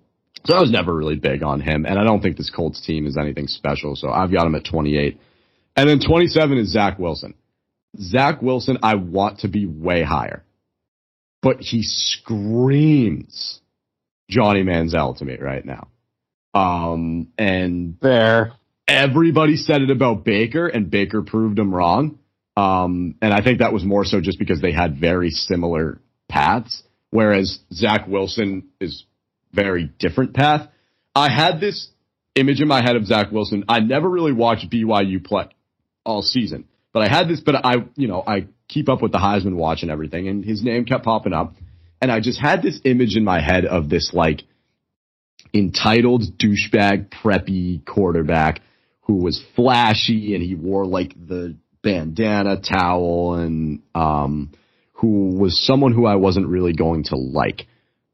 [0.45, 3.07] so I was never really big on him, and I don't think this Colts team
[3.07, 3.97] is anything special.
[3.97, 5.21] So I've got him at 28.
[5.77, 7.35] And then 27 is Zach Wilson.
[8.01, 10.45] Zach Wilson, I want to be way higher,
[11.43, 13.61] but he screams
[14.31, 15.89] Johnny Manziel to me right now.
[16.55, 18.53] Um, and Fair.
[18.89, 22.19] Everybody said it about Baker, and Baker proved them wrong.
[22.57, 26.83] Um, and I think that was more so just because they had very similar paths,
[27.11, 29.05] whereas Zach Wilson is
[29.53, 30.69] very different path.
[31.15, 31.89] I had this
[32.35, 33.65] image in my head of Zach Wilson.
[33.69, 35.49] I never really watched BYU play
[36.05, 39.19] all season, but I had this, but I, you know, I keep up with the
[39.19, 41.55] Heisman watch and everything, and his name kept popping up.
[42.01, 44.43] And I just had this image in my head of this like
[45.55, 48.61] entitled douchebag preppy quarterback
[49.09, 54.53] who was flashy and he wore like the bandana towel and um
[54.93, 57.67] who was someone who I wasn't really going to like.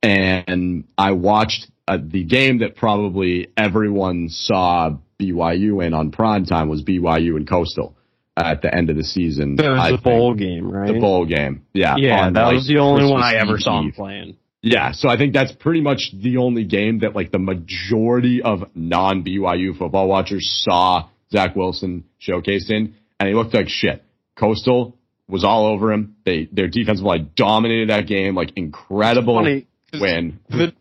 [0.02, 6.68] And I watched uh, the game that probably everyone saw BYU in on prime time
[6.68, 7.96] was BYU and Coastal
[8.36, 9.56] at the end of the season.
[9.56, 10.04] That was I the think.
[10.04, 10.92] bowl game, right?
[10.92, 11.64] The bowl game.
[11.72, 11.94] Yeah.
[11.96, 13.94] Yeah, on, that like, was the only one I ever Eve saw him Eve.
[13.94, 14.36] playing.
[14.64, 18.64] Yeah, so I think that's pretty much the only game that like the majority of
[18.74, 24.02] non BYU football watchers saw Zach Wilson showcased in, and he looked like shit.
[24.36, 24.96] Coastal
[25.28, 26.16] was all over him.
[26.24, 30.40] They their defensive line dominated that game, like incredible Funny, win.
[30.48, 30.72] The,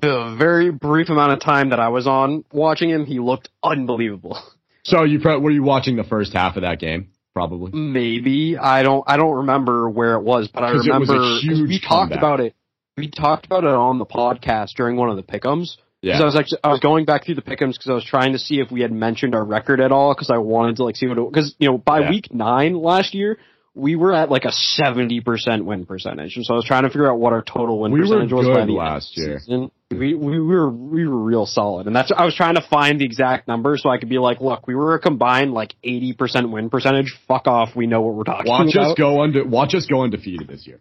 [0.00, 4.38] the very brief amount of time that I was on watching him, he looked unbelievable.
[4.84, 7.08] So you pro- were you watching the first half of that game?
[7.34, 7.72] Probably.
[7.72, 11.14] Maybe I don't I don't remember where it was, but I 'Cause it was remember
[11.14, 12.54] a 'cause huge we talked about it.
[12.98, 15.76] We talked about it on the podcast during one of the pickums.
[16.00, 16.22] Because Yeah.
[16.22, 18.38] I was actually I was going back through the pickums because I was trying to
[18.38, 21.06] see if we had mentioned our record at all because I wanted to like see
[21.08, 22.10] what because you know by Yeah.
[22.10, 23.38] week nine last year
[23.74, 26.88] we were at like a seventy percent win percentage, and so I was trying to
[26.88, 29.38] figure out what our total win We percentage was by the last year.
[29.38, 29.70] season.
[29.90, 33.04] We we were we were real solid, and that's I was trying to find the
[33.04, 36.50] exact number so I could be like, look, we were a combined like eighty percent
[36.50, 37.16] win percentage.
[37.28, 38.90] Fuck off, we know what we're talking Watch about.
[38.92, 40.80] us go unde- watch us go undefeated this year.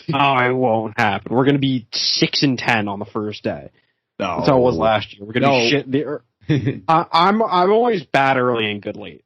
[0.14, 1.34] oh, it won't happen.
[1.34, 3.70] We're gonna be six and ten on the first day.
[4.18, 4.36] No.
[4.38, 5.24] That's how it was last year.
[5.26, 5.68] We're gonna No.
[5.70, 5.90] shit.
[5.90, 6.20] The,
[6.88, 9.24] I, I'm I'm always bad early and good late.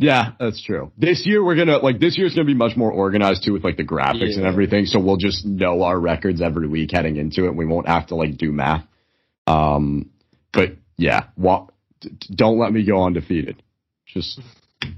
[0.00, 0.92] Yeah, that's true.
[0.96, 3.76] This year we're gonna like this year's gonna be much more organized too with like
[3.76, 4.86] the graphics and everything.
[4.86, 7.54] So we'll just know our records every week heading into it.
[7.56, 8.84] We won't have to like do math.
[9.48, 10.10] Um,
[10.52, 11.66] but yeah, wa-
[12.32, 13.60] don't let me go undefeated.
[14.06, 14.40] Just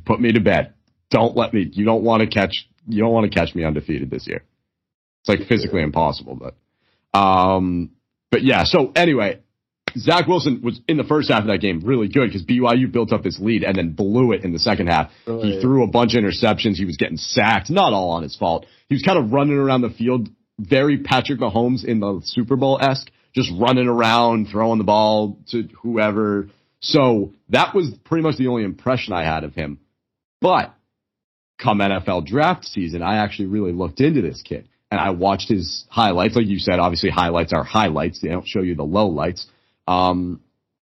[0.04, 0.74] put me to bed.
[1.10, 1.68] Don't let me.
[1.72, 2.68] You don't want to catch.
[2.86, 4.42] You don't want to catch me undefeated this year.
[5.20, 7.90] It's like physically impossible, but um,
[8.30, 8.64] but yeah.
[8.64, 9.40] So anyway,
[9.96, 13.12] Zach Wilson was in the first half of that game really good because BYU built
[13.12, 15.10] up this lead and then blew it in the second half.
[15.42, 16.76] He threw a bunch of interceptions.
[16.76, 18.66] He was getting sacked, not all on his fault.
[18.88, 22.78] He was kind of running around the field, very Patrick Mahomes in the Super Bowl
[22.80, 26.48] esque, just running around, throwing the ball to whoever.
[26.80, 29.80] So that was pretty much the only impression I had of him.
[30.40, 30.74] But
[31.58, 35.84] come NFL draft season, I actually really looked into this kid and I watched his
[35.88, 36.34] highlights.
[36.36, 38.20] Like you said, obviously highlights are highlights.
[38.20, 39.46] They don't show you the low lights.
[39.86, 40.40] Um,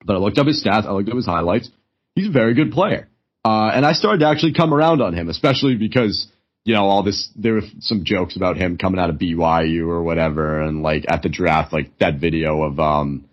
[0.04, 0.86] but I looked up his stats.
[0.86, 1.68] I looked up his highlights.
[2.14, 3.08] He's a very good player.
[3.44, 6.26] Uh, and I started to actually come around on him, especially because,
[6.64, 10.02] you know, all this, there were some jokes about him coming out of BYU or
[10.02, 10.60] whatever.
[10.60, 13.26] And like at the draft, like that video of, um,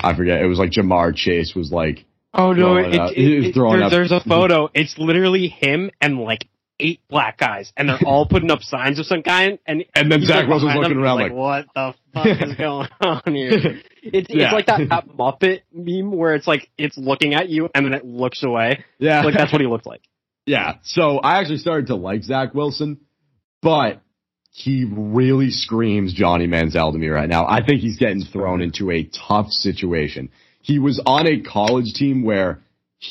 [0.00, 2.04] I forget, it was like Ja'Marr Chase was like,
[2.36, 2.74] Oh no!
[2.74, 3.16] Throwing It, up- it,
[3.46, 4.68] it- throwing there- up- there's a photo.
[4.74, 6.48] It's literally him and like
[6.84, 9.58] eight black guys, and they're all putting up signs of some kind.
[9.66, 12.54] And And then Zach like, Wilson's looking them, around like, like- "What the fuck is
[12.56, 14.44] going on here?" It's Yeah.
[14.44, 17.94] it's like that, that Muppet meme where it's like it's looking at you and then
[17.94, 18.84] it looks away.
[18.98, 20.02] yeah, Like that's what he looked like.
[20.46, 20.74] Yeah.
[20.82, 23.00] So I actually started to like Zach Wilson,
[23.62, 24.02] but
[24.50, 27.46] he really screams Johnny Manziel to me right now.
[27.48, 30.28] I think he's getting thrown into a tough situation.
[30.60, 32.60] He was on a college team where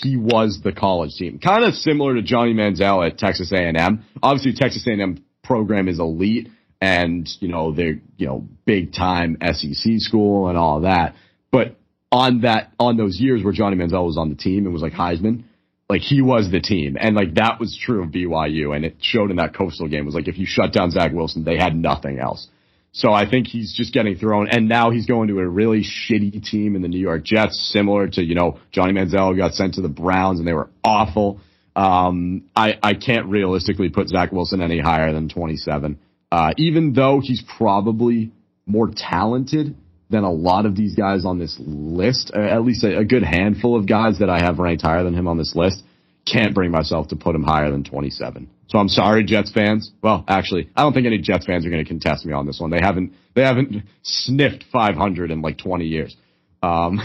[0.02, 4.04] he was the college team, kind of similar to Johnny Manziel at Texas A&M.
[4.22, 6.50] Obviously, Texas A&M program is elite,
[6.82, 11.16] and you know they're you know big time SEC school and all that.
[11.52, 11.78] But
[12.12, 14.94] on that on those years where Johnny Manziel was on the team and was like
[14.94, 15.44] Heisman,
[15.90, 16.98] like he was the team.
[17.00, 20.16] And like that was true of BYU and it showed in that coastal game was
[20.16, 22.48] like if you shut down Zach Wilson, they had nothing else.
[22.96, 26.44] So I think he's just getting thrown and now he's going to a really shitty
[26.44, 29.82] team in the New York Jets, similar to, you know, Johnny Manziel got sent to
[29.82, 31.40] the Browns and they were awful.
[31.76, 35.98] Um, I, I can't realistically put Zach Wilson any higher than 27.
[36.32, 38.32] Uh, even though he's probably
[38.68, 39.76] more talented
[40.12, 43.24] than a lot of these guys on this list, uh, at least a, a good
[43.24, 45.82] handful of guys that I have ranked higher than him on this list,
[46.26, 48.50] can't bring myself to put him higher than 27.
[48.68, 49.92] So I'm sorry, Jets fans.
[50.02, 52.60] Well, actually, I don't think any Jets fans are going to contest me on this
[52.60, 52.70] one.
[52.70, 56.16] They haven't, they haven't sniffed 500 in like 20 years.
[56.62, 57.02] Um,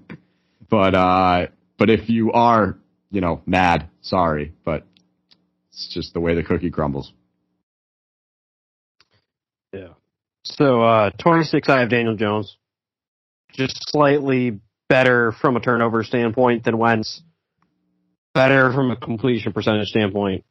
[0.70, 1.46] but, uh,
[1.78, 2.76] but if you are,
[3.10, 4.84] you know, mad, sorry, but
[5.70, 7.12] it's just the way the cookie crumbles.
[9.72, 9.94] Yeah.
[10.42, 12.56] So, uh, 26, I have Daniel Jones.
[13.52, 17.22] Just slightly better from a turnover standpoint than Wentz.
[18.38, 20.44] Better from a completion percentage standpoint.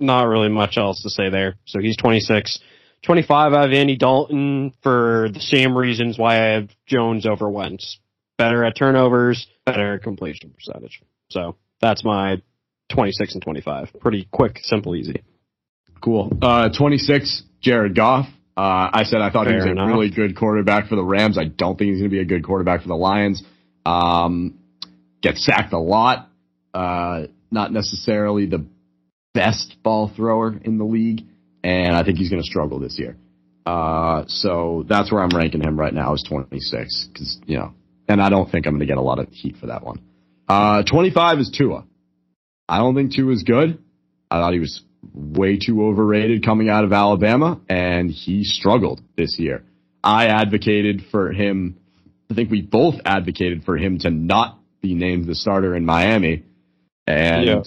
[0.00, 1.56] Not really much else to say there.
[1.66, 2.58] So he's 26.
[3.02, 7.98] 25, I have Andy Dalton for the same reasons why I have Jones over Wentz.
[8.38, 11.02] Better at turnovers, better at completion percentage.
[11.28, 12.40] So that's my
[12.88, 13.90] 26 and 25.
[14.00, 15.22] Pretty quick, simple, easy.
[16.02, 16.32] Cool.
[16.40, 18.24] Uh, 26, Jared Goff.
[18.56, 21.36] Uh, I said I thought he was a really good quarterback for the Rams.
[21.36, 23.42] I don't think he's going to be a good quarterback for the Lions.
[23.84, 24.60] Um,
[25.20, 26.30] gets sacked a lot.
[26.74, 28.66] Uh, not necessarily the
[29.32, 31.22] best ball thrower in the league,
[31.62, 33.16] and I think he's going to struggle this year.
[33.64, 37.72] Uh, so that's where I'm ranking him right now is 26 because you know,
[38.08, 40.02] and I don't think I'm going to get a lot of heat for that one.
[40.48, 41.84] Uh, 25 is Tua.
[42.68, 43.78] I don't think Tua is good.
[44.30, 44.82] I thought he was
[45.14, 49.62] way too overrated coming out of Alabama, and he struggled this year.
[50.02, 51.78] I advocated for him.
[52.30, 56.44] I think we both advocated for him to not be named the starter in Miami.
[57.06, 57.62] And Yeah.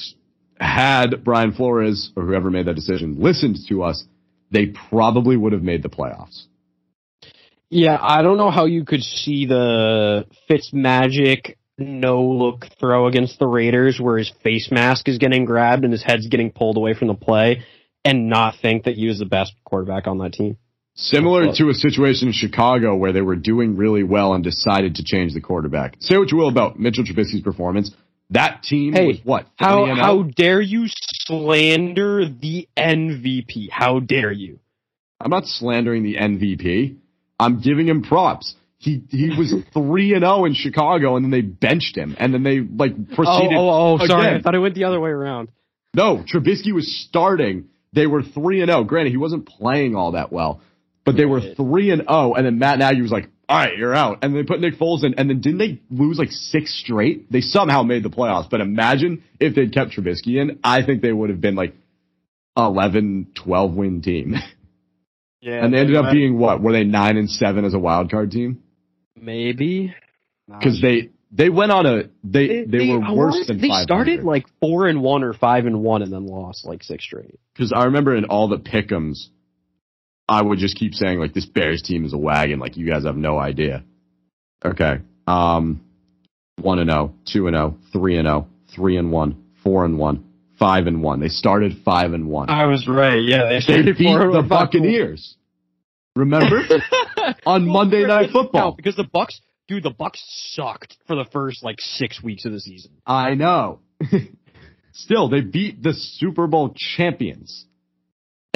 [0.60, 4.06] had Brian Flores or whoever made that decision listened to us,
[4.52, 6.46] they probably would have made the playoffs.
[7.70, 13.38] Yeah, I don't know how you could see the Fitz magic no look throw against
[13.40, 16.94] the Raiders where his face mask is getting grabbed and his head's getting pulled away
[16.94, 17.64] from the play
[18.04, 20.58] and not think that he was the best quarterback on that team.
[20.96, 25.04] Similar to a situation in Chicago where they were doing really well and decided to
[25.04, 25.96] change the quarterback.
[26.00, 27.92] Say what you will about Mitchell Trubisky's performance.
[28.32, 29.48] That team Hey, was what?
[29.56, 33.70] How how dare you slander the MVP?
[33.72, 34.60] How dare you?
[35.20, 36.98] I'm not slandering the MVP.
[37.40, 38.56] I'm giving him props.
[38.80, 42.44] He he was three and zero in Chicago, and then they benched him, and then
[42.44, 43.58] they like Oh, proceeded.
[43.58, 44.36] oh, oh, sorry.
[44.36, 45.50] I thought it went the other way around.
[45.96, 47.70] No, Trubisky was starting.
[47.94, 48.84] They were three and zero.
[48.84, 50.62] Granted, he wasn't playing all that well,
[51.06, 52.34] but they were three and zero.
[52.36, 55.04] And then Matt Nagy was like, "All right, you're out." And they put Nick Foles
[55.04, 57.32] in, and then didn't they lose like six straight?
[57.32, 58.50] They somehow made the playoffs.
[58.50, 60.60] But imagine if they'd kept Trubisky in.
[60.64, 61.76] I think they would have been like
[62.58, 64.36] 11, 12 win team.
[65.40, 66.62] Yeah, and they ended up being what?
[66.62, 68.64] Were they nine and seven as a wild card team?
[69.16, 69.94] maybe
[70.48, 74.88] Because they they went on a they they, were worse than They started like four
[74.88, 77.40] and one or five and one, and then lost like six straight.
[77.54, 79.28] because I remember in all the pickums,
[80.30, 82.60] I would just keep saying like this Bears team is a wagon.
[82.60, 83.84] Like you guys have no idea.
[84.64, 85.00] Okay.
[85.26, 85.82] Um,
[86.60, 90.26] one and zero, two and zero, three and zero, three and one, four and one,
[90.60, 91.20] five and one.
[91.20, 92.50] They started five and one.
[92.50, 93.22] I was right.
[93.24, 95.36] Yeah, they They beat the Buccaneers.
[96.16, 96.62] Remember
[97.46, 98.72] on Monday Night No, Football?
[98.72, 99.36] because the Bucs,
[99.68, 100.18] dude, the Bucs
[100.54, 102.92] sucked for the first like six weeks of the season.
[103.06, 103.80] I know.
[104.94, 107.67] Still, they beat the Super Bowl champions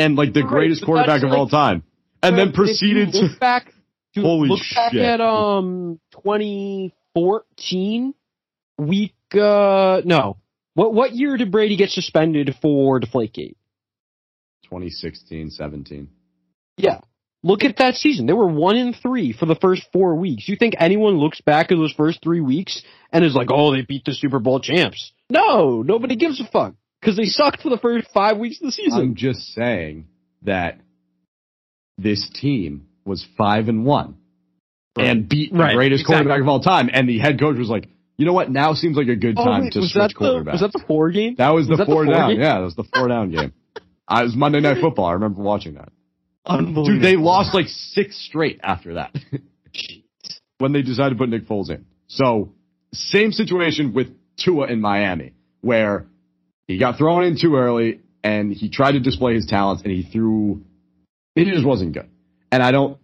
[0.01, 1.83] and like the Right, greatest quarterback of all time,
[2.23, 3.71] and then proceeded to look back.
[4.13, 8.13] Dude, Holy look back at um 2014
[8.77, 9.13] week.
[9.33, 10.37] Uh, no,
[10.73, 13.55] what what year did Brady get suspended for Deflategate?
[14.63, 16.09] 2016, 17.
[16.77, 16.99] Yeah.
[17.43, 18.27] Look at that season.
[18.27, 20.47] They were one in three for the first four weeks.
[20.47, 23.81] You think anyone looks back at those first three weeks and is like, "Oh, they
[23.81, 25.11] beat the Super Bowl champs"?
[25.29, 28.71] No, nobody gives a fuck because they sucked for the first five weeks of the
[28.71, 28.99] season.
[29.01, 30.05] I'm just saying
[30.43, 30.79] that
[31.97, 34.15] this team was five and one
[34.97, 36.25] and beat the Right, greatest exactly.
[36.25, 37.87] quarterback of all time, and the head coach was like,
[38.17, 38.51] "You know what?
[38.51, 40.73] Now seems like a good Oh, time wait, to switch that the quarterbacks." was that
[40.73, 41.35] the four game?
[41.37, 42.29] that was the was that the four four down.
[42.31, 42.39] game?
[42.41, 43.53] Yeah, that was the four down game.
[44.07, 45.05] I, it was Monday Night Football.
[45.05, 45.89] I remember watching that.
[46.45, 46.85] Unbelievable.
[46.85, 49.15] Dude, they lost like six straight after that
[50.57, 51.85] when they decided to put Nick Foles in.
[52.07, 52.53] So,
[52.93, 56.07] same situation with Tua in Miami, where
[56.71, 60.03] he got thrown in too early and he tried to display his talents and he
[60.03, 60.61] threw,
[61.35, 62.09] it just wasn't good.
[62.51, 62.97] And I don't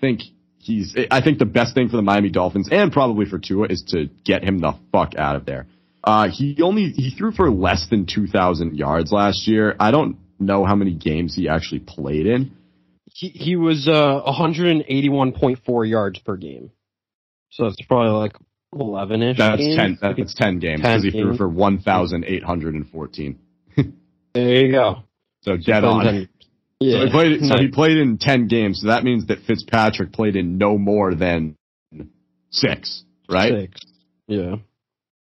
[0.00, 0.20] think
[0.58, 3.82] he's, I think the best thing for the Miami Dolphins and probably for Tua is
[3.88, 5.66] to get him the fuck out of there.
[6.04, 9.74] Uh, he only he threw for less than 2,000 yards last year.
[9.78, 12.52] I don't know how many games he actually played in.
[13.12, 16.70] He he was uh 181.4 yards per game.
[17.50, 18.36] So that's probably like
[18.72, 19.38] 11 ish.
[19.38, 19.98] That's ten.
[20.00, 23.38] That's ten games because he threw for 1,814.
[24.34, 25.02] There you go.
[25.40, 26.28] So dead on.
[26.78, 26.98] Yeah.
[27.00, 27.40] So he played.
[27.44, 28.82] So he played in ten games.
[28.82, 31.56] So that means that Fitzpatrick played in no more than
[32.50, 33.52] six, right?
[33.62, 33.80] Six.
[34.28, 34.56] Yeah.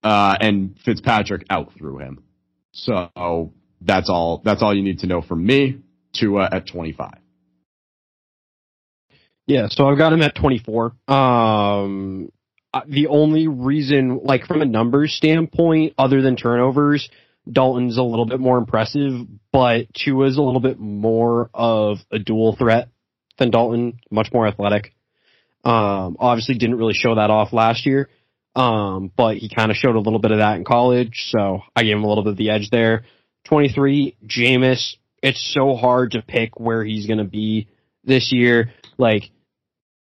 [0.04, 2.24] Uh, and Fitzpatrick outthrew him.
[2.72, 4.42] So that's all.
[4.46, 5.80] That's all you need to know from me.
[6.14, 7.18] Tua at twenty five.
[9.46, 10.94] Yeah, so I've got him at 24.
[11.08, 12.32] Um,
[12.88, 17.10] the only reason, like from a numbers standpoint, other than turnovers,
[17.52, 22.56] Dalton's a little bit more impressive, but Tua's a little bit more of a dual
[22.56, 22.90] threat
[23.38, 24.94] than Dalton, much more athletic.
[25.64, 28.10] Um, obviously didn't really show that off last year.
[28.56, 31.84] Um, but he kind of showed a little bit of that in college, so I
[31.84, 33.04] gave him a little bit of the edge there.
[33.46, 37.68] 23, Jameis, it's so hard to pick where he's going to be
[38.04, 38.72] this year.
[38.98, 39.32] Like,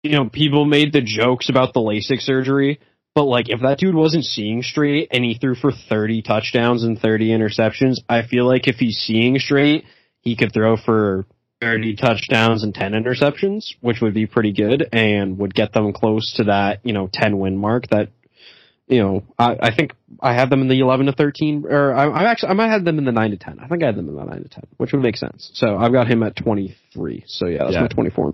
[0.04, 2.80] you know, people made the jokes about the LASIK surgery,
[3.16, 7.00] but like, if that dude wasn't seeing straight and he threw for 30 touchdowns and
[7.00, 9.86] 30 interceptions, I feel like if he's seeing straight,
[10.20, 11.26] he could throw for
[11.62, 16.34] 30 touchdowns and 10 interceptions, which would be pretty good and would get them close
[16.36, 18.10] to that, you know, 10 win mark that,
[18.88, 22.08] you know, I, I think I had them in the 11 to 13, or I,
[22.08, 23.60] I actually, I might have them in the 9 to 10.
[23.60, 25.52] I think I had them in the 9 to 10, which would make sense.
[25.54, 27.24] So I've got him at 23.
[27.28, 27.82] So yeah, that's Yeah.
[27.82, 28.34] my 24.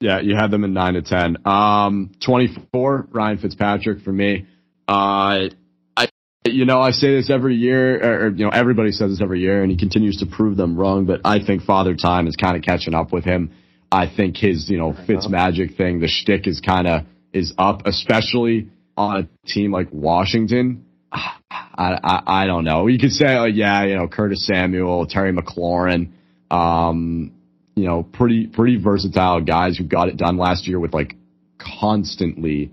[0.00, 1.38] Yeah, you had them in nine to ten.
[1.44, 3.08] Um, twenty four.
[3.10, 4.46] Ryan Fitzpatrick for me.
[4.86, 5.48] Uh,
[5.96, 6.08] I,
[6.44, 9.40] you know, I say this every year, or, or, you know, everybody says this every
[9.40, 11.04] year, and he continues to prove them wrong.
[11.04, 13.50] But I think Father Time is kind of catching up with him.
[13.90, 17.86] I think his, you know, Fitz magic thing, the shtick is kind of is up,
[17.86, 20.84] especially on a team like Washington.
[21.12, 22.86] I, I I don't know.
[22.86, 26.10] You could say, like, yeah, you know, Curtis Samuel, Terry McLaurin,
[26.50, 27.32] um,
[27.78, 31.16] you know, pretty pretty versatile guys who got it done last year with like
[31.58, 32.72] constantly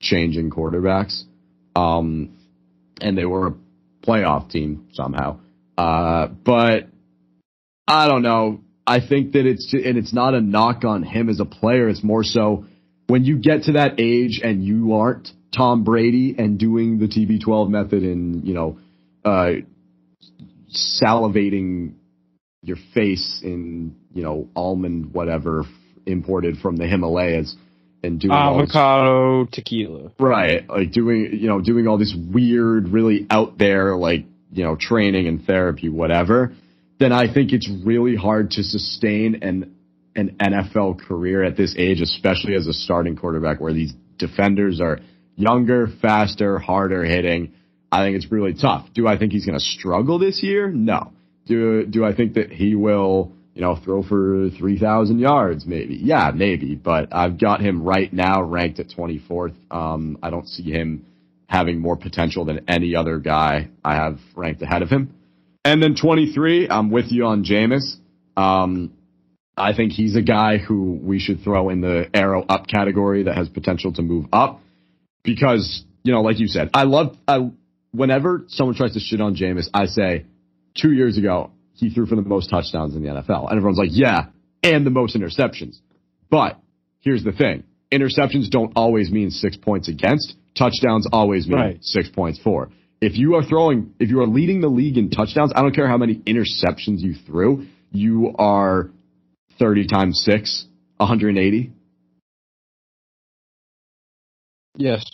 [0.00, 1.22] changing quarterbacks.
[1.76, 2.36] Um,
[3.00, 3.54] and they were a
[4.06, 5.40] playoff team somehow.
[5.76, 6.88] Uh, but
[7.86, 8.60] I don't know.
[8.86, 11.88] I think that it's and it's not a knock on him as a player.
[11.88, 12.64] It's more so
[13.06, 17.68] when you get to that age and you aren't Tom Brady and doing the TB12
[17.68, 18.78] method and you know,
[19.24, 19.52] uh,
[20.72, 21.94] salivating
[22.62, 25.64] your face in you know almond whatever
[26.06, 27.54] imported from the Himalayas
[28.02, 30.12] and doing all this- Avocado tequila.
[30.18, 30.68] right.
[30.68, 35.26] Like doing you know doing all this weird really out there like you know training
[35.28, 36.52] and therapy whatever
[36.98, 39.76] then I think it's really hard to sustain an
[40.16, 44.98] an NFL career at this age especially as a starting quarterback where these defenders are
[45.36, 47.52] younger faster harder hitting.
[47.92, 48.88] I think it's really tough.
[48.92, 50.68] Do I think he's going to struggle this year?
[50.68, 51.12] No
[51.48, 55.66] do do I think that he will you know throw for 3000 yards?
[55.66, 55.96] Maybe.
[55.96, 60.70] Yeah maybe but I've got him right now ranked at 24th um I don't see
[60.70, 61.06] him
[61.48, 65.14] having more potential than any other guy I have ranked ahead of him.
[65.64, 67.96] And then 23 I'm with you on Jameis.
[68.36, 68.92] Um
[69.56, 73.36] I think he's a guy who we should throw in the arrow up category that
[73.36, 74.60] has potential to move up
[75.24, 77.50] because you know like you said I love I
[77.90, 80.26] whenever someone tries to shit on Jameis I say
[80.74, 83.48] two years ago, he threw for the most touchdowns in the NFL.
[83.48, 84.26] And everyone's like, yeah,
[84.62, 85.78] and the most interceptions.
[86.30, 86.58] But
[87.00, 87.64] here's the thing.
[87.92, 90.34] Interceptions don't always mean six points against.
[90.56, 91.78] Touchdowns always mean Right.
[91.84, 92.70] six points for.
[93.00, 95.86] If you are throwing, if you are leading the league in touchdowns, I don't care
[95.88, 98.90] how many interceptions you threw, you are
[99.58, 100.66] 30 times six,
[100.96, 101.72] 180.
[104.76, 105.04] Yes.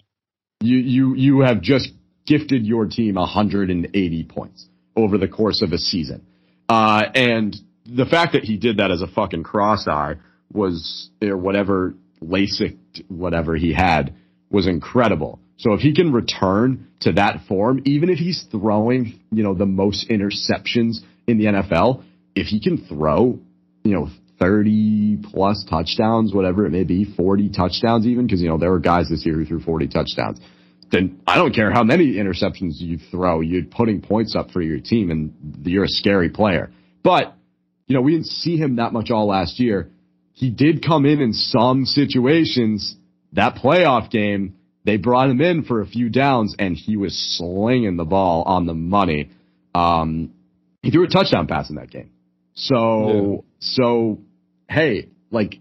[0.61, 1.91] You, you, you have just
[2.27, 6.27] gifted your team 180 points over the course of a season.
[6.69, 7.57] Uh, and
[7.87, 10.15] the fact that he did that as a fucking cross eye
[10.53, 12.77] was, or whatever LASIK,
[13.09, 14.15] whatever he had,
[14.51, 15.41] was incredible.
[15.57, 19.67] So if he can return to that form, even if he's throwing, you know, the
[19.67, 22.05] most interceptions in the NFL,
[22.35, 23.39] if he can throw,
[23.83, 24.09] you know,
[24.41, 28.81] 30 plus touchdowns, whatever it may be, 40 touchdowns even, because, you know, there were
[28.81, 30.41] guys this year who threw 40 touchdowns
[30.91, 34.81] then I don't care how many interceptions you throw, you're putting points up for your
[34.81, 36.71] team and you're a scary player.
[37.03, 37.35] But,
[37.87, 39.91] you know, we didn't see him that much all last year.
[40.33, 42.97] He did come in in some situations.
[43.33, 47.97] That playoff game, they brought him in for a few downs and he was slinging
[47.97, 49.31] the ball on the money.
[49.75, 50.33] Um,
[50.83, 52.11] he threw a touchdown pass in that game.
[52.55, 54.19] So, so,
[54.69, 55.59] hey, like,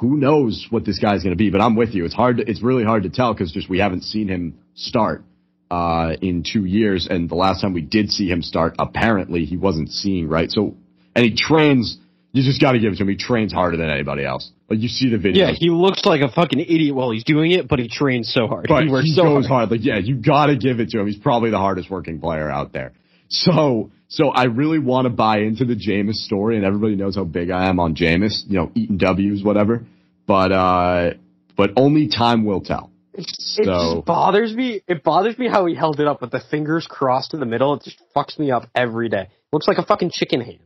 [0.00, 1.50] who knows what this guy's going to be?
[1.50, 2.04] But I'm with you.
[2.04, 2.38] It's hard.
[2.38, 5.24] To, it's really hard to tell because just we haven't seen him start.
[5.70, 9.56] uh, in two years, and the last time we did see him start, apparently he
[9.56, 10.50] wasn't seeing right.
[10.50, 10.74] So,
[11.14, 11.98] and he trains.
[12.32, 13.08] You just got to give it to him.
[13.08, 14.50] He trains harder than anybody else.
[14.68, 15.46] Like you see the video.
[15.46, 18.46] Yeah, he looks like a fucking idiot while he's doing it, but he trains so
[18.46, 18.66] hard.
[18.68, 19.68] but he works he so goes hard.
[19.68, 19.70] hard.
[19.72, 21.06] Like yeah, you got to give it to him.
[21.06, 22.92] He's probably the hardest working player out there.
[23.28, 27.24] So, so I really want to buy into the Jameis story, and everybody knows how
[27.24, 28.42] big I am on Jameis.
[28.46, 29.84] You know, eating W's, whatever.
[30.26, 31.10] But uh,
[31.56, 32.90] but only time will tell.
[33.14, 34.82] It So- just bothers me.
[34.86, 37.74] It bothers me how he held it up with the fingers crossed in the middle.
[37.74, 39.22] It just fucks me up every day.
[39.22, 40.58] It Looks like a fucking chicken hand.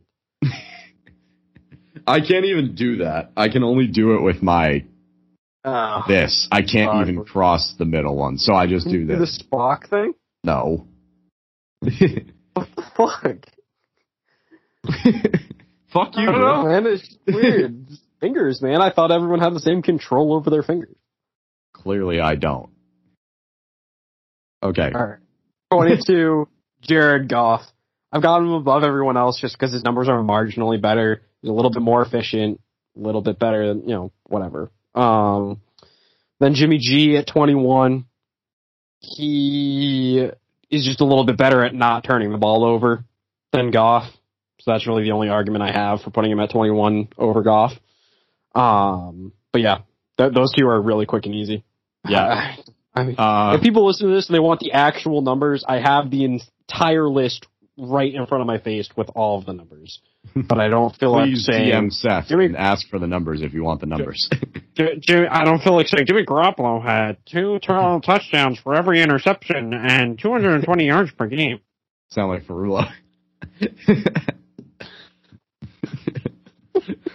[2.05, 3.31] I can't even do that.
[3.37, 4.83] I can only do it with my
[5.63, 6.47] Uh, this.
[6.51, 7.01] I can't God.
[7.09, 9.37] even cross the middle one, so I just do this.
[9.37, 9.43] the.
[9.45, 10.13] Spock thing.
[10.43, 10.85] No.
[12.53, 13.23] What the fuck?
[15.91, 16.85] Fuck you, man.
[16.87, 17.87] It's weird.
[18.19, 18.81] fingers, man.
[18.81, 20.95] I thought everyone had the same control over their fingers.
[21.73, 22.69] Clearly, I don't.
[24.61, 24.91] Okay.
[24.93, 25.19] All right.
[25.71, 26.47] 22,
[26.81, 27.61] Jared Goff.
[28.11, 31.23] I've got him above everyone else just because his numbers are marginally better.
[31.41, 32.61] He's a little bit more efficient,
[32.95, 34.71] a little bit better than, you know, whatever.
[34.93, 35.61] Um,
[36.39, 38.05] then Jimmy G at 21.
[38.99, 40.29] He
[40.73, 43.03] is just a little bit better at not turning the ball over
[43.51, 44.05] than Goff.
[44.59, 47.73] So that's really the only argument I have for putting him at 21 over Goff.
[48.55, 49.79] Um, but yeah,
[50.17, 51.63] th- those two are really quick and easy.
[52.07, 52.55] Yeah.
[52.95, 55.79] I mean, Uh, if people listen to this and they want the actual numbers, I
[55.79, 57.47] have the entire list
[57.77, 59.99] right in front of my face with all of the numbers.
[60.35, 63.41] But I don't feel like please saying DM Seth Jimmy- and ask for the numbers
[63.41, 64.27] if you want the numbers.
[64.75, 69.73] Jimmy, I don't feel like saying Jimmy Garoppolo had two total touchdowns for every interception
[69.73, 71.59] and 220 yards per game.
[72.09, 72.91] Sound like Farula.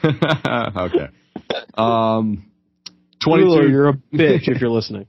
[0.05, 1.09] okay.
[1.75, 2.45] Um,
[3.25, 3.71] Rulo, 22.
[3.71, 5.07] you're a bitch if you're listening.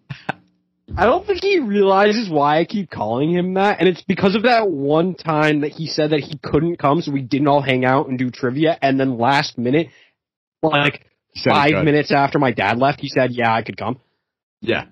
[0.98, 4.44] I don't think he realizes why I keep calling him that, and it's because of
[4.44, 7.86] that one time that he said that he couldn't come, so we didn't all hang
[7.86, 9.88] out and do trivia, and then last minute,
[10.64, 11.06] like
[11.36, 11.86] Said five good.
[11.86, 14.00] minutes after my dad left, he said, "Yeah, I could come."
[14.62, 14.86] Yeah.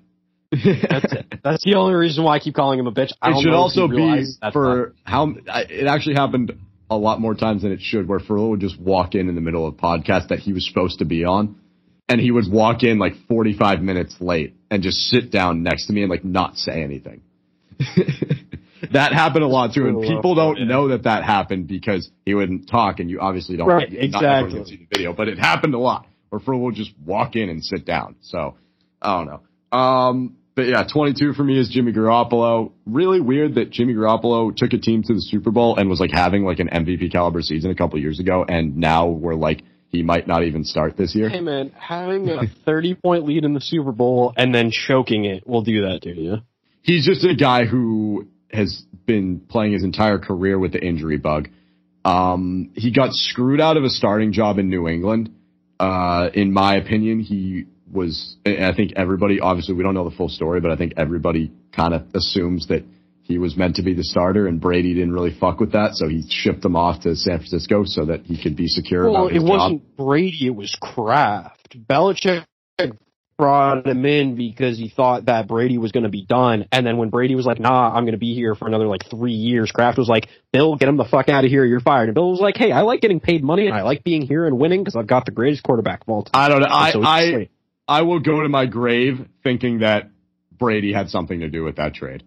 [0.52, 1.40] That's it.
[1.44, 3.12] That's the only reason why I keep calling him a bitch.
[3.22, 6.54] I It don't should know also be realizes that's for how I- it actually happened
[6.90, 9.42] a lot more times than it should, where Ferrell would just walk in in the
[9.42, 11.58] middle of a podcast that he was supposed to be on,
[12.08, 15.94] and he would walk in like 45 minutes late and just sit down next to
[15.94, 17.22] me and like not say anything.
[18.92, 20.66] that happened a lot too, and people don't yeah.
[20.66, 23.68] know that that happened because he wouldn't talk, and you obviously don't.
[23.68, 24.64] Right, exactly.
[24.66, 27.64] see the video, but it happened a lot where Ferrell would just walk in and
[27.64, 28.16] sit down.
[28.22, 28.56] So
[29.02, 29.78] I don't know.
[29.78, 32.72] Um, but yeah, 22 for me is Jimmy Garoppolo.
[32.86, 36.12] Really weird that Jimmy Garoppolo took a team to the Super Bowl and was like
[36.12, 40.04] having like an MVP caliber season a couple years ago, and now we're like he
[40.04, 41.30] might not even start this year.
[41.30, 45.48] Hey man, having a 30 point lead in the Super Bowl and then choking it
[45.48, 46.38] will do that to you.
[46.82, 51.50] He's just a guy who has been playing his entire career with the injury bug.
[52.06, 55.34] Um, he got screwed out of a starting job in New England.
[55.80, 60.16] Uh, in my opinion, he was, and I think everybody, obviously we don't know the
[60.16, 62.84] full story, but I think everybody kind of assumes that
[63.28, 65.96] he was meant to be the starter and Brady didn't really fuck with that.
[65.96, 69.26] So he shipped him off to San Francisco so that he could be secure Well,
[69.26, 69.50] about it his job.
[69.50, 71.78] wasn't Brady, it was Kraft.
[71.78, 72.46] Belichick
[73.38, 76.66] brought him in because he thought that Brady was going to be done.
[76.72, 79.10] And then when Brady was like, nah, I'm going to be here for another like
[79.10, 81.64] three years, Kraft was like, Bill, get him the fuck out of here.
[81.66, 82.10] You're fired.
[82.10, 84.48] And Bill was like, hey, I like getting paid money and I like being here
[84.48, 86.32] and winning because I've got the greatest quarterback of all time.
[86.42, 86.68] I don't know.
[86.70, 87.50] I, so I.
[87.90, 90.10] I will go to my grave thinking that
[90.52, 92.24] Brady had something to do with that trade.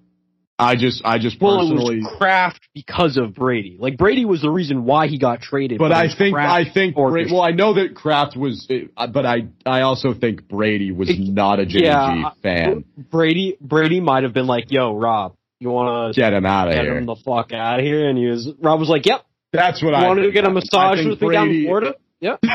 [0.60, 3.76] I just, I just well, it personally, was Kraft because of Brady.
[3.78, 5.78] Like Brady was the reason why he got traded.
[5.78, 7.32] but I think, I think, Bra- orchestrated.
[7.32, 11.58] well, I know that Kraft was, but I, I also think Brady was It- not
[11.60, 12.84] a Jimmy yeah, fan.
[12.96, 16.74] Brady Brady might have been like, "Yo, Rob, you want to Get him out of
[16.74, 16.94] get here.
[16.94, 19.82] Get him the fuck out of here?" And he was Rob was like, "Yep, That's
[19.82, 22.40] what you I wanted to get a massage with me down in Brady- Florida." Yep.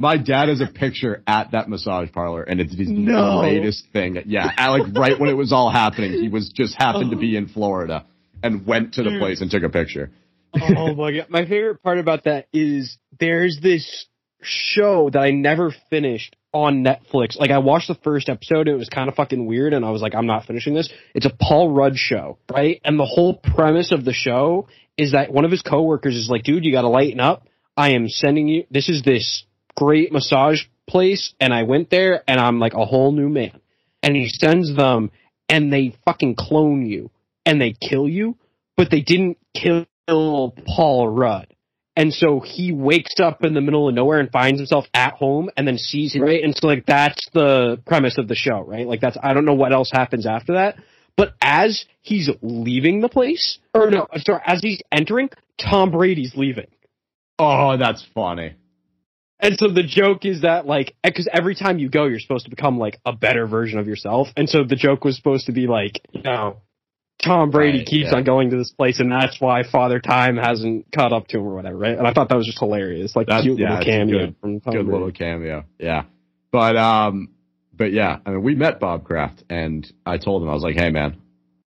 [0.00, 3.40] My dad has a picture at that massage parlor, and it's the No.
[3.40, 4.16] greatest thing.
[4.24, 7.38] Yeah, like right when it was all happening, he was just happened to be oh.
[7.38, 8.06] in Florida
[8.42, 9.20] and went to the Dude.
[9.20, 10.10] place and took a picture.
[10.54, 11.26] oh my god!
[11.28, 14.06] My favorite part about that is there's this
[14.40, 17.38] show that I never finished on Netflix.
[17.38, 19.90] Like I watched the first episode, and it was kind of fucking weird, and I
[19.90, 20.88] was like, I'm not finishing this.
[21.14, 22.80] It's a Paul Rudd show, right?
[22.84, 26.42] And the whole premise of the show is that one of his coworkers is like,
[26.42, 27.46] dude, you got to lighten up.
[27.76, 28.64] I am sending you.
[28.70, 29.44] This is this
[29.76, 33.60] great massage place, and I went there, and I'm like a whole new man.
[34.02, 35.10] And he sends them,
[35.48, 37.10] and they fucking clone you,
[37.44, 38.36] and they kill you,
[38.76, 39.86] but they didn't kill
[40.66, 41.54] Paul Rudd.
[41.96, 45.50] And so he wakes up in the middle of nowhere and finds himself at home
[45.56, 46.42] and then sees him, right?
[46.42, 48.86] And so like that's the premise of the show, right?
[48.86, 50.76] Like that's, I don't know what else happens after that.
[51.16, 55.28] But as he's leaving the place, or no, sorry, as he's entering,
[55.58, 56.68] Tom Brady's leaving.
[57.38, 58.54] Oh, that's funny.
[59.42, 62.50] And so the joke is that like, because every time you go, you're supposed to
[62.50, 64.28] become like a better version of yourself.
[64.36, 66.58] And so the joke was supposed to be like, you know,
[67.22, 68.16] Tom Brady Right, keeps yeah.
[68.16, 71.44] on going to this place, and that's why Father Time hasn't caught up to him
[71.46, 71.98] or whatever, right?
[71.98, 74.60] And I thought that was just hilarious, like That's- cute yeah, little cameo good- from
[74.60, 74.92] Tom Good Brady.
[74.92, 75.64] little cameo.
[75.78, 76.04] Yeah.
[76.50, 77.28] But um
[77.76, 80.76] but yeah, I mean we met Bob Kraft and I told him I was like,
[80.76, 81.20] Hey man,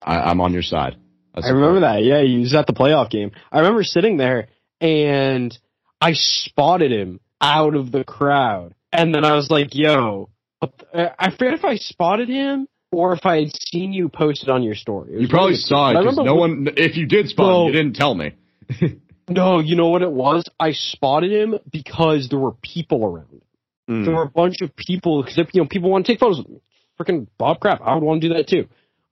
[0.02, 0.98] I, I'm on your side.
[1.34, 2.04] I remember that.
[2.04, 3.32] Yeah, he was at the playoff game.
[3.52, 4.48] I remember sitting there
[4.82, 5.58] and
[6.02, 10.30] I spotted him out of the crowd, and then I was like, "Yo."
[10.62, 14.74] I forget if I spotted him or if I had seen you posted on your
[14.74, 15.22] story.
[15.22, 15.68] You probably one of the two.
[15.68, 17.62] saw it because no one if you did spot No.
[17.62, 18.32] him, you didn't tell me.
[19.30, 20.46] No, you know what it was?
[20.58, 23.42] I spotted him because there were people around.
[23.86, 24.06] Hmm.
[24.06, 26.48] There were a bunch of people because you know people want to take photos with
[26.48, 26.62] me.
[26.98, 28.68] Freaking Bob Kraft, I would want to do that too.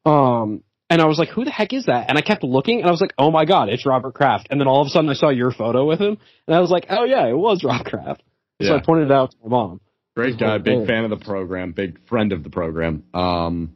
[0.09, 2.87] Um, and I was like, "Who the heck is that?" And I kept looking, and
[2.87, 5.09] I was like, "Oh my god, it's Robert Kraft!" And then all of a sudden,
[5.09, 6.17] I saw your photo with him,
[6.47, 8.23] and I was like, "Oh yeah, it was Rob Kraft."
[8.61, 9.81] So I pointed it out to my mom.
[10.15, 10.85] Great guy, big Yeah.
[10.85, 13.03] fan of the program, big friend of the program.
[13.13, 13.73] Um,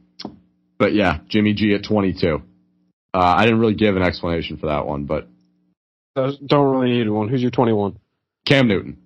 [0.77, 2.41] but yeah, Jimmy G at 22.
[3.13, 5.27] Uh, I didn't really give an explanation for that one, but
[6.15, 7.27] Don't really need one.
[7.27, 7.97] Who's your twenty-one?
[8.45, 8.97] Cam Newton.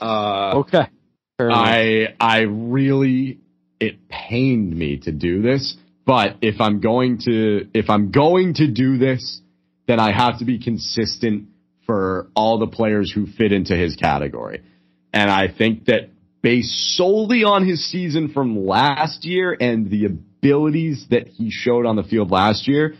[0.00, 0.86] Uh, Okay.
[1.38, 1.58] Fair enough.
[1.58, 3.38] I I really
[3.80, 8.66] it pained me to do this, but if I'm going to if I'm going to
[8.66, 9.40] do this,
[9.86, 11.48] then I have to be consistent
[11.86, 14.62] for all the players who fit into his category.
[15.12, 16.10] And I think that
[16.42, 21.96] based solely on his season from last year and the abilities that he showed on
[21.96, 22.94] the field last year,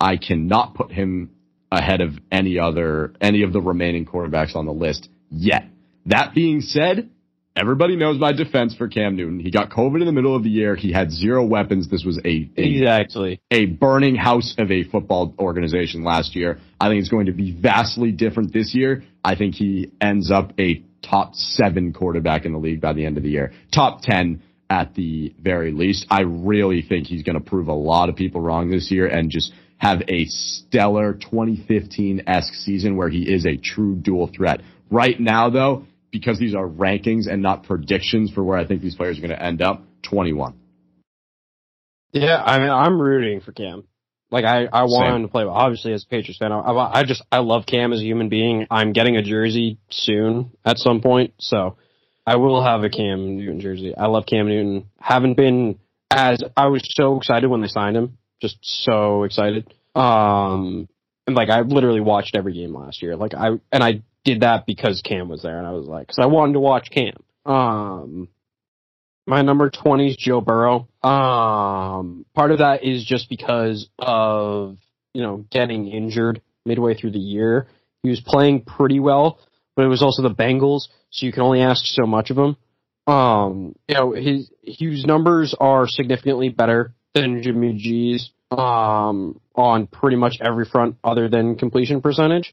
[0.00, 1.30] I cannot put him
[1.70, 5.64] ahead of any other any of the remaining quarterbacks on the list yet.
[6.06, 7.10] That being said,
[7.56, 9.40] everybody knows my defense for Cam Newton.
[9.40, 10.76] He got COVID in the middle of the year.
[10.76, 11.88] He had zero weapons.
[11.90, 13.40] This was a, a exactly.
[13.50, 16.58] a burning house of a football organization last year.
[16.80, 19.02] I think it's going to be vastly different this year.
[19.24, 23.16] I think he ends up a top seven quarterback in the league by the end
[23.16, 23.52] of the year.
[23.72, 26.06] Top 10 at the very least.
[26.10, 29.30] I really think he's going to prove a lot of people wrong this year and
[29.30, 34.62] just have a stellar 2015-esque season where he is a true dual threat.
[34.90, 35.86] Right now though,
[36.18, 39.30] because these are rankings and not predictions for where I think these players are going
[39.30, 40.54] to end up, 21.
[42.12, 43.84] Yeah, I mean, I'm rooting for Cam.
[44.30, 45.16] Like, I, I want Same.
[45.16, 45.54] him to play well.
[45.54, 48.28] Obviously, as a Patriots fan, I, I, I just, I love Cam as a human
[48.28, 48.66] being.
[48.70, 51.76] I'm getting a jersey soon at some point, so
[52.26, 53.94] I will have a Cam Newton jersey.
[53.96, 54.88] I love Cam Newton.
[54.98, 55.78] Haven't been
[56.10, 58.18] as, I was so excited when they signed him.
[58.40, 59.72] Just so excited.
[59.94, 60.88] Um,
[61.26, 63.16] and like, I literally watched every game last year.
[63.16, 66.18] Like, I, and I did that because Cam was there, and I was like, cause
[66.20, 67.14] I wanted to watch Cam.
[67.46, 68.28] Um,
[69.26, 70.88] my number 20 is Joe Burrow.
[71.02, 74.78] Um, part of that is just because of,
[75.14, 77.68] you know, getting injured midway through the year.
[78.02, 79.38] He was playing pretty well,
[79.76, 82.56] but it was also the Bengals, so you can only ask so much of him.
[83.06, 90.16] Um, you know, his, his numbers are significantly better than Jimmy G's, um, on pretty
[90.16, 92.52] much every front other than completion percentage.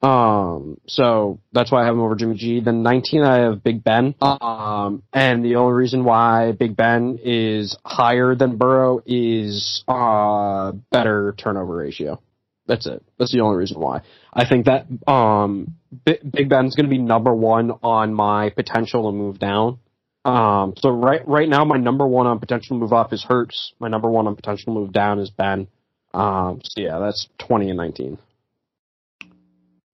[0.00, 2.60] Um, so that's why I have him over Jimmy G.
[2.60, 4.14] Then 19, I have Big Ben.
[4.20, 11.34] Um, and the only reason why Big Ben is higher than Burrow is, uh, better
[11.36, 12.20] turnover ratio.
[12.66, 13.02] That's it.
[13.18, 14.02] That's the only reason why.
[14.32, 19.16] I think that, um, B- Big Ben's gonna be number one on my potential to
[19.16, 19.78] move down.
[20.24, 23.72] Um, so right, right now my number one on potential to move up is Hurts.
[23.80, 25.68] My number one on potential to move down is Ben.
[26.12, 28.18] Um, so yeah, that's 20 and 19.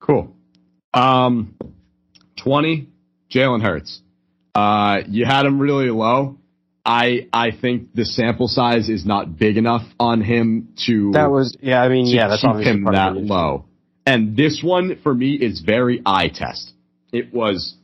[0.04, 0.36] Cool.
[0.92, 1.56] Um,
[2.42, 2.88] 20,
[3.30, 4.00] Jalen Hurts.
[4.54, 6.38] Uh, you had him really low.
[6.84, 11.56] I, I think the sample size is not big enough on him to, That was,
[11.62, 13.64] yeah, I mean, yeah, that's keep him that low.
[14.06, 16.72] And this one for me is very eye test.
[17.10, 17.74] It was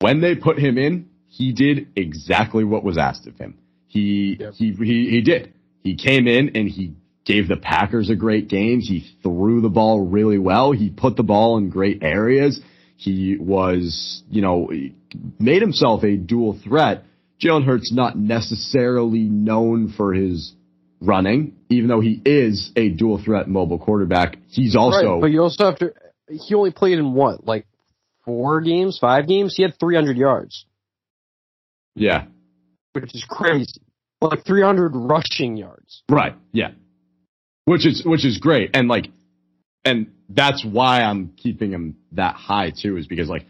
[0.00, 3.58] when they put him in, he did exactly what was asked of him.
[3.86, 4.54] He, Yep.
[4.54, 5.52] he, he, he did.
[5.82, 6.94] He came in and he
[7.24, 8.80] gave the Packers a great game.
[8.80, 10.72] He threw the ball really well.
[10.72, 12.60] He put the ball in great areas.
[12.96, 14.70] He was, you know,
[15.38, 17.04] made himself a dual threat.
[17.42, 20.54] Jalen Hurts not necessarily known for his
[21.00, 24.36] running, even though he is a dual threat mobile quarterback.
[24.48, 25.92] He's also right, but you also have to.
[26.28, 27.66] He only played in what, like
[28.24, 29.54] four games, five games.
[29.56, 30.64] He had 300 yards,
[31.94, 32.26] yeah,
[32.92, 33.82] which is crazy.
[34.20, 36.04] Like 300 rushing yards.
[36.08, 36.70] right, yeah,
[37.64, 38.70] which is which is great.
[38.74, 39.06] And like
[39.84, 43.46] and that's why I'm keeping him that high too, is because like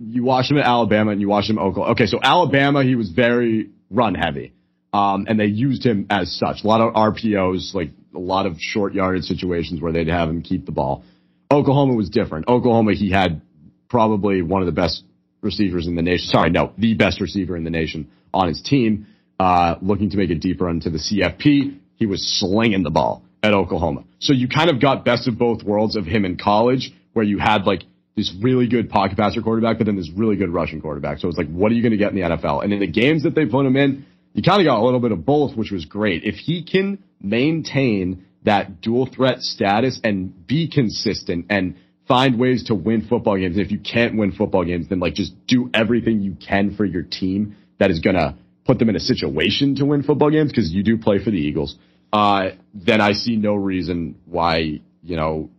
[0.00, 1.92] you watch him at Alabama and you watch him at Oklahoma.
[1.92, 4.52] Okay, so Alabama, he was very run heavy.
[4.92, 6.62] Um, and they used him as such.
[6.62, 10.42] A lot of RPOs, like a lot of short yardage situations where they'd have him
[10.42, 11.04] keep the ball.
[11.50, 12.46] Oklahoma was different.
[12.46, 13.42] Oklahoma, he had
[13.88, 15.02] probably one of the best
[15.40, 16.28] receivers in the nation.
[16.28, 19.08] Sorry, no, the best receiver in the nation on his team,
[19.40, 21.80] uh, looking to make it deeper into the CFP.
[21.96, 24.04] He was slinging the ball at Oklahoma.
[24.20, 27.38] So you kind of got best of both worlds of him in college, where you
[27.38, 27.82] had like
[28.16, 31.18] this really good pocket passer quarterback, but then this really good rushing quarterback.
[31.18, 32.64] So it's like, what are you going to get in the NFL?
[32.64, 35.00] And in the games that they put him in, you kind of got a little
[35.00, 36.24] bit of both, which was great.
[36.24, 41.76] If he can maintain that dual threat status and be consistent and
[42.06, 43.56] find ways to win football games.
[43.56, 47.02] If you can't win football games, then like just do everything you can for your
[47.02, 50.70] team that is going to put them in a situation to win football games because
[50.70, 51.76] you do play for the Eagles.
[52.14, 55.50] Uh, then I see no reason why, you know,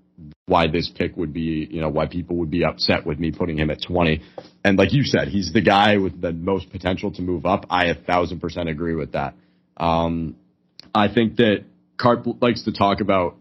[0.46, 3.58] why this pick would be, you know, why people would be upset with me putting
[3.60, 4.22] him at 20.
[4.64, 7.66] And like you said, he's the guy with the most potential to move up.
[7.70, 9.34] I a thousand percent agree with that.
[9.76, 10.38] Um,
[10.94, 11.66] I think that
[11.98, 13.36] Carp likes to talk about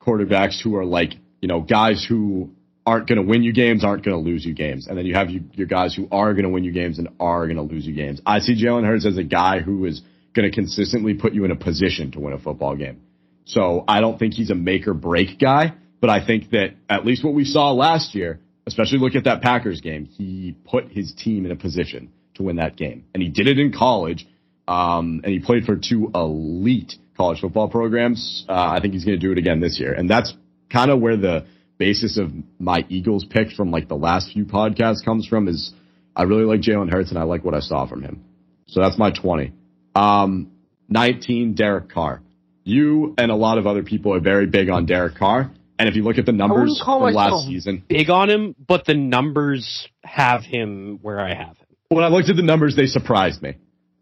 [0.00, 2.50] quarterbacks who are like, you know, guys who
[2.84, 4.88] aren't going to win you games, aren't going to lose you games.
[4.88, 7.10] And then you have you, your guys who are going to win you games and
[7.20, 8.20] are going to lose you games.
[8.26, 10.02] I see Jalen Hurts as a guy who is
[10.36, 13.00] going to consistently put you in a position to win a football game.
[13.46, 15.72] So I don't think he's a make or break guy.
[16.00, 19.42] But I think that at least what we saw last year, especially look at that
[19.42, 23.06] Packers game, he put his team in a position to win that game.
[23.14, 24.26] And he did it in college.
[24.68, 28.44] Um, and he played for two elite college football programs.
[28.48, 29.92] Uh, I think he's going to do it again this year.
[29.92, 30.34] And that's
[30.70, 31.46] kind of where the
[31.78, 35.72] basis of my Eagles pick from like the last few podcasts comes from is
[36.14, 38.24] I really like Jalen Hurts and I like what I saw from him.
[38.66, 39.52] So that's my 20.
[39.96, 40.52] Um,
[40.88, 42.22] 19, Derek Carr.
[42.64, 45.50] You and a lot of other people are very big on Derek Carr.
[45.78, 48.94] And if you look at the numbers from last season, big on him, but the
[48.94, 51.66] numbers have him where I have him.
[51.88, 53.56] When I looked at the numbers, they surprised me.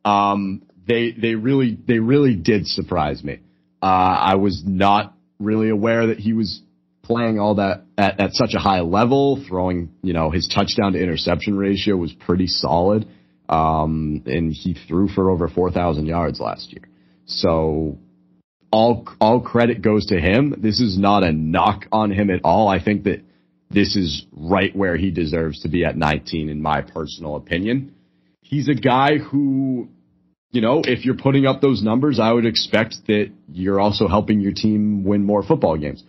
[0.05, 3.41] Um, they they really they really did surprise me.
[3.83, 6.63] Uh, I was not really aware that he was
[7.03, 9.45] playing all that at, at such a high level.
[9.47, 13.09] Throwing, you know, his touchdown to interception ratio was pretty solid,
[13.49, 16.85] um, and he threw for over four thousand yards last year.
[17.27, 17.99] So
[18.71, 20.55] all all credit goes to him.
[20.59, 22.69] This is not a knock on him at all.
[22.69, 23.23] I think that
[23.71, 27.95] this is right where he deserves to be at 19 in my personal opinion.
[28.41, 29.89] He's a guy who
[30.55, 34.41] you know, if you're putting up those numbers, I would expect that you're also helping
[34.41, 36.05] your team win more football games.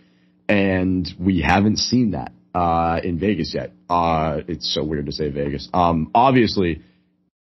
[0.48, 3.72] And we haven't seen that uh, in Vegas yet.
[3.90, 5.68] Uh, it's so weird to say Vegas.
[5.74, 6.82] Um, obviously,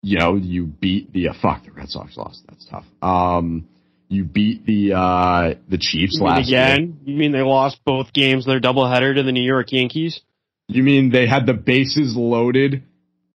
[0.04, 2.42] you know, you beat the uh, fuck the Red Sox lost.
[2.48, 2.84] That's tough.
[3.00, 3.66] Um,
[4.08, 6.54] you beat the uh, the Chiefs last game.
[6.54, 6.80] again.
[6.80, 7.14] Year.
[7.14, 8.44] You mean they lost both games?
[8.44, 10.20] Their doubleheader to the New York Yankees.
[10.68, 12.84] You mean they had the bases loaded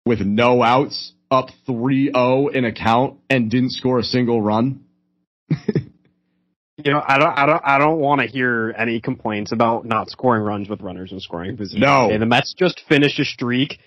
[0.05, 4.83] with no outs, up 3-0 in a count, and didn't score a single run?
[5.49, 10.09] you know, I don't, I don't, I don't want to hear any complaints about not
[10.09, 11.81] scoring runs with runners in scoring position.
[11.81, 13.79] No, okay, the Mets just finished a streak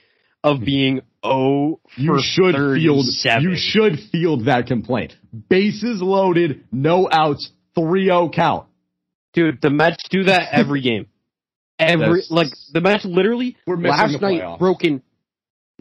[0.45, 3.07] of being oh you should field
[3.41, 5.15] you should field that complaint.
[5.49, 8.67] Bases loaded, no outs, 3-0 count.
[9.33, 11.07] Dude, the Mets do that every game.
[11.79, 15.03] Every That's, like the Mets literally last night broken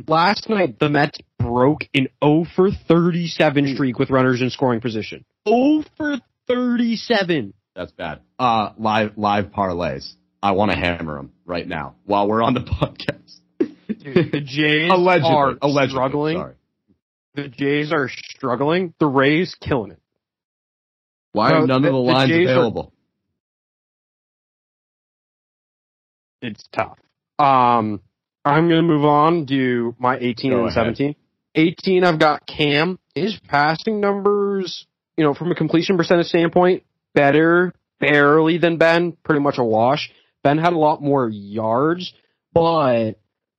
[0.07, 5.25] last night the Mets broke an 0 for 37 streak with runners in scoring position.
[5.47, 6.17] 0 for
[6.47, 7.53] 37.
[7.75, 8.21] That's bad.
[8.39, 10.13] Uh live live parlays.
[10.41, 13.40] I want to hammer them right now while we're on the podcast.
[13.93, 16.37] Dude, the Jays allegedly, are allegedly, struggling.
[16.37, 16.55] Sorry.
[17.35, 18.93] The Jays are struggling.
[18.99, 19.99] The Rays killing it.
[21.33, 22.91] Why are none the, of the lines the available?
[26.41, 26.97] Are, it's tough.
[27.39, 28.01] Um,
[28.43, 30.95] I'm going to move on to my 18 Go and ahead.
[30.97, 31.15] 17.
[31.55, 32.99] 18, I've got Cam.
[33.15, 34.85] His passing numbers,
[35.17, 40.11] you know, from a completion percentage standpoint, better barely than Ben, pretty much a wash.
[40.43, 42.13] Ben had a lot more yards,
[42.53, 43.13] but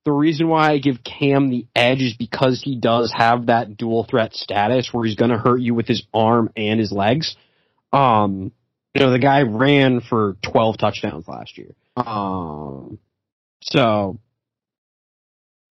[0.05, 4.05] the reason why I give Cam the edge is because he does have that dual
[4.05, 7.37] threat status where he's going to hurt you with his arm and his legs.
[7.93, 8.53] Um,
[8.95, 11.75] you know, the guy ran for 12 touchdowns last year.
[11.97, 12.99] Um,
[13.63, 14.19] so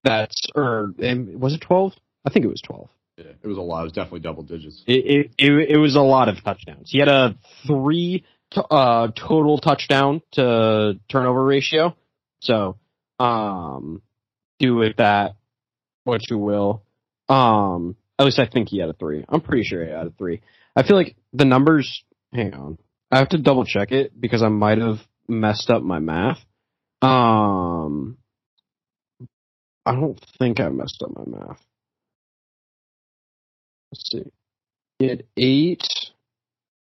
[0.03, 1.94] that's, or was it 12?
[2.26, 2.90] I think it was 12.
[3.18, 3.82] Yeah, it was a lot.
[3.82, 4.82] It was definitely double digits.
[4.88, 6.90] It, it, it, it was a lot of touchdowns.
[6.90, 7.36] He had a
[7.68, 8.24] three,
[8.56, 11.95] uh, total touchdown to turnover ratio.
[12.40, 12.78] So,
[13.20, 14.02] um,
[14.62, 15.36] do with that
[16.04, 16.84] what you will.
[17.28, 19.26] Um, at least I think he had a three.
[19.28, 20.42] I'm pretty sure he had a three.
[20.76, 22.04] I feel like the numbers.
[22.34, 22.78] Hang on,
[23.12, 26.40] I have to double check it because I might have messed up my math.
[27.02, 28.18] Um,
[29.86, 31.62] I don't think I messed up my math.
[33.92, 34.32] Let's see.
[35.00, 35.88] He had eight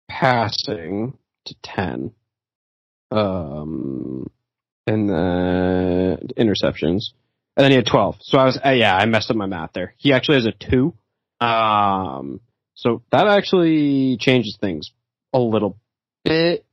[0.08, 2.12] passing to ten.
[3.10, 4.30] Um,
[4.86, 7.12] and then interceptions.
[7.58, 8.18] And then he had 12.
[8.20, 9.94] So I was, uh, yeah, I messed up my math there.
[9.96, 10.94] He actually has a two.
[11.40, 12.40] Um,
[12.74, 14.92] so that actually changes things
[15.32, 15.76] a little
[16.24, 16.64] bit.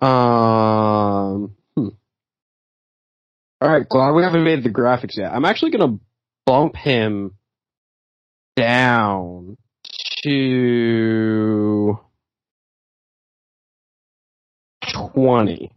[0.00, 1.88] Um, hmm.
[3.60, 5.32] All right, glad we haven't made the graphics yet.
[5.32, 6.04] I'm actually going to
[6.46, 7.36] bump him
[8.56, 9.56] down
[10.24, 11.96] to
[14.92, 15.70] 20.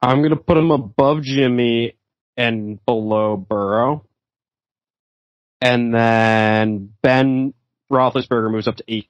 [0.00, 1.97] I'm going to put him above Jimmy
[2.38, 4.06] and below Burrow.
[5.60, 7.52] And then Ben
[7.92, 9.08] Roethlisberger moves up to eight.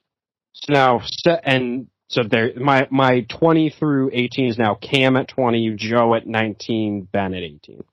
[0.53, 1.01] So now,
[1.43, 6.25] and so there, my, my 20 through 18 is now Cam at 20, Joe at
[6.25, 7.83] 19, Ben at 18.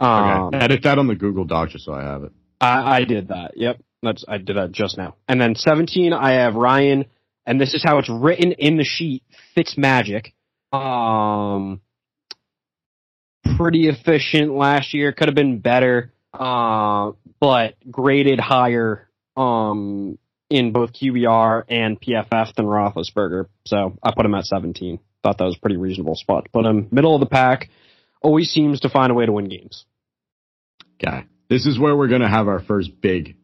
[0.00, 0.58] Um, okay.
[0.58, 2.32] Edit that on the Google Doc just so I have it.
[2.60, 3.52] I, I did that.
[3.56, 3.82] Yep.
[4.02, 5.16] That's, I did that just now.
[5.28, 7.04] And then 17, I have Ryan,
[7.44, 9.22] and this is how it's written in the sheet,
[9.54, 10.34] Fitz Magic.
[10.72, 11.80] Um,
[13.56, 15.12] pretty efficient last year.
[15.12, 20.18] Could have been better, uh, but graded higher um,
[20.50, 23.46] in both QBR and PFF than Roethlisberger.
[23.66, 24.98] So I put him at 17.
[25.22, 26.88] Thought that was a pretty reasonable spot to put him.
[26.90, 27.68] Middle of the pack.
[28.22, 29.84] Always seems to find a way to win games.
[30.94, 31.24] Okay.
[31.48, 33.36] This is where we're going to have our first big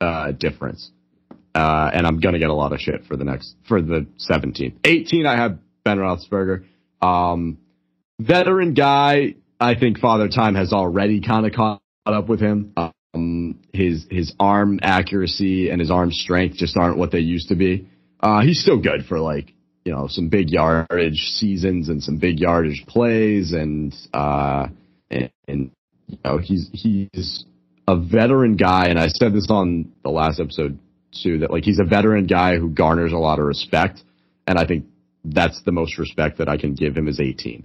[0.00, 0.90] uh, difference.
[1.54, 4.06] Uh, and I'm going to get a lot of shit for the next, for the
[4.30, 4.74] 17th.
[4.84, 6.64] 18, I have Ben Roethlisberger.
[7.00, 7.58] Um,
[8.18, 12.72] veteran guy, I think Father Time has already kind of caught up with him.
[12.76, 17.56] Um, his his arm accuracy and his arm strength just aren't what they used to
[17.56, 17.88] be.
[18.20, 19.52] Uh, he's still good for like
[19.84, 24.66] you know some big yardage seasons and some big yardage plays and uh,
[25.10, 25.70] and, and
[26.06, 27.44] you know he's he's
[27.88, 30.78] a veteran guy and I said this on the last episode
[31.22, 34.02] too that like he's a veteran guy who garners a lot of respect
[34.46, 34.86] and I think
[35.24, 37.64] that's the most respect that I can give him is 18.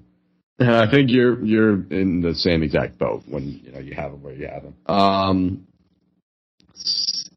[0.70, 4.22] I think you're you're in the same exact boat when you know you have them
[4.22, 4.76] where you have them.
[4.86, 5.68] Um,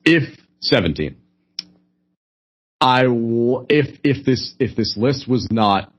[0.05, 1.17] if 17,
[2.81, 5.93] I w- if if this if this list was not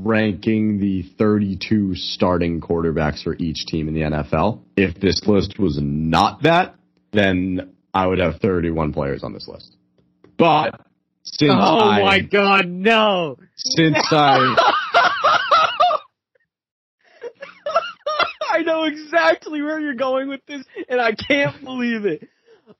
[0.00, 5.78] ranking the 32 starting quarterbacks for each team in the NFL, if this list was
[5.80, 6.74] not that,
[7.12, 9.76] then I would have 31 players on this list.
[10.38, 10.80] But
[11.24, 13.36] since oh I, my god, no!
[13.54, 14.56] Since I
[18.54, 22.28] I know exactly where you're going with this, and I can't believe it.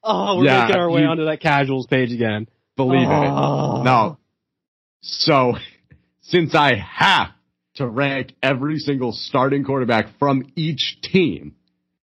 [0.02, 2.48] Oh, we're yeah, making our way you, onto that casuals page again.
[2.76, 3.80] Believe oh.
[3.80, 3.84] it.
[3.84, 4.18] No.
[5.00, 5.54] So,
[6.22, 7.28] since I have
[7.74, 11.54] to rank every single starting quarterback from each team,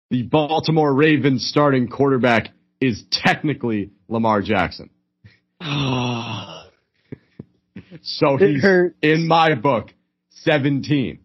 [0.09, 2.49] the Baltimore Ravens starting quarterback
[2.80, 4.89] is technically Lamar Jackson.
[8.01, 8.63] so he's
[9.01, 9.93] in my book
[10.30, 11.19] 17.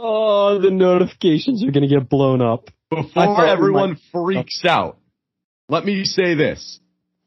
[0.00, 2.70] Oh, the notifications are going to get blown up.
[2.88, 4.00] Before everyone might...
[4.12, 4.96] freaks out,
[5.68, 6.78] let me say this.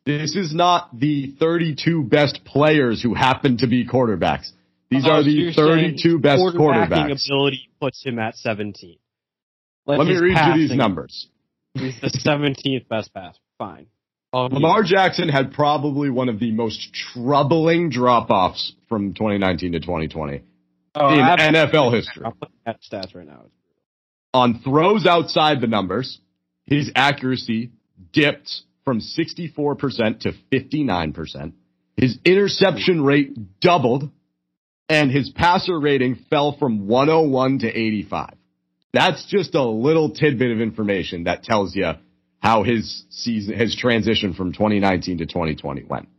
[0.05, 4.49] This is not the 32 best players who happen to be quarterbacks.
[4.89, 7.27] These uh, are the 32 best quarterbacks.
[7.27, 8.97] ability puts him at 17.
[9.85, 11.27] Let, let me read passing, you these numbers.
[11.73, 13.37] He's the 17th best pass.
[13.57, 13.87] Fine.
[14.33, 20.41] Lamar Jackson had probably one of the most troubling drop-offs from 2019 to 2020
[20.95, 22.23] oh, in NFL history.
[22.25, 23.45] I'll put that stats right now.
[24.33, 26.19] On throws outside the numbers,
[26.65, 27.71] his accuracy
[28.13, 31.53] dipped from 64% to 59%.
[31.97, 34.09] His interception rate doubled,
[34.89, 38.33] and his passer rating fell from 101 to 85.
[38.93, 41.91] That's just a little tidbit of information that tells you
[42.39, 46.09] how his season, his transition from 2019 to 2020 went.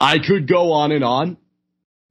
[0.00, 1.36] I could go on and on.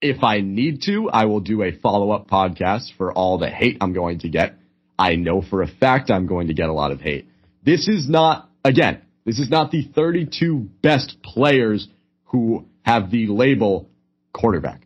[0.01, 3.77] If I need to, I will do a follow up podcast for all the hate
[3.81, 4.55] I'm going to get.
[4.97, 7.27] I know for a fact I'm going to get a lot of hate.
[7.63, 11.87] This is not, again, this is not the 32 best players
[12.25, 13.89] who have the label
[14.33, 14.81] quarterback.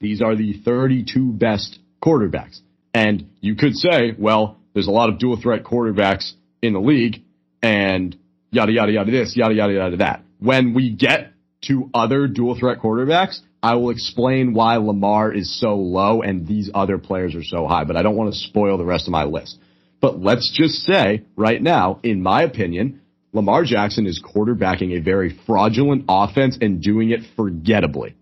[0.00, 2.60] These are the 32 best quarterbacks.
[2.92, 6.32] And you could say, well, there's a lot of dual threat quarterbacks
[6.62, 7.22] in the league
[7.62, 8.16] and
[8.50, 10.22] yada, yada, yada this, yada, yada, yada that.
[10.38, 11.32] When we get
[11.62, 16.70] to other dual threat quarterbacks, I will explain why Lamar is so low and these
[16.74, 19.24] other players are so high, but I don't want to spoil the rest of my
[19.24, 19.58] list.
[20.00, 25.38] But let's just say right now, in my opinion, Lamar Jackson is quarterbacking a very
[25.46, 28.16] fraudulent offense and doing it forgettably.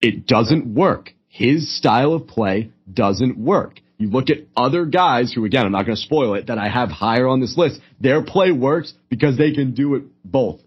[0.00, 1.12] It doesn't work.
[1.28, 3.80] his style of play doesn't work.
[3.98, 6.68] You look at other guys who, again, I'm not going to spoil it, that I
[6.68, 7.80] have higher on this list.
[8.00, 10.60] Their play works because they can do it both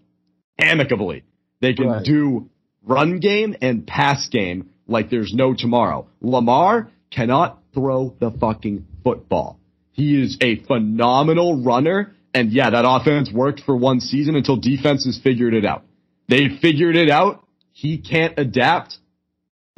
[0.58, 1.22] amicably.
[1.62, 2.04] They can Right.
[2.04, 2.50] do
[2.88, 6.08] run game and pass game like there's no tomorrow.
[6.20, 9.60] Lamar cannot throw the fucking football.
[9.92, 12.14] He is a phenomenal runner.
[12.34, 15.84] And yeah, that offense worked for one season until defenses figured it out.
[16.28, 17.44] They figured it out.
[17.72, 18.96] He can't adapt.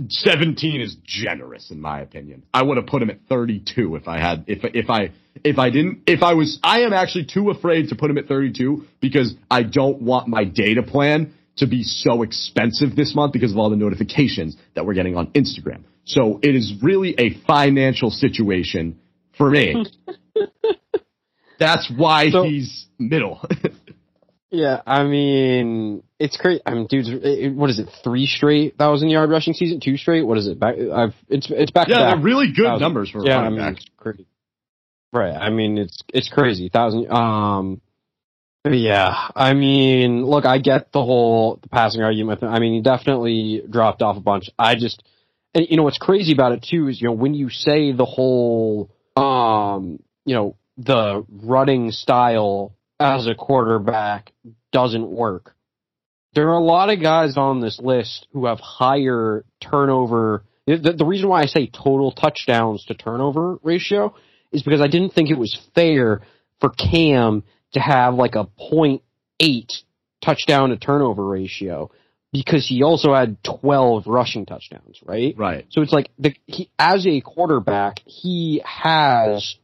[0.09, 2.45] 17 is generous in my opinion.
[2.55, 5.13] I would have put him at 32 if I had, if, if I,
[5.45, 8.27] if I didn't, if I was, I am actually too afraid to put him at
[8.27, 13.53] 32 because I don't want my data plan to be so expensive this month because
[13.53, 15.85] of all the notifications that we're getting on Instagram.
[16.05, 18.99] So it is really a financial situation
[19.39, 19.87] for me.
[21.59, 23.41] That's why So- he's middle.
[24.53, 26.61] Yeah, I mean, it's crazy.
[26.67, 27.89] I mean, dudes, it, what is it?
[28.03, 29.79] Three straight thousand yard rushing season?
[29.79, 30.23] Two straight?
[30.27, 30.59] What is it?
[30.59, 31.87] Back, I've it's it's back.
[31.87, 32.81] yeah, they're really good Thousand.
[32.83, 34.17] numbers for yeah, I mean, back.
[35.13, 35.37] Right.
[35.37, 36.69] I mean, it's it's crazy.
[36.69, 37.09] Thousand.
[37.13, 37.81] Um.
[38.65, 39.15] Yeah.
[39.35, 42.43] I mean, look, I get the whole the passing argument.
[42.43, 44.51] I mean, he definitely dropped off a bunch.
[44.59, 45.03] I just,
[45.55, 48.05] and you know, what's crazy about it too is you know when you say the
[48.05, 54.33] whole, um, you know, the running style as a quarterback
[54.73, 55.55] doesn't work.
[56.35, 60.45] There are a lot of guys on this list who have higher turnover.
[60.67, 64.15] The, the reason why I say total touchdowns to turnover ratio
[64.53, 66.21] is because I didn't think it was fair
[66.61, 69.83] for Cam to have like a 0.8
[70.23, 71.91] touchdown to turnover ratio
[72.33, 75.35] because he also had 12 rushing touchdowns, right?
[75.37, 75.67] Right.
[75.71, 79.57] So it's like the he as a quarterback, he has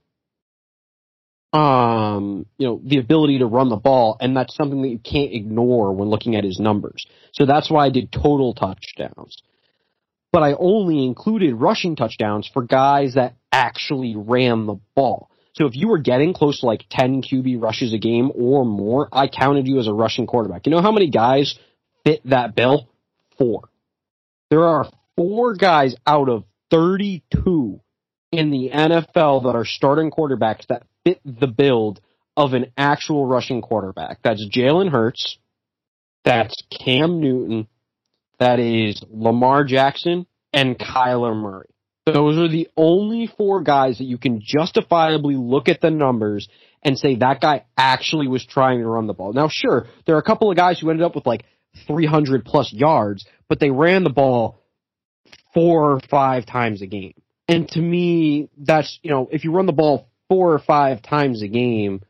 [1.52, 5.32] um, you know, the ability to run the ball, and that's something that you can't
[5.32, 7.06] ignore when looking at his numbers.
[7.32, 9.38] So that's why I did total touchdowns.
[10.32, 15.30] But I only included rushing touchdowns for guys that actually ran the ball.
[15.56, 19.08] So if you were getting close to like 10 QB rushes a game or more,
[19.10, 20.66] I counted you as a rushing quarterback.
[20.66, 21.58] You know how many guys
[22.04, 22.88] fit that bill?
[23.38, 23.70] Four.
[24.50, 27.80] There are four guys out of 32
[28.32, 32.00] in the NFL that are starting quarterbacks that fit the build
[32.36, 34.18] of an actual rushing quarterback.
[34.22, 35.38] That's Jalen Hurts.
[36.24, 37.66] That's Cam Newton.
[38.38, 41.68] That is Lamar Jackson and Kyler Murray.
[42.06, 46.48] Those are the only four guys that you can justifiably look at the numbers
[46.82, 49.32] and say that guy actually was trying to run the ball.
[49.32, 51.44] Now, sure, there are a couple of guys who ended up with like
[51.88, 54.62] 300 plus yards, but they ran the ball
[55.52, 57.14] four or five times a game.
[57.48, 61.42] And to me, that's, you know, if you run the ball four or five times
[61.42, 62.02] a game,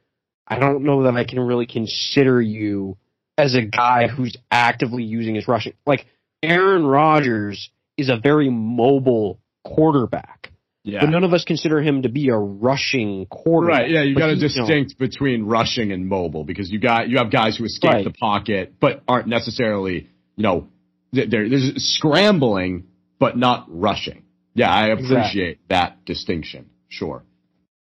[0.46, 2.98] I don't know that I can really consider you
[3.38, 5.72] as a guy who's actively using his rushing.
[5.86, 6.06] Like,
[6.42, 9.40] Aaron Rodgers is a very mobile
[9.74, 10.52] quarterback,
[10.84, 11.00] Yeah.
[11.00, 13.80] but none of us consider him to be a rushing quarterback.
[13.82, 16.78] Right, yeah, you got to he- you know, distinct between rushing and mobile because you
[16.78, 18.04] got you have guys who escape Right.
[18.04, 20.68] the pocket but aren't necessarily, you know,
[21.14, 22.84] th- they're, there's scrambling
[23.18, 24.22] but not rushing.
[24.54, 26.66] Yeah, I appreciate that distinction.
[26.88, 27.24] Sure.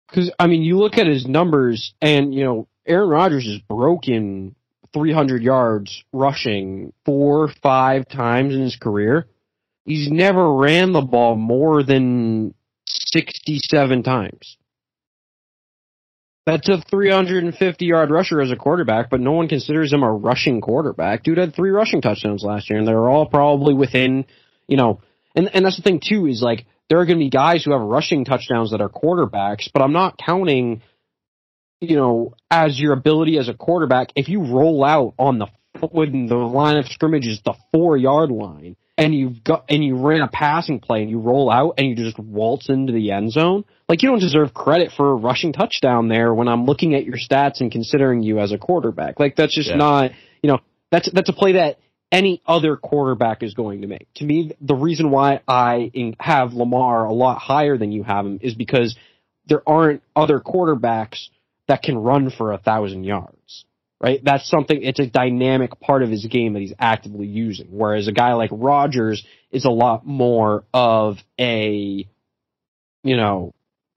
[0.10, 4.56] Because I mean, you look at his numbers, and you know, Aaron Rodgers has broken
[4.94, 9.28] 300 yards rushing four, five times in his career.
[9.88, 12.54] He's never ran the ball more than
[12.88, 14.58] 67 times.
[16.46, 20.60] That's a 350 yard rusher as a quarterback, but no one considers him a rushing
[20.60, 21.24] quarterback.
[21.24, 24.26] Dude had three rushing touchdowns last year, and they were all probably within,
[24.68, 25.00] you know,
[25.36, 27.72] and and that's the thing too is like there are going to be guys who
[27.72, 30.82] have rushing touchdowns that are quarterbacks, but I'm not counting,
[31.80, 34.10] you know, as your ability as a quarterback.
[34.18, 35.48] If you roll out on the
[35.92, 39.96] when the line of scrimmage is the four yard line, and you've got and you
[39.96, 43.32] ran a passing play and you roll out and you just waltz into the end
[43.32, 47.06] zone, like you don't deserve credit for a rushing touchdown there when I'm looking at
[47.06, 49.20] your stats and considering you as a quarterback.
[49.20, 49.76] Like that's just Yeah.
[49.76, 50.12] not,
[50.42, 50.60] you know,
[50.92, 51.80] that's that's a play that
[52.12, 54.08] any other quarterback is going to make.
[54.16, 58.40] To me, the reason why I have Lamar a lot higher than you have him
[58.42, 58.98] is because
[59.46, 61.28] there aren't other quarterbacks
[61.68, 63.66] that can run for a thousand yards.
[64.00, 64.20] Right?
[64.24, 67.68] That's something, it's a dynamic part of his game that he's actively using.
[67.72, 72.08] Whereas a guy like Rodgers is a lot more of a,
[73.04, 73.54] you know,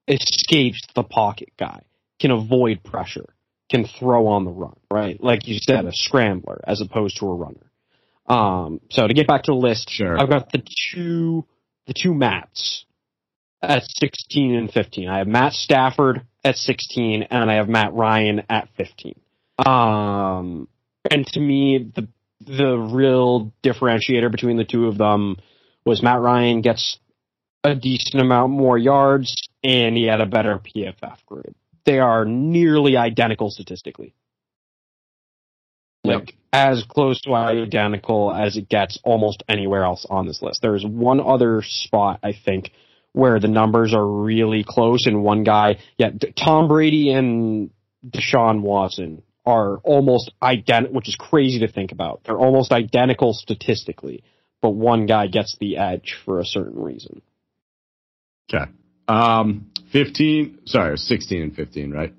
[0.08, 1.82] escapes the pocket guy,
[2.18, 3.26] can avoid pressure,
[3.70, 5.22] can throw on the run, right?
[5.22, 7.70] Like you said, a scrambler as opposed to a runner.
[8.26, 10.18] Um, so to get back to the list, Sure.
[10.18, 10.62] I've got the
[10.94, 11.44] two,
[11.86, 12.84] the two Matts
[13.60, 15.08] at 16 and 15.
[15.08, 19.20] I have Matt Stafford at 16 and I have Matt Ryan at 15.
[19.66, 20.68] Um,
[21.10, 22.08] and to me, the,
[22.40, 25.36] the real differentiator between the two of them
[25.84, 26.98] was Matt Ryan gets
[27.64, 31.54] a decent amount more yards, and he had a better PFF grade.
[31.84, 34.14] They are nearly identical statistically.
[36.02, 40.60] Like as close to identical as it gets almost anywhere else on this list.
[40.62, 42.70] There's one other spot I think
[43.12, 46.10] where the numbers are really close, and one guy, yeah,
[46.42, 47.70] Tom Brady and
[48.08, 52.20] Deshaun Watson are almost identical, which is crazy to think about.
[52.24, 54.22] They're almost identical statistically,
[54.62, 57.20] but one guy gets the edge for a certain reason.
[58.52, 58.70] Okay.
[59.08, 62.14] Um, 15, sorry, 16 and 15, right?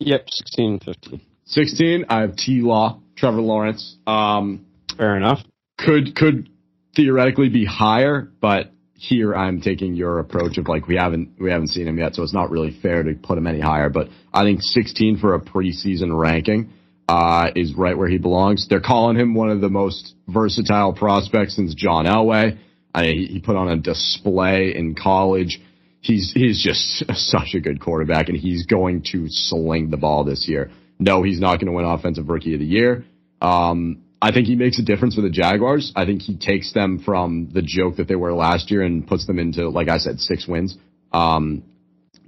[0.00, 1.20] Yep, 16 and 15.
[1.46, 3.96] 16, I have T Law, Trevor Lawrence.
[4.06, 4.66] Um,
[4.96, 5.40] Fair enough.
[5.78, 6.50] Could, could
[6.94, 8.70] theoretically be higher, but
[9.08, 12.22] here I'm taking your approach of like we haven't we haven't seen him yet, so
[12.22, 13.88] it's not really fair to put him any higher.
[13.88, 16.70] But I think 16 for a preseason ranking
[17.08, 18.66] uh, is right where he belongs.
[18.68, 22.58] They're calling him one of the most versatile prospects since John Elway.
[22.94, 25.60] I mean, he, put on a display in college.
[26.00, 30.46] He's he's just such a good quarterback, and he's going to sling the ball this
[30.48, 30.70] year.
[30.98, 33.04] No, he's not going to win Offensive Rookie of the Year.
[33.42, 35.92] Um, I think he makes a difference for the Jaguars.
[35.94, 39.26] I think he takes them from the joke that they were last year and puts
[39.26, 40.76] them into, like I said, six wins.
[41.12, 41.64] Um,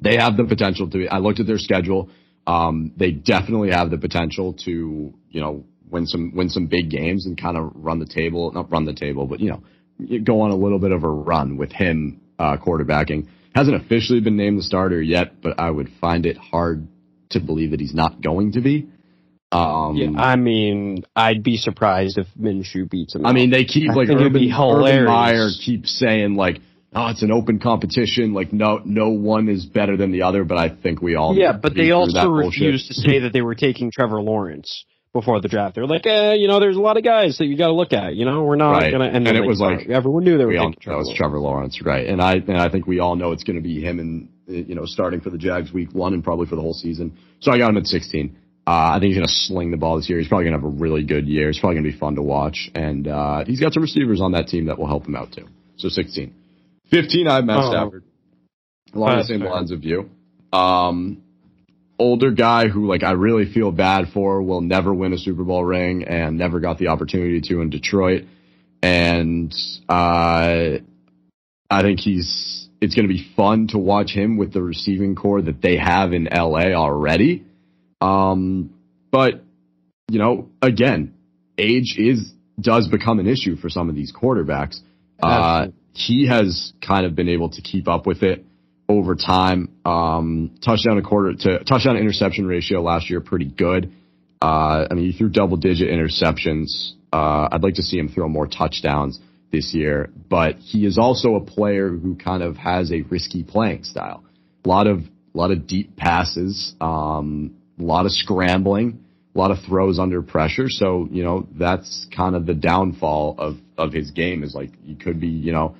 [0.00, 1.06] they have the potential to.
[1.08, 2.10] I looked at their schedule.
[2.46, 7.26] Um, they definitely have the potential to, you know, win some win some big games
[7.26, 8.52] and kind of run the table.
[8.52, 11.56] Not run the table, but you know, go on a little bit of a run
[11.56, 13.28] with him uh, quarterbacking.
[13.54, 16.86] Hasn't officially been named the starter yet, but I would find it hard
[17.30, 18.88] to believe that he's not going to be.
[19.52, 23.24] Um, yeah, I mean, I'd be surprised if Minshew beats him.
[23.24, 26.60] I mean, they keep like Urban, Urban Meyer keeps saying like,
[26.92, 28.34] "Oh, it's an open competition.
[28.34, 31.52] Like, no, no one is better than the other." But I think we all yeah.
[31.52, 35.76] But they also refused to say that they were taking Trevor Lawrence before the draft.
[35.76, 37.92] They're like, eh, you know, there's a lot of guys that you got to look
[37.92, 38.16] at.
[38.16, 38.90] You know, we're not right.
[38.90, 39.04] gonna.
[39.04, 41.18] And, and it was like everyone knew they were all, Trevor that was Lawrence.
[41.18, 42.06] Trevor Lawrence, right?
[42.08, 44.74] And I and I think we all know it's going to be him and you
[44.74, 47.16] know starting for the Jags week one and probably for the whole season.
[47.40, 48.36] So I got him at 16.
[48.66, 50.18] Uh, I think he's going to sling the ball this year.
[50.18, 51.48] He's probably going to have a really good year.
[51.48, 52.68] It's probably going to be fun to watch.
[52.74, 55.46] And uh, he's got some receivers on that team that will help him out too.
[55.76, 56.34] So 16.
[56.90, 57.70] 15, I have Matt oh.
[57.70, 58.04] Stafford.
[58.92, 59.50] Along the same fair.
[59.50, 60.10] lines of you.
[60.52, 61.22] Um,
[61.98, 65.64] older guy who like I really feel bad for will never win a Super Bowl
[65.64, 68.24] ring and never got the opportunity to in Detroit.
[68.82, 69.54] And
[69.88, 70.78] uh,
[71.70, 75.42] I think he's it's going to be fun to watch him with the receiving core
[75.42, 77.44] that they have in LA already.
[78.00, 78.74] Um,
[79.10, 79.42] but
[80.08, 81.14] you know, again,
[81.58, 84.80] age is does become an issue for some of these quarterbacks.
[85.22, 88.44] Uh, he has kind of been able to keep up with it
[88.88, 89.70] over time.
[89.84, 93.92] Um, touchdown a quarter to touchdown interception ratio last year pretty good.
[94.40, 96.92] Uh, I mean, he threw double digit interceptions.
[97.12, 99.18] Uh, I'd like to see him throw more touchdowns
[99.50, 103.84] this year, but he is also a player who kind of has a risky playing
[103.84, 104.24] style.
[104.64, 106.74] A lot of a lot of deep passes.
[106.80, 109.04] Um, a lot of scrambling,
[109.34, 110.68] a lot of throws under pressure.
[110.68, 114.94] So, you know, that's kind of the downfall of, of his game is like he
[114.94, 115.76] could be, you know,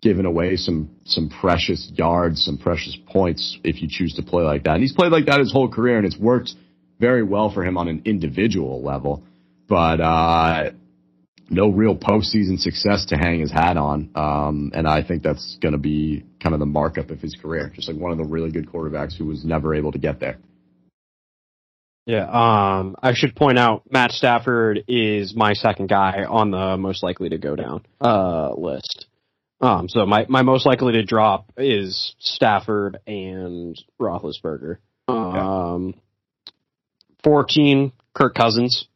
[0.00, 4.64] giving away some, some precious yards, some precious points if you choose to play like
[4.64, 4.74] that.
[4.74, 6.52] And he's played like that his whole career and it's worked
[7.00, 9.22] very well for him on an individual level.
[9.68, 10.70] But, uh,
[11.50, 14.10] no real postseason success to hang his hat on.
[14.14, 17.70] Um, and I think that's going to be kind of the markup of his career.
[17.74, 20.38] Just like one of the really good quarterbacks who was never able to get there.
[22.06, 27.02] Yeah, um, I should point out Matt Stafford is my second guy on the most
[27.02, 29.06] likely to go down uh, list.
[29.60, 34.78] Um, so my, my most likely to drop is Stafford and Roethlisberger.
[35.08, 35.94] Um,
[37.22, 38.86] 14, Kirk Cousins.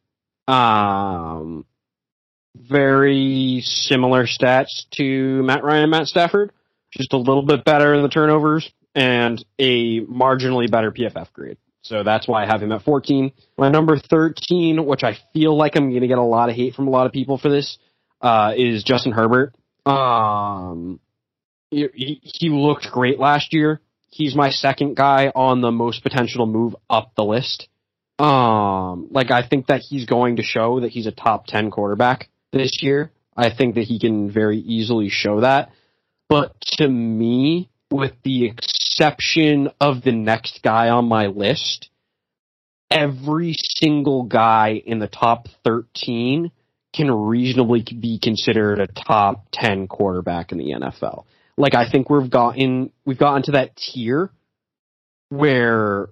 [0.47, 1.65] Um,
[2.55, 6.53] very similar stats to Matt Ryan and Matt Stafford,
[6.91, 11.57] just a little bit better in the turnovers and a marginally better PFF grade.
[11.83, 13.33] So that's why I have him at 14.
[13.57, 16.75] My number 13, which I feel like I'm going to get a lot of hate
[16.75, 17.79] from a lot of people for this,
[18.21, 19.55] uh, is Justin Herbert.
[19.87, 21.01] Um,
[21.71, 23.81] he, he looked great last year.
[24.11, 27.69] He's my second guy on the most potential move up the list.
[28.19, 32.29] Um, like I think that he's going to show that he's a top 10 quarterback
[32.53, 33.13] this year.
[33.37, 35.71] I think that he can very easily show that.
[36.29, 38.53] But to me, with the
[38.99, 41.89] exception of the next guy on my list,
[42.91, 46.51] every single guy in the top 13
[46.95, 51.25] can reasonably be considered a top 10 quarterback in the NFL.
[51.57, 54.31] Like I think we've gotten we've gotten to that tier
[55.29, 56.09] where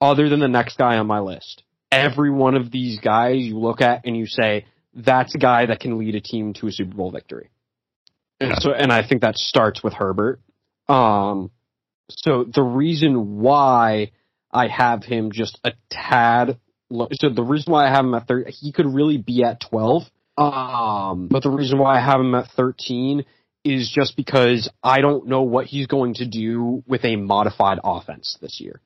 [0.00, 3.80] other than the next guy on my list, every one of these guys you look
[3.80, 6.94] at and you say that's a guy that can lead a team to a Super
[6.94, 7.50] Bowl victory.
[8.40, 10.40] And so and I think that starts with Herbert.
[10.88, 11.50] Um,
[12.08, 14.12] so the reason why
[14.50, 16.58] I have him just a tad,
[16.88, 19.60] low, so the reason why I have him at 30, he could really be at
[19.60, 20.02] 12.
[20.38, 23.24] Um, but the reason why I have him at 13
[23.64, 28.38] is just because I don't know what he's going to do with a modified offense
[28.40, 28.80] this year.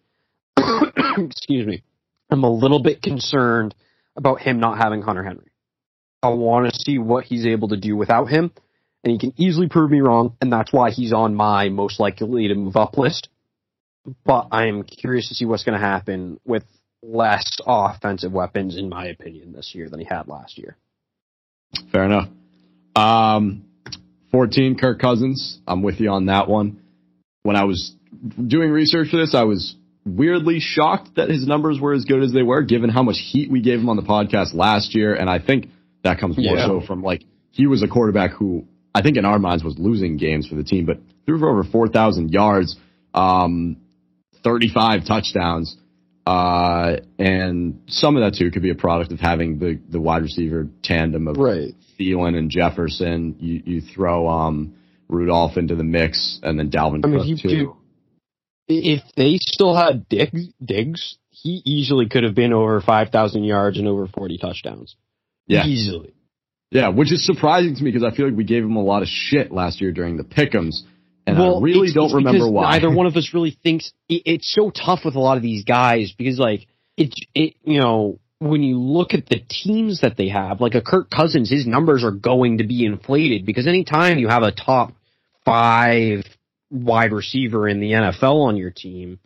[0.57, 1.83] Excuse me.
[2.31, 3.75] I'm a little bit concerned
[4.17, 5.51] about him not having Hunter Henry.
[6.23, 8.53] I want to see what he's able to do without him,
[9.03, 12.49] and he can easily prove me wrong, and that's why he's on my most likely
[12.49, 13.29] to move up list.
[14.25, 16.65] But I'm curious to see what's going to happen with
[17.03, 20.77] less offensive weapons, in my opinion, this year than he had last year.
[21.93, 22.29] Fair enough.
[22.97, 23.65] Um,
[24.33, 25.61] 14, Kirk Cousins.
[25.67, 26.81] I'm with you on that one.
[27.43, 27.95] When I was
[28.45, 32.33] doing research for this, I was weirdly shocked that his numbers were as good as
[32.33, 35.15] they were, given how much heat we gave him on the podcast last year.
[35.15, 35.69] And I think
[36.05, 36.67] that comes more Yeah.
[36.67, 40.17] so from like he was a quarterback who I think in our minds was losing
[40.17, 42.77] games for the team, but threw for over 4,000 yards,
[43.15, 43.77] um,
[44.43, 45.77] 35 touchdowns.
[46.27, 50.23] Uh, and some of that too could be a product of having the, the wide
[50.23, 51.75] receiver tandem of Right.
[51.99, 53.37] Thielen and Jefferson.
[53.39, 54.75] You, you throw, um,
[55.11, 57.77] Rudolph into the mix and then Dalvin I mean, he too.
[58.69, 63.89] If they still had Diggs, Diggs, he easily could have been over 5,000 yards and
[63.89, 64.95] over 40 touchdowns.
[65.49, 65.67] Yeah.
[65.67, 66.15] Easily.
[66.71, 69.03] Yeah, which is surprising to me because I feel like we gave him a lot
[69.03, 70.83] of shit last year during the pick'ems,
[71.27, 72.71] and I really it's- don't it's remember why.
[72.73, 75.65] Neither one of us really thinks it, it's so tough with a lot of these
[75.65, 76.67] guys because, like,
[76.97, 80.81] it, it, you know, when you look at the teams that they have, like a
[80.81, 84.93] Kirk Cousins, his numbers are going to be inflated because anytime you have a top
[85.45, 86.25] five
[86.71, 89.19] wide receiver in the NFL on your team,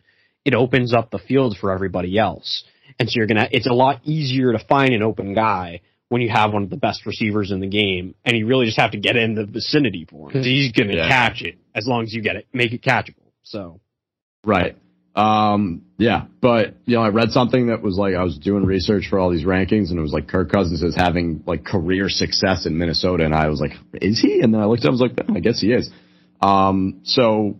[0.43, 2.63] it opens up the field for everybody else.
[2.99, 6.29] And so you're gonna, it's a lot easier to find an open guy when you
[6.29, 8.97] have one of the best receivers in the game, and you really just have to
[8.97, 11.07] get in the vicinity for him because he's gonna Yeah.
[11.07, 13.31] catch it as long as you get it, make it catchable.
[13.43, 13.79] So
[14.45, 14.75] Right.
[15.15, 19.07] Um, yeah, but you know, I read something that was like I was doing research
[19.09, 22.65] for all these rankings, and it was like Kirk Cousins is having like career success
[22.65, 24.41] in Minnesota, and I was like, is he?
[24.41, 25.89] And then I looked up, I was like, "Oh, I guess he is.
[26.41, 27.55] Um, so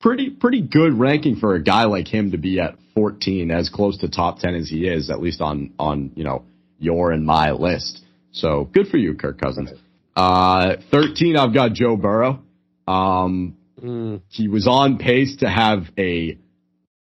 [0.00, 3.96] pretty pretty good ranking for a guy like him to be at 14, as close
[3.98, 6.44] to top 10 as he is, at least on on you know
[6.80, 8.02] your and my list.
[8.32, 9.70] So good for you, Kirk Cousins.
[10.16, 12.42] Uh, 13, I've got Joe Burrow.
[12.88, 16.36] Um, mm, he was on pace to have a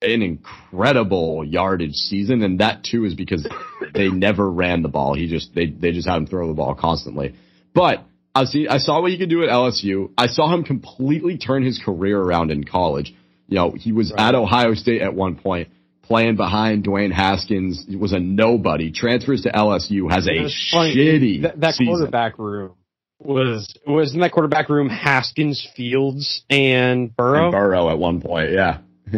[0.01, 3.47] an incredible yardage season, and that too is because
[3.93, 5.13] they never ran the ball.
[5.15, 7.35] He just they they just had him throw the ball constantly.
[7.73, 8.03] But
[8.33, 10.11] I see I saw what he could do at LSU.
[10.17, 13.13] I saw him completely turn his career around in college.
[13.47, 14.29] You know, he was Right.
[14.29, 15.69] at Ohio State at one point,
[16.07, 17.85] playing behind Dwayne Haskins.
[17.97, 18.91] Was a nobody.
[18.91, 22.75] Transfers to LSU, has a funny, shitty that, quarterback room
[23.19, 27.45] was was in that quarterback room Haskins, Fields, and Burrow.
[27.45, 28.79] And Burrow at one point, yeah.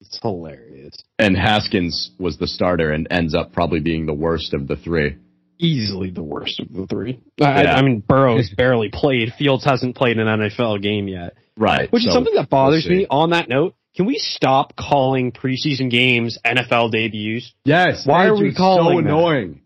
[0.00, 0.94] it's hilarious.
[1.18, 5.16] And Haskins was the starter and ends up probably being the worst of the three.
[5.58, 7.20] Easily the worst of the three.
[7.40, 7.76] I, Yeah.
[7.76, 9.32] I mean, Burrow's barely played.
[9.38, 11.90] Fields hasn't played an NFL game yet, Right.
[11.90, 13.06] which is something that bothers we'll me.
[13.08, 17.52] On that note, can we stop calling preseason games NFL debuts?
[17.64, 18.06] Yes.
[18.06, 19.08] Why are we calling so that?
[19.08, 19.62] annoying.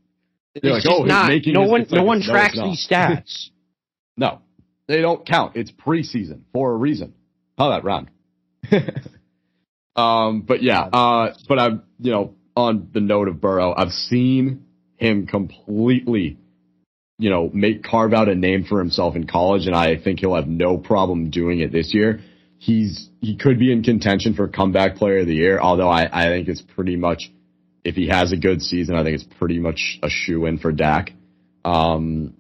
[0.55, 1.29] You're It's like, just oh, not.
[1.29, 2.07] making no his one, no defense.
[2.07, 3.51] one tracks it's these stats.
[4.17, 4.43] No,
[4.87, 5.57] they don't count.
[5.57, 7.15] It's preseason for a reason.
[7.57, 8.11] How that round.
[9.97, 14.67] um, but yeah, uh, but I'm, you know, on the note of Burrow, I've seen
[14.97, 16.37] him completely,
[17.19, 20.35] you know, make carve out a name for himself in college, and I think he'll
[20.35, 22.21] have no problem doing it this year.
[22.63, 26.27] He's he could be in contention for comeback player of the year, although I, I
[26.27, 27.33] think it's pretty much
[27.85, 30.71] if he has a good season, I think it's pretty much a shoe in for
[30.71, 31.13] Dak.
[31.65, 32.35] Um,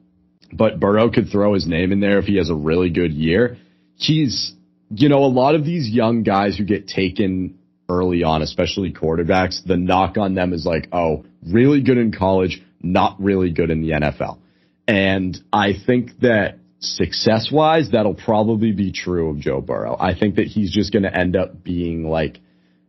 [0.52, 3.56] but Burrow could throw his name in there if he has a really good year.
[3.94, 4.52] He's,
[4.90, 9.64] you know, a lot of these young guys who get taken early on, especially quarterbacks,
[9.64, 13.80] the knock on them is like, oh, really good in college, not really good in
[13.80, 14.38] the NFL.
[14.86, 19.96] And I think that success wise, that'll probably be true of Joe Burrow.
[19.98, 22.38] I think that he's just going to end up being like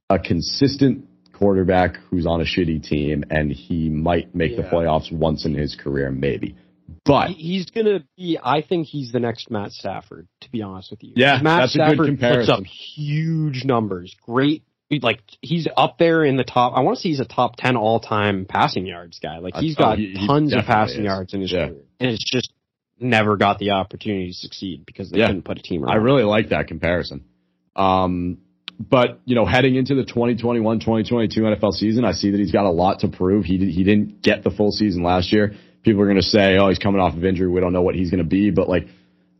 [0.09, 5.45] a consistent quarterback who's on a shitty team and he might make the playoffs once
[5.45, 6.55] in his career, maybe.
[7.05, 8.37] But He's gonna be.
[8.43, 10.27] I think he's the next Matt Stafford.
[10.41, 14.13] To be honest with you, Yeah, Matt that's a good Stafford puts up huge numbers.
[14.25, 14.63] Great,
[15.01, 16.73] like he's up there in the top.
[16.75, 19.37] I want to say he's a top ten all time passing yards guy.
[19.39, 21.05] Like he's oh, got he- he tons of passing is.
[21.05, 21.67] yards in his Yeah.
[21.69, 22.51] career, and it's just
[23.01, 25.27] never got the opportunity to succeed because they Yeah.
[25.27, 25.93] couldn't put a team around.
[25.93, 27.23] I really like that comparison.
[27.75, 28.37] Um,
[28.79, 32.71] but you know, heading into the 2021-2022 NFL season, I see that he's got a
[32.71, 33.45] lot to prove.
[33.45, 35.53] He he didn't get the full season last year.
[35.83, 37.47] People are going to say, "Oh, he's coming off of injury.
[37.47, 38.87] We don't know what he's going to be." But like,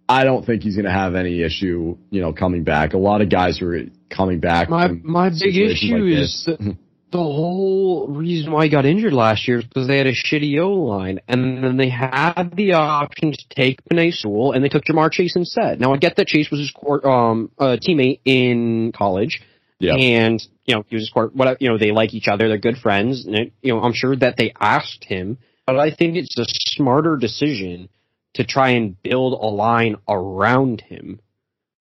[0.08, 2.94] I don't think he's going to have any issue, you know, coming back.
[2.94, 3.80] A lot of guys who are
[4.10, 4.70] coming back.
[4.70, 6.78] My my big issue like is the,
[7.12, 10.60] the whole reason why he got injured last year is because they had a shitty
[10.60, 14.86] O line, and then they had the option to take Penei Sewell, and they took
[14.86, 15.80] Ja'Marr Chase instead.
[15.80, 19.42] Now I get that Chase was his court, um uh, teammate in college.
[19.80, 19.96] Yeah.
[19.96, 22.48] And, you know, he was his court, what, you know, they like each other.
[22.48, 23.26] They're good friends.
[23.26, 26.46] And, it, you know, I'm sure that they asked him, but I think it's a
[26.48, 27.90] smarter decision
[28.36, 31.20] to try and build a line around him.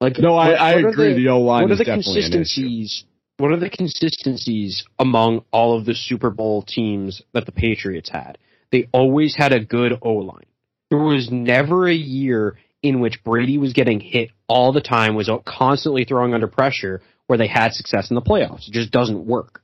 [0.00, 1.12] Like no, I, I agree.
[1.12, 1.64] The, the O line.
[1.64, 3.04] What are the consistencies?
[3.40, 8.36] What are the consistencies among all of the Super Bowl teams that the Patriots had?
[8.70, 10.44] They always had a good O line.
[10.90, 15.30] There was never a year in which Brady was getting hit all the time, was
[15.46, 18.68] constantly throwing under pressure, where they had success in the playoffs.
[18.68, 19.62] It just doesn't work.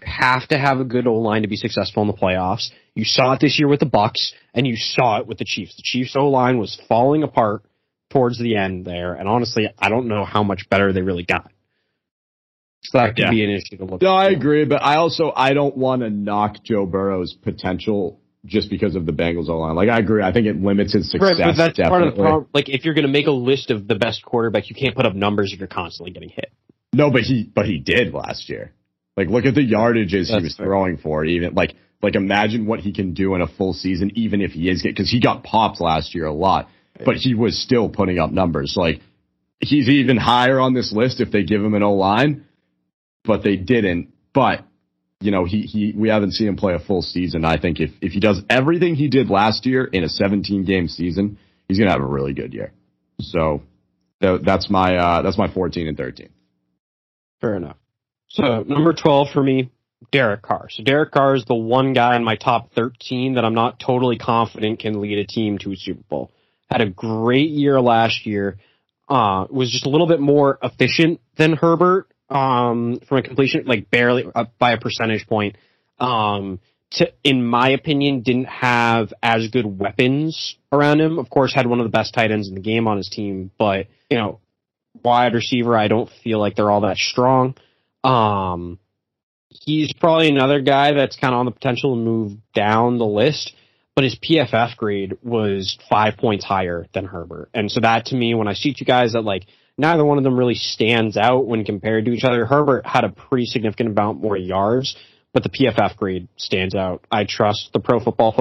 [0.00, 2.70] You have to have a good O line to be successful in the playoffs.
[2.94, 5.76] You saw it this year with the Bucs, and you saw it with the Chiefs.
[5.76, 7.62] The Chiefs O line was falling apart
[8.08, 11.52] towards the end there, and honestly, I don't know how much better they really got.
[12.82, 13.30] So that could yeah.
[13.30, 14.02] be an issue to look.
[14.02, 18.70] No, I agree, but I also I don't want to knock Joe Burrow's potential just
[18.70, 19.74] because of the Bengals O line.
[19.74, 21.38] Like I agree, I think it limits his success.
[21.38, 21.90] Right, but that's definitely.
[21.90, 22.48] part of the problem.
[22.54, 25.06] Like if you're going to make a list of the best quarterbacks, you can't put
[25.06, 26.52] up numbers if you're constantly getting hit.
[26.92, 28.72] No, but he but he did last year.
[29.16, 30.66] Like look at the yardages that's he was fair.
[30.66, 31.24] throwing for.
[31.24, 34.70] Even like like imagine what he can do in a full season, even if he
[34.70, 36.68] is because he got popped last year a lot,
[37.04, 38.74] but he was still putting up numbers.
[38.76, 39.00] Like
[39.60, 42.46] he's even higher on this list if they give him an O line,
[43.28, 44.08] but they didn't.
[44.32, 44.64] But
[45.20, 47.44] you know he he we haven't seen him play a full season.
[47.44, 50.88] I think if if he does everything he did last year in a 17 game
[50.88, 51.38] season,
[51.68, 52.72] he's gonna have a really good year.
[53.20, 53.62] So
[54.20, 56.30] that's my uh, that's my 14 and 13.
[57.40, 57.76] Fair enough.
[58.28, 59.70] So number 12 for me,
[60.10, 60.68] Derek Carr.
[60.70, 64.18] So Derek Carr is the one guy in my top 13 that I'm not totally
[64.18, 66.30] confident can lead a team to a Super Bowl.
[66.70, 68.58] Had a great year last year.
[69.08, 73.90] Uh, was just a little bit more efficient than Herbert, um, from a completion, like
[73.90, 75.56] barely uh, by a percentage point.
[75.98, 76.60] Um,
[76.92, 81.18] to, in my opinion, didn't have as good weapons around him.
[81.18, 83.50] Of course, had one of the best tight ends in the game on his team,
[83.58, 84.40] but you know,
[85.04, 87.54] wide receiver, I don't feel like they're all that strong.
[88.04, 88.78] Um,
[89.48, 93.52] he's probably another guy that's kind of on the potential to move down the list,
[93.94, 97.50] but his PFF grade was five points higher than Herbert.
[97.52, 99.44] And so that to me, when I see two guys that like
[99.78, 103.08] neither one of them really stands out when compared to each other, Herbert had a
[103.08, 104.96] pretty significant amount more yards,
[105.32, 107.04] but the PFF grade stands out.
[107.10, 108.34] I trust the Pro Football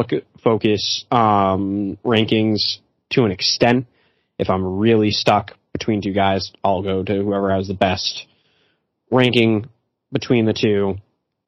[0.43, 2.77] Focus um, rankings
[3.11, 3.85] to an extent.
[4.39, 8.25] If I'm really stuck between two guys, I'll go to whoever has the best
[9.11, 9.67] ranking
[10.11, 10.95] between the two.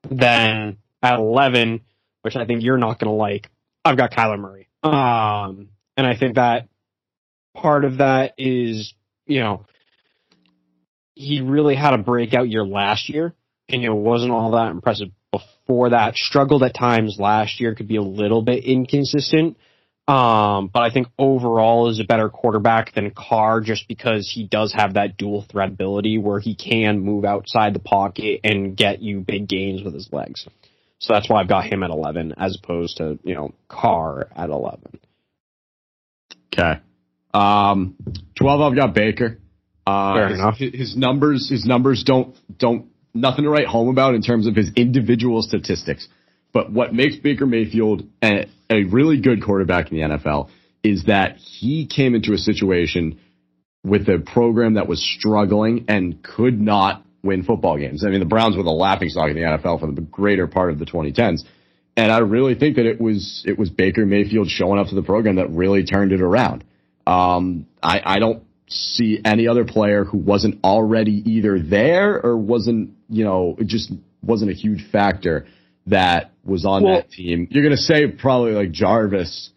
[0.09, 1.81] Then at 11,
[2.21, 3.49] which I think you're not going to like,
[3.83, 4.67] I've got Kyler Murray.
[4.83, 6.67] Um, and I think that
[7.55, 8.93] part of that is,
[9.25, 9.65] you know,
[11.19, 13.33] he really had a breakout year last year,
[13.67, 16.15] and it wasn't all that impressive before that.
[16.15, 19.57] Struggled at times last year, could be a little bit inconsistent.
[20.07, 24.73] Um, but I think overall is a better quarterback than Carr just because he does
[24.73, 29.19] have that dual threat ability where he can move outside the pocket and get you
[29.19, 30.47] big gains with his legs.
[30.99, 34.49] So that's why I've got him at 11 as opposed to, you know, Carr at
[34.49, 34.99] 11.
[36.53, 36.79] Okay.
[37.33, 37.95] Um,
[38.35, 39.37] 12 I've got Baker.
[39.89, 40.57] Uh, Fair his, enough.
[40.57, 44.71] His numbers, his numbers don't, don't, nothing to write home about in terms of his
[44.75, 46.07] individual statistics.
[46.53, 50.49] But what makes Baker Mayfield a, a really good quarterback in the NFL
[50.83, 53.19] is that he came into a situation
[53.83, 58.05] with a program that was struggling and could not win football games.
[58.05, 60.71] I mean, the Browns were the laughing stock in the NFL for the greater part
[60.71, 61.43] of the 2010s.
[61.97, 65.01] And I really think that it was it was Baker Mayfield showing up to the
[65.01, 66.63] program that really turned it around.
[67.05, 72.91] Um, I, I don't see any other player who wasn't already either there or wasn't,
[73.09, 73.91] you know, it just
[74.21, 75.47] wasn't a huge factor
[75.87, 77.47] that was on well, that team.
[77.49, 79.51] You're going to say probably like Jarvis.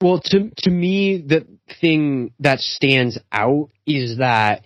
[0.00, 1.46] Well, to to me, the
[1.80, 4.62] thing that stands out is that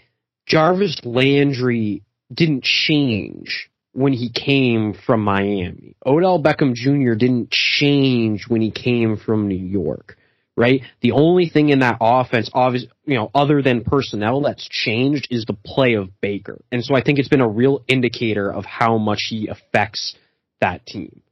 [0.47, 2.03] Jarvis Landry
[2.33, 5.97] didn't change when he came from Miami.
[6.05, 7.15] Odell Beckham Jr.
[7.15, 10.17] didn't change when he came from New York,
[10.61, 10.83] right?
[11.01, 15.47] The only thing in that offense, obviously, you know, other than personnel that's changed is
[15.47, 16.61] the play of Baker.
[16.71, 20.15] And so I think it's been a real indicator of how much he affects
[20.61, 21.23] that team.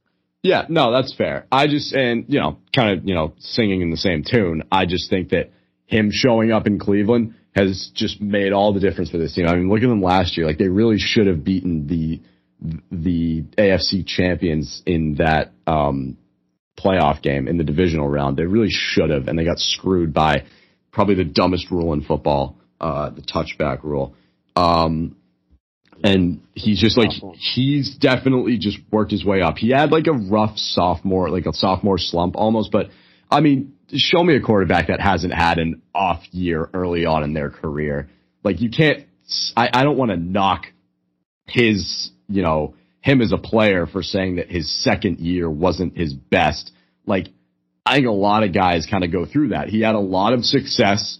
[0.41, 1.45] Yeah, no, that's fair.
[1.51, 4.63] I just, and, you know, kind of, you know, singing in the same tune.
[4.71, 5.51] I just think that
[5.85, 9.45] him showing up in Cleveland has just made all the difference for this team.
[9.47, 10.47] I mean, look at them last year.
[10.47, 12.21] Like they really should have beaten the,
[12.89, 16.17] the AFC champions in that, um,
[16.83, 18.37] playoff game in the divisional round.
[18.37, 20.45] They really should have, and they got screwed by
[20.91, 24.15] probably the dumbest rule in football, uh, the touchback rule.
[24.55, 25.15] Um,
[26.03, 29.57] and he's just like he's definitely just worked his way up.
[29.57, 32.87] He had like a rough sophomore, like a sophomore slump almost, but
[33.29, 37.33] I mean, show me a quarterback that hasn't had an off year early on in
[37.33, 38.09] their career.
[38.43, 39.05] Like you can't.
[39.55, 40.65] I, I don't want to knock
[41.45, 46.13] his, you know, him as a player for saying that his second year wasn't his
[46.13, 46.71] best.
[47.05, 47.27] Like
[47.85, 49.69] I think a lot of guys kind of go through that.
[49.69, 51.17] He had a lot of success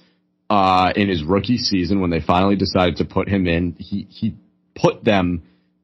[0.50, 3.74] uh, in his rookie season when they finally decided to put him in.
[3.78, 4.36] He he
[4.76, 5.44] put them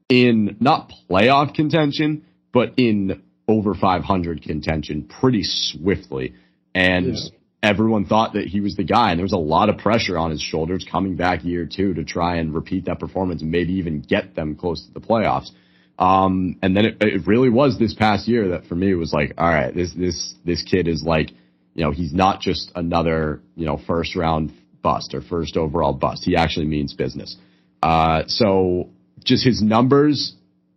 [0.09, 6.35] in not playoff contention, but in over 500 contention pretty swiftly.
[6.73, 7.29] And yeah.
[7.63, 9.11] everyone thought that he was the guy.
[9.11, 12.03] And there was a lot of pressure on his shoulders coming back year two to
[12.03, 15.51] try and repeat that performance and maybe even get them close to the playoffs.
[15.97, 19.33] Um, and then it, it really was this past year that for me was like,
[19.37, 21.31] all right, this, this, this kid is like,
[21.73, 26.23] you know, he's not just another, you know, first round bust or first overall bust.
[26.23, 27.37] He actually means business.
[27.81, 28.89] Uh, so
[29.23, 30.35] just his numbers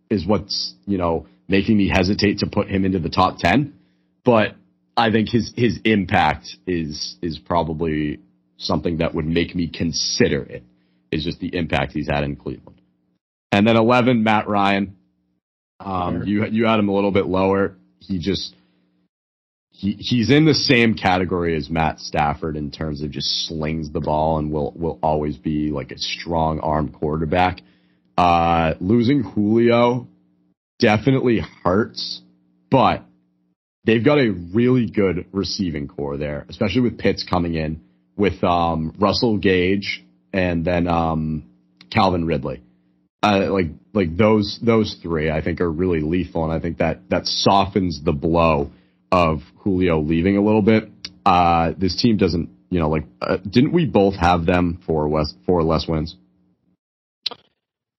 [0.09, 3.73] is what's, you know, making me hesitate to put him into the top 10.
[4.23, 4.55] But
[4.95, 8.19] I think his, his impact is, is probably
[8.57, 10.63] something that would make me consider it
[11.11, 12.81] is just the impact he's had in Cleveland.
[13.51, 14.95] And then 11, Matt Ryan.
[15.79, 17.75] Um, you, you had him a little bit lower.
[17.99, 18.55] He just,
[19.71, 24.01] he, he's in the same category as Matt Stafford in terms of just slings the
[24.01, 27.61] ball and will, will always be like a strong arm quarterback.
[28.17, 30.07] Uh, losing Julio
[30.79, 32.21] definitely hurts,
[32.69, 33.03] but
[33.85, 37.81] they've got a really good receiving core there, especially with Pitts coming in
[38.17, 40.03] with um, Russell Gage
[40.33, 41.49] and then um,
[41.89, 42.61] Calvin Ridley.
[43.23, 47.09] Uh, like like those those three, I think are really lethal, and I think that
[47.09, 48.71] that softens the blow
[49.11, 50.89] of Julio leaving a little bit.
[51.25, 55.33] Uh, this team doesn't, you know, like uh, didn't we both have them for less
[55.45, 56.15] for less wins?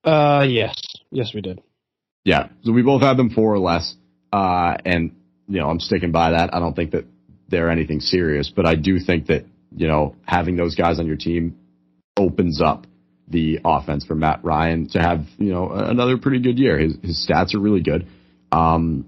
[0.04, 0.80] Uh, yes,
[1.10, 1.60] yes, we did.
[2.24, 3.94] Yeah, so we both had them four or less,
[4.32, 5.16] uh, and
[5.48, 6.54] you know I'm sticking by that.
[6.54, 7.06] I don't think that
[7.48, 9.44] they're anything serious, but I do think that
[9.74, 11.56] you know having those guys on your team
[12.16, 12.86] opens up
[13.30, 16.78] the offense for Matt Ryan to have you know another pretty good year.
[16.78, 18.06] His his stats are really good.
[18.52, 19.06] Um,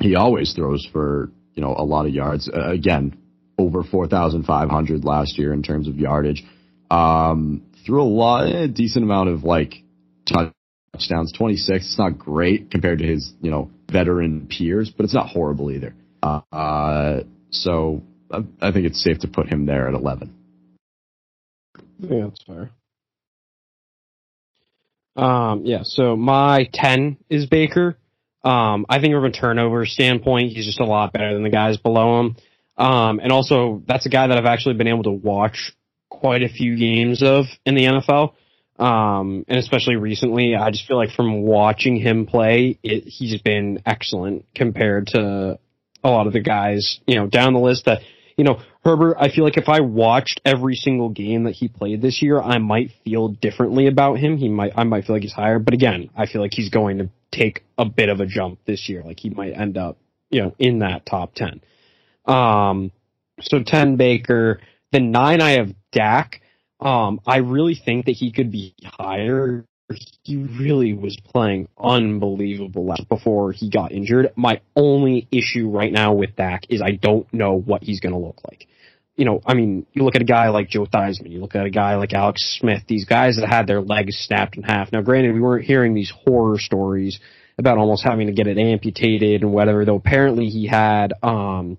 [0.00, 2.48] he always throws for you know a lot of yards.
[2.48, 3.16] Uh, again,
[3.58, 6.44] over four thousand five hundred last year in terms of yardage.
[6.90, 9.82] Um, threw a lot, a decent amount of like
[10.26, 11.84] touchdowns, 26.
[11.84, 15.94] It's not great compared to his, you know, veteran peers, but it's not horrible either.
[16.22, 17.20] Uh,
[17.50, 20.34] so I, I think it's safe to put him there at 11.
[21.98, 22.70] Yeah, that's fair.
[25.16, 27.98] Um, yeah, so my 10 is Baker.
[28.44, 31.76] Um, I think from a turnover standpoint, he's just a lot better than the guys
[31.76, 32.36] below him.
[32.76, 35.72] Um, and also that's a guy that I've actually been able to watch
[36.08, 38.34] quite a few games of in the NFL.
[38.78, 43.82] Um, and especially recently, I just feel like from watching him play, it, he's been
[43.86, 45.58] excellent compared to
[46.02, 48.00] a lot of the guys, you know, down the list that,
[48.36, 52.02] you know, Herbert, I feel like if I watched every single game that he played
[52.02, 54.36] this year, I might feel differently about him.
[54.36, 56.98] He might, I might feel like he's higher, but again, I feel like he's going
[56.98, 59.02] to take a bit of a jump this year.
[59.04, 59.98] Like he might end up,
[60.30, 61.60] you know, in that top 10.
[62.24, 62.90] Um,
[63.40, 64.60] so 10 Baker,
[64.90, 66.40] the nine I have Dak.
[66.80, 69.64] Um, I really think that he could be higher.
[70.24, 74.32] He really was playing unbelievable before he got injured.
[74.34, 78.18] My only issue right now with Dak is I don't know what he's going to
[78.18, 78.66] look like.
[79.16, 81.66] You know, I mean, you look at a guy like Joe Theismann, you look at
[81.66, 84.90] a guy like Alex Smith, these guys that had their legs snapped in half.
[84.90, 87.20] Now, granted, we weren't hearing these horror stories
[87.58, 91.76] about almost having to get it amputated and whatever, though apparently he had um,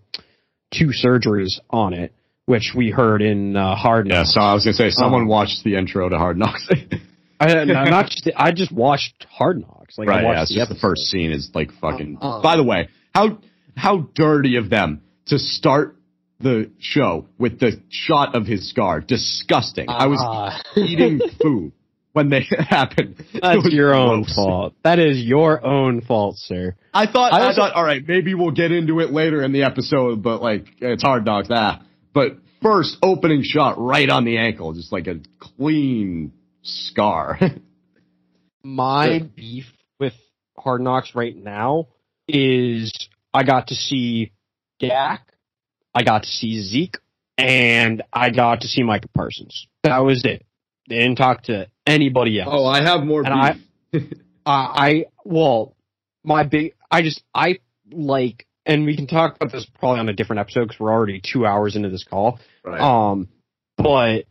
[0.71, 2.13] two surgeries on it
[2.45, 4.33] which we heard in uh, Hard Knocks.
[4.35, 6.67] Yeah, so I was gonna say someone um, watched the intro to Hard Knocks.
[7.39, 9.97] I, not just, I just watched Hard Knocks.
[9.97, 12.19] Like, right, yeah, the, the first scene is like fucking.
[12.21, 13.39] Uh, uh, by the way, how
[13.75, 15.95] how dirty of them to start
[16.43, 18.99] the show with the shot of his scar.
[18.99, 19.87] Disgusting.
[19.89, 20.79] I was uh.
[20.79, 21.71] eating food
[22.13, 23.23] when they happened.
[23.33, 24.09] That's your gross.
[24.09, 24.73] own fault.
[24.83, 26.75] That is your own fault, sir.
[26.93, 29.63] I thought I, I thought, all right, maybe we'll get into it later in the
[29.63, 31.49] episode, but like it's hard knocks.
[31.51, 31.83] Ah,
[32.13, 37.39] but first opening shot right on the ankle, just like a clean scar.
[38.63, 39.65] My beef
[39.99, 40.13] with
[40.57, 41.89] Hard Knocks right now
[42.29, 44.31] is I got to see
[44.79, 45.32] Dak,
[45.93, 46.97] I got to see Zeke,
[47.37, 49.67] and I got to see Micah Parsons.
[49.83, 50.45] That was it.
[50.89, 52.49] They didn't talk to anybody else.
[52.51, 53.23] Oh, I have more.
[53.25, 53.61] And
[53.91, 54.03] beef.
[54.45, 55.75] I, I well,
[56.23, 57.59] my big, I just I
[57.91, 61.21] like and we can talk about this probably on a different episode because we're already
[61.21, 62.39] two hours into this call.
[62.63, 62.79] Right.
[62.79, 63.27] Um,
[63.77, 64.25] but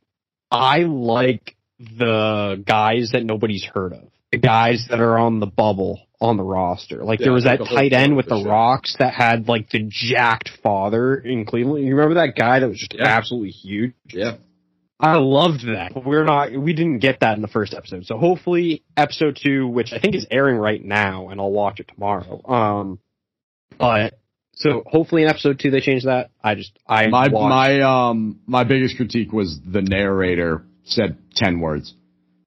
[0.51, 4.05] I like the guys that nobody's heard of.
[4.31, 7.05] The guys that are on the bubble on the roster.
[7.05, 8.49] Like Yeah, there was that tight end with the the show.
[8.51, 11.85] rocks that had like the jacked father in Cleveland.
[11.85, 13.07] You remember that guy that was just Yeah.
[13.09, 13.93] absolutely huge?
[14.11, 14.37] Yeah.
[15.01, 16.01] I loved that.
[16.07, 18.07] We're not we didn't get that in the first episode.
[18.07, 21.89] So hopefully episode two, which I think is airing right now, and I'll watch it
[21.93, 22.41] tomorrow.
[22.49, 22.99] Um
[23.79, 24.15] but
[24.55, 26.31] so hopefully in episode two they change that.
[26.43, 31.59] I just I My watched- my um my biggest critique was the narrator said ten
[31.61, 31.95] words.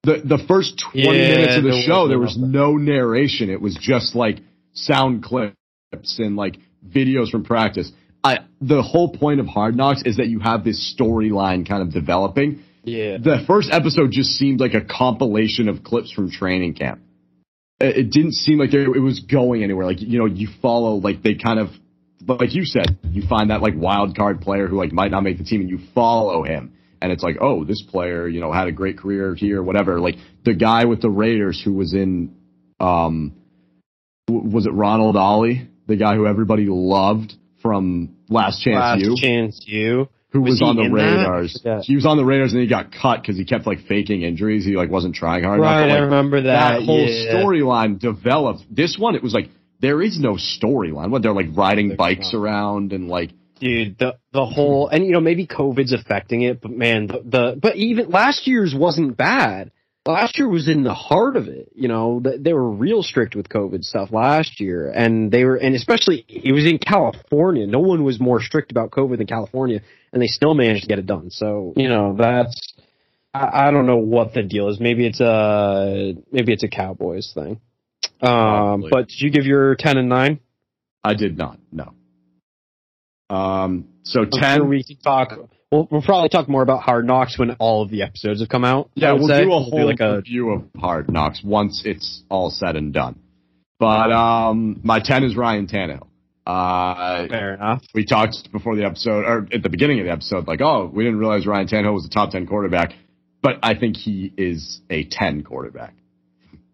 [0.05, 3.49] The the first twenty Yeah, minutes of the show there was no narration.
[3.49, 4.39] It was just like
[4.73, 5.55] sound clips
[6.19, 6.57] and like
[6.87, 7.91] videos from practice.
[8.23, 11.91] I the whole point of Hard Knocks is that you have this storyline kind of
[11.91, 12.63] developing.
[12.83, 13.17] yeah.
[13.17, 17.01] The first episode just seemed like a compilation of clips from training camp.
[17.79, 19.85] It, it didn't seem like there, it was going anywhere.
[19.85, 21.69] Like you know, you follow like they kind of
[22.27, 25.37] like you said, you find that like wild card player who like might not make
[25.37, 26.73] the team, and you follow him,
[27.05, 29.99] and it's like, oh, this player, you know, had a great career here, whatever.
[29.99, 32.35] Like the guy with the Raiders who was in,
[32.79, 33.33] um,
[34.27, 39.15] was it Ronald Ollie, the guy who everybody loved from Last Chance Last U?
[39.21, 40.09] chance you.
[40.29, 40.89] who Was was, on the?
[40.89, 41.61] Raiders.
[41.63, 41.81] Yeah.
[41.83, 44.65] He was on the Raiders and he got cut because he kept like faking injuries.
[44.65, 45.69] He like wasn't trying hard enough.
[45.71, 46.79] Right, But, I remember that.
[46.79, 47.35] that whole yeah.
[47.35, 48.63] storyline developed.
[48.71, 49.49] This one, it was like
[49.79, 51.11] there is no storyline.
[51.11, 52.39] What they're like riding There's bikes not.
[52.39, 53.31] around and like
[53.65, 57.59] dude the the whole and you know maybe covid's affecting it but man the, the
[57.59, 59.71] but even last year's wasn't bad
[60.05, 63.35] last year was in the heart of it you know th- they were real strict
[63.35, 67.79] with covid stuff last year and they were and especially it was in california no
[67.79, 69.81] one was more strict about covid than california
[70.13, 72.73] and they still managed to get it done so you know that's
[73.33, 77.31] i, I don't know what the deal is maybe it's a maybe it's a cowboys
[77.33, 77.59] thing
[78.21, 78.89] um Probably.
[78.91, 80.39] but did you give your 10 and 9
[81.05, 81.59] I did not.
[81.71, 81.93] No.
[83.35, 83.87] Um.
[84.03, 84.57] So I'm ten.
[84.59, 85.33] sure we can talk.
[85.71, 88.63] We'll, we'll probably talk more about Hard Knocks when all of the episodes have come
[88.63, 88.91] out.
[88.93, 89.43] Yeah, we'll say.
[89.43, 92.93] do a We'll whole like a review of Hard Knocks once it's all said and
[92.93, 93.19] done.
[93.79, 96.07] But um, my ten is Ryan Tannehill.
[96.45, 97.83] Uh, fair enough.
[97.95, 101.03] we talked before the episode, or at the beginning of the episode, like, oh, we
[101.03, 102.93] didn't realize Ryan Tannehill was a top 10 quarterback,
[103.41, 105.95] but I think he is a 10 quarterback.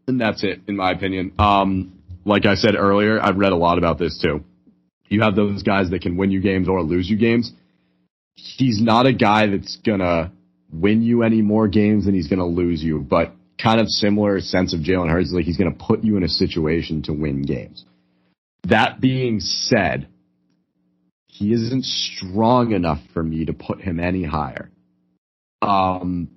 [0.07, 1.31] And that's it, in my opinion.
[1.39, 4.43] Um, like I said earlier, I've read a lot about this too.
[5.11, 7.51] You have those guys that can win you games or lose you games.
[8.35, 10.31] He's not a guy that's gonna
[10.71, 14.73] win you any more games than he's gonna lose you, but kind of similar sense
[14.73, 17.83] of Jalen Hurts, like he's gonna put you in a situation to win games.
[18.63, 20.07] That being said,
[21.27, 24.71] he isn't strong enough for me to put him any higher.
[25.61, 26.29] Um,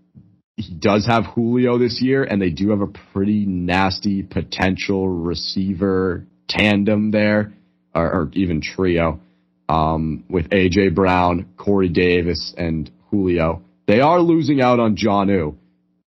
[0.56, 6.26] he does have Julio this year, and they do have a pretty nasty potential receiver
[6.48, 7.52] tandem there,
[7.94, 9.20] or, or even trio,
[9.68, 13.62] um, with AJ Brown, Corey Davis, and Julio.
[13.86, 15.56] They are losing out on Jonnu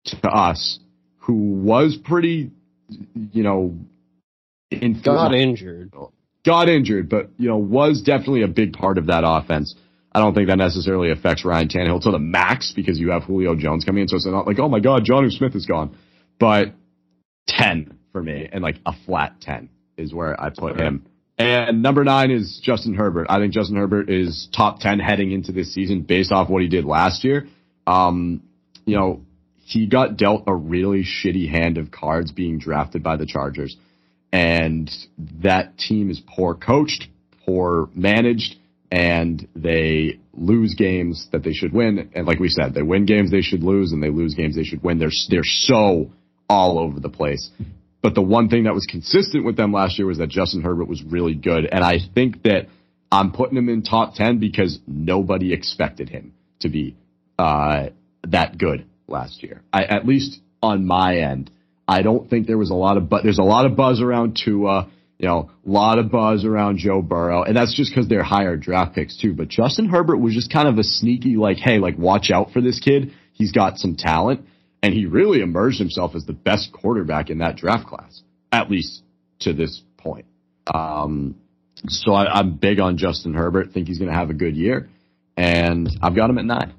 [0.07, 0.79] to us,
[1.19, 2.51] who was pretty,
[3.33, 3.75] you know,
[4.71, 5.93] in Got injured.
[6.45, 9.75] got injured, but you know was definitely a big part of that offense.
[10.13, 13.55] I don't think that necessarily affects Ryan Tannehill to the max because you have Julio
[13.55, 15.97] Jones coming in, so it's not like oh my god, Jonnu Smith is gone.
[16.41, 16.73] But
[17.47, 20.85] ten for me, and like a flat ten is where I put Okay.
[20.85, 21.07] him.
[21.39, 23.27] And number nine is Justin Herbert.
[23.29, 26.69] I think Justin Herbert is top ten heading into this season based off what he
[26.69, 27.47] did last year.
[27.87, 28.43] Um,
[28.87, 29.21] you know,
[29.57, 33.77] he got dealt a really shitty hand of cards being drafted by the Chargers
[34.37, 34.91] and
[35.43, 37.09] that team is poor coached,
[37.45, 38.57] poor managed,
[38.91, 42.11] and they lose games that they should win.
[42.15, 44.65] And like we said, they win games they should lose, and they lose games they
[44.65, 44.99] should win.
[44.99, 46.11] They're they're so
[46.49, 47.51] all over the place.
[48.02, 50.89] But the one thing that was consistent with them last year was that Justin Herbert
[50.89, 52.68] was really good, and I think that
[53.10, 56.97] I'm putting him in top ten because nobody expected him to be
[57.39, 57.89] uh,
[58.24, 59.62] that good last year.
[59.73, 61.51] I, at least on my end.
[61.89, 64.40] I don't think there was a lot of but there's a lot of buzz around
[64.43, 68.24] Tua, you know, a lot of buzz around Joe Burrow, and that's just because they're
[68.24, 69.35] higher draft picks too.
[69.35, 72.60] But Justin Herbert was just kind of a sneaky like, hey, like watch out for
[72.60, 73.12] this kid.
[73.32, 74.47] He's got some talent,
[74.87, 78.23] and he really emerged himself as the best quarterback in that draft class,
[78.53, 79.03] at least
[79.41, 80.27] to this point.
[80.73, 81.35] Um,
[81.89, 83.73] so I, I'm big on Justin Herbert.
[83.73, 84.89] Think he's going to have a good year,
[85.37, 86.73] and I've got him at nine.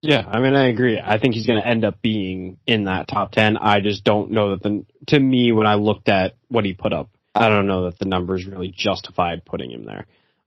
[0.00, 0.98] Yeah, I mean, I agree.
[0.98, 3.58] I think he's going to end up being in that top 10.
[3.58, 6.94] I just don't know that the, to me, when I looked at what he put
[6.94, 10.06] up, I don't know that the numbers really justified putting him there.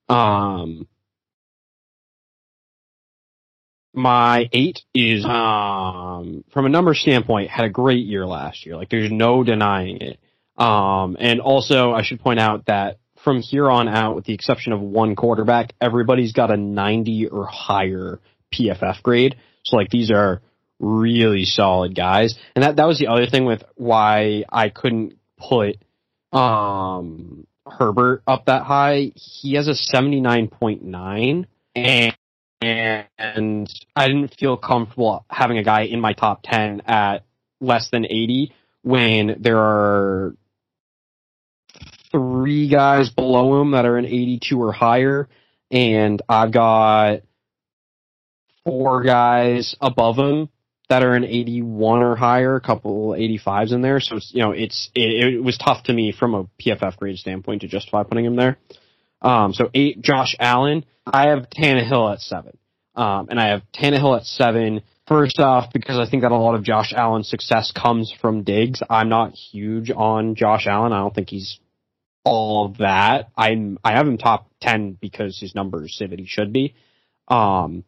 [0.09, 0.87] Um,
[3.97, 8.75] my eight is, um, from a number standpoint, had a great year last year.
[8.75, 10.19] Like, there's no denying it.
[10.57, 14.73] Um, and also, I should point out that from here on out, with the exception
[14.73, 18.19] of one quarterback, everybody's got a 90 or higher
[18.53, 19.35] PFF grade.
[19.63, 20.41] So like these are
[20.79, 22.35] really solid guys.
[22.55, 25.77] And that, that was the other thing with why I couldn't put,
[26.31, 29.11] um, Herbert up that high.
[29.15, 31.45] He has a 79.9
[31.75, 32.17] and,
[32.61, 37.23] and I didn't feel comfortable having a guy in my top 10 at
[37.59, 40.35] less than 80 when there are
[42.11, 45.27] three guys below him that are in 82 or higher
[45.69, 47.21] and I've got
[48.63, 50.49] four guys above him
[50.89, 53.99] that are in 81 or higher, a couple 85s in there.
[53.99, 57.61] So you know, it's, it, it was tough to me from a PFF grade standpoint
[57.61, 58.57] to justify putting him there.
[59.21, 60.85] Um, so eight, Josh Allen.
[61.05, 62.57] I have Tannehill at seven.
[62.95, 64.81] Um, and I have Tannehill at seven.
[65.07, 68.81] First off, because I think that a lot of Josh Allen's success comes from Diggs.
[68.89, 70.91] I'm not huge on Josh Allen.
[70.91, 71.59] I don't think he's
[72.25, 73.29] all that.
[73.37, 76.75] I'm, I have him top 10 because his numbers say that he should be.
[77.29, 77.85] Um,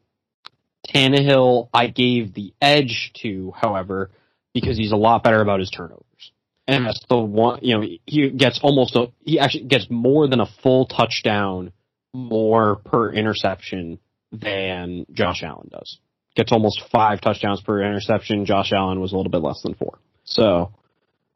[0.88, 4.12] Tannehill, I gave the edge to, however,
[4.54, 6.32] because he's a lot better about his turnovers.
[6.70, 10.40] And that's the one, you know, he gets almost a, he actually gets more than
[10.40, 11.72] a full touchdown
[12.14, 14.00] more per interception
[14.32, 16.00] than Josh Allen does.
[16.36, 18.46] Gets almost five touchdowns per interception.
[18.46, 19.98] Josh Allen was a little bit less than four.
[20.26, 20.72] So,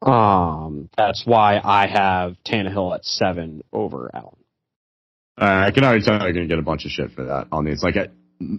[0.02, 4.36] um, that's why I have Tannehill at seven over Allen.
[5.36, 7.48] Uh, I can already tell you're going to get a bunch of shit for that
[7.50, 7.82] on these.
[7.82, 8.06] Like, I,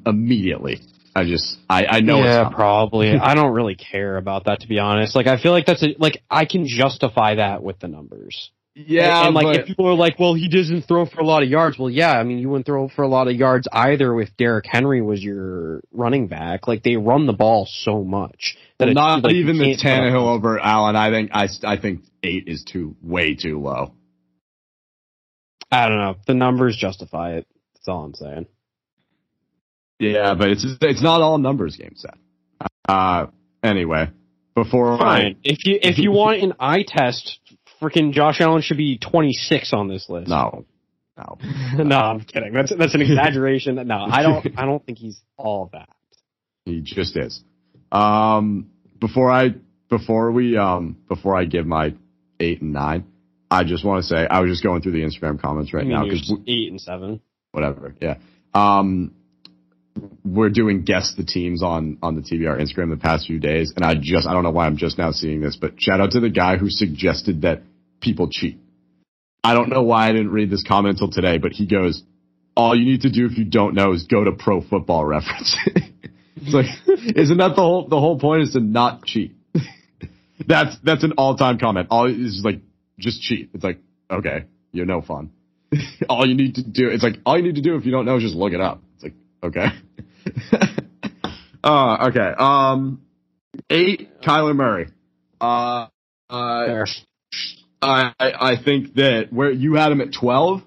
[0.06, 0.82] immediately.
[1.16, 3.12] I just, I, I know yeah, probably.
[3.22, 5.16] I don't really care about that to be honest.
[5.16, 8.52] Like, I feel like that's a, like, I can justify that with the numbers.
[8.78, 11.26] Yeah, and, and like but, if people are like, well, he doesn't throw for a
[11.26, 11.80] lot of yards.
[11.80, 14.66] Well, yeah, I mean, you wouldn't throw for a lot of yards either if Derrick
[14.70, 16.68] Henry was your running back.
[16.68, 20.60] Like they run the ball so much that well, not like, even the Tannehill over
[20.60, 20.98] Allen.
[20.98, 23.94] I think I, I think eight is too way too low.
[25.72, 26.16] I don't know.
[26.28, 27.48] The numbers justify it.
[27.76, 28.48] That's all I'm saying.
[30.00, 32.18] Yeah, but it's it's not all numbers game set.
[32.88, 33.28] Uh,
[33.64, 34.10] anyway,
[34.54, 35.26] before Fine.
[35.26, 37.40] I, if you if you want an eye test,
[37.82, 40.28] freaking Josh Allen should be 26 on this list.
[40.28, 40.66] No,
[41.18, 41.38] no,
[41.84, 42.54] no, I'm kidding.
[42.54, 43.76] That's that's an exaggeration.
[43.88, 45.90] no, I don't I don't think he's all that.
[46.66, 47.42] He just is.
[47.92, 49.56] Um, before I
[49.90, 51.94] before we um before I give my
[52.40, 53.06] eight and nine,
[53.50, 56.04] I just want to say I was just going through the Instagram comments right now
[56.04, 57.96] because eight and seven, whatever.
[58.02, 58.18] Yeah.
[58.54, 59.14] Um,
[60.24, 63.86] we're doing guess the teams on on the TBR Instagram the past few days, and
[63.86, 66.20] I just I don't know why I'm just now seeing this, but shout out to
[66.20, 67.62] the guy who suggested that
[68.02, 68.60] people cheat.
[69.44, 72.04] I don't know why I didn't read this comment until today, but he goes,
[72.56, 75.56] "All you need to do if you don't know is go to Pro Football Reference."
[76.36, 76.66] it's like,
[77.16, 79.36] isn't that the whole the whole point is to not cheat?
[80.48, 81.88] that's that's an all time comment.
[81.90, 82.60] All is like
[83.00, 83.52] just cheat.
[83.54, 83.80] It's like
[84.12, 85.32] okay, you're no fun.
[86.10, 88.06] all you need to do it's like all you need to do if you don't
[88.06, 88.82] know is just look it up.
[89.44, 89.68] Okay.
[91.64, 92.34] uh, okay.
[92.38, 93.02] Um,
[93.70, 94.88] eight, Kyler Murray.
[95.40, 95.88] Uh,
[96.30, 96.86] uh,
[97.82, 100.62] I, I think that where you had him at 12.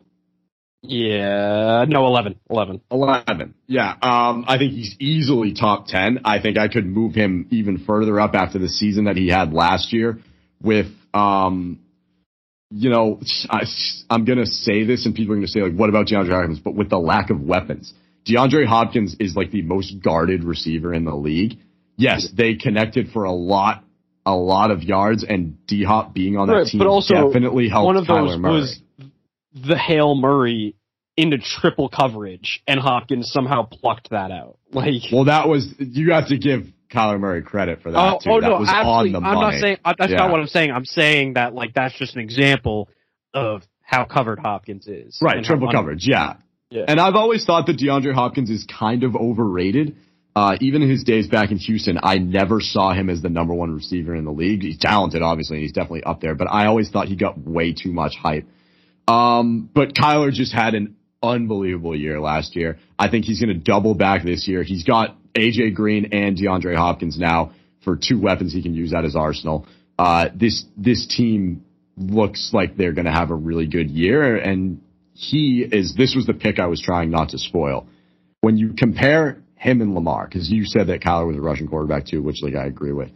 [0.82, 3.54] Yeah, no, 11, 11, 11.
[3.66, 3.90] Yeah.
[4.00, 6.20] Um, I think he's easily top 10.
[6.24, 9.52] I think I could move him even further up after the season that he had
[9.52, 10.20] last year
[10.62, 11.80] with, um,
[12.70, 13.20] you know,
[13.50, 13.64] I,
[14.08, 16.30] I'm going to say this and people are going to say like, what about DeAndre
[16.30, 16.60] Hopkins?
[16.60, 17.92] But with the lack of weapons,
[18.26, 21.58] DeAndre Hopkins is like the most guarded receiver in the league.
[21.96, 23.84] Yes, they connected for a lot,
[24.24, 27.68] a lot of yards, and D Hop being on that right, team but also definitely
[27.68, 28.52] helped one of Kyler those Murray.
[28.52, 28.80] Was
[29.54, 30.76] the Hail Murray
[31.16, 34.58] into triple coverage, and Hopkins somehow plucked that out.
[34.72, 38.30] Like, well, that was you have to give Kyler Murray credit for that oh, too.
[38.30, 39.14] oh that no, was absolutely.
[39.14, 39.56] on the I'm money.
[39.56, 40.18] not saying that's Yeah.
[40.18, 40.70] not what I'm saying.
[40.70, 42.88] I'm saying that like that's just an example
[43.34, 45.18] of how covered Hopkins is.
[45.20, 46.34] Right, triple coverage, yeah.
[46.70, 46.84] Yeah.
[46.86, 49.96] And I've always thought that DeAndre Hopkins is kind of overrated.
[50.36, 53.54] Uh, even in his days back in Houston, I never saw him as the number
[53.54, 54.62] one receiver in the league.
[54.62, 57.72] He's talented, obviously, and he's definitely up there, but I always thought he got way
[57.72, 58.46] too much hype.
[59.08, 62.78] Um, but Kyler just had an unbelievable year last year.
[62.98, 64.62] I think he's going to double back this year.
[64.62, 69.02] He's got AJ Green and DeAndre Hopkins now for two weapons he can use at
[69.02, 69.66] his arsenal.
[69.98, 71.64] Uh, this, this team
[71.96, 74.82] looks like they're going to have a really good year and
[75.18, 77.88] he is, this was the pick I was trying not to spoil.
[78.40, 82.06] When you compare him and Lamar, because you said that Kyler was a Russian quarterback
[82.06, 83.10] too, which like I agree with.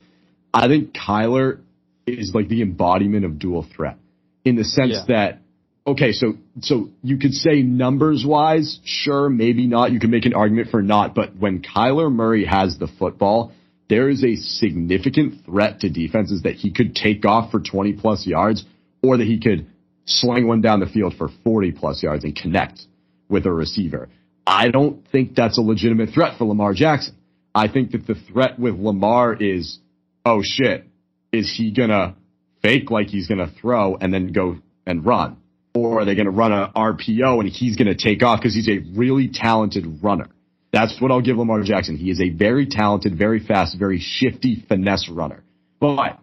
[0.52, 1.60] I think Kyler
[2.04, 3.98] is like the embodiment of dual threat
[4.44, 5.04] in the sense Yeah.
[5.14, 5.38] that
[5.86, 9.92] okay, so so you could say numbers wise, sure, maybe not.
[9.92, 13.52] You can make an argument for not, but when Kyler Murray has the football,
[13.88, 18.26] there is a significant threat to defenses that he could take off for 20 plus
[18.26, 18.64] yards
[19.04, 19.66] or that he could
[20.04, 22.80] sling one down the field for 40 plus yards and connect
[23.28, 24.08] with a receiver.
[24.46, 27.16] I don't think that's a legitimate threat for Lamar Jackson.
[27.54, 29.78] I think that the threat with Lamar is,
[30.24, 30.86] oh shit,
[31.32, 32.16] is he gonna
[32.62, 34.56] fake like he's gonna throw and then go
[34.86, 35.36] and run?
[35.74, 38.78] Or are they gonna run a RPO and he's gonna take off because he's a
[38.96, 40.28] really talented runner?
[40.72, 41.96] That's what I'll give Lamar Jackson.
[41.96, 45.44] He is a very talented, very fast, very shifty finesse runner.
[45.78, 46.18] But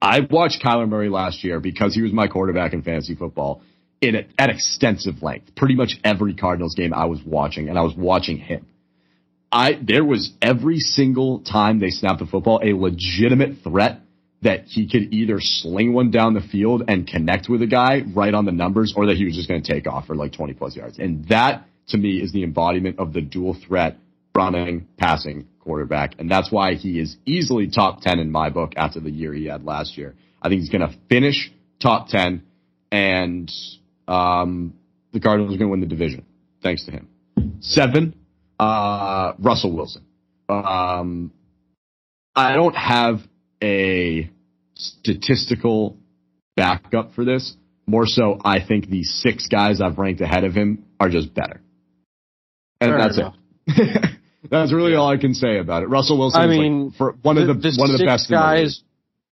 [0.00, 3.62] I watched Kyler Murray last year because he was my quarterback in fantasy football
[4.00, 5.54] in at extensive length.
[5.56, 8.66] Pretty much every Cardinals game I was watching, and I was watching him.
[9.52, 14.00] I there was every single time they snapped the football a legitimate threat
[14.42, 18.32] that he could either sling one down the field and connect with a guy right
[18.32, 20.54] on the numbers, or that he was just going to take off for like 20
[20.54, 20.98] plus yards.
[20.98, 23.98] And that to me is the embodiment of the dual threat
[24.34, 26.14] running, passing quarterback.
[26.18, 29.46] And that's why he is easily top 10 in my book after the year he
[29.46, 30.14] had last year.
[30.42, 32.42] I think he's going to finish top 10
[32.90, 33.52] and
[34.08, 34.74] um,
[35.12, 36.24] the Cardinals are going to win the division
[36.62, 37.08] thanks to him.
[37.60, 38.14] Seven,
[38.58, 40.04] uh, Russell Wilson.
[40.48, 41.32] Um,
[42.34, 43.20] I don't have
[43.62, 44.30] a
[44.74, 45.96] statistical
[46.56, 47.56] backup for this.
[47.86, 51.60] More so, I think the six guys I've ranked ahead of him are just better.
[52.80, 53.34] And Fair that's enough.
[53.66, 54.10] it.
[54.48, 55.86] that's really all I can say about it.
[55.86, 58.82] Russell Wilson I mean, like for one of the, the one of the best guys.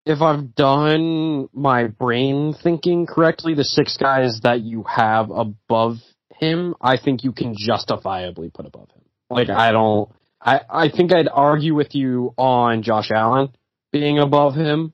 [0.05, 5.97] if I've done my brain thinking correctly, the six guys that you have above
[6.39, 9.01] him, I think you can justifiably put above him.
[9.29, 10.09] Like I don't
[10.45, 13.49] I, I think I'd argue with you on Josh Allen
[13.91, 14.93] being above him,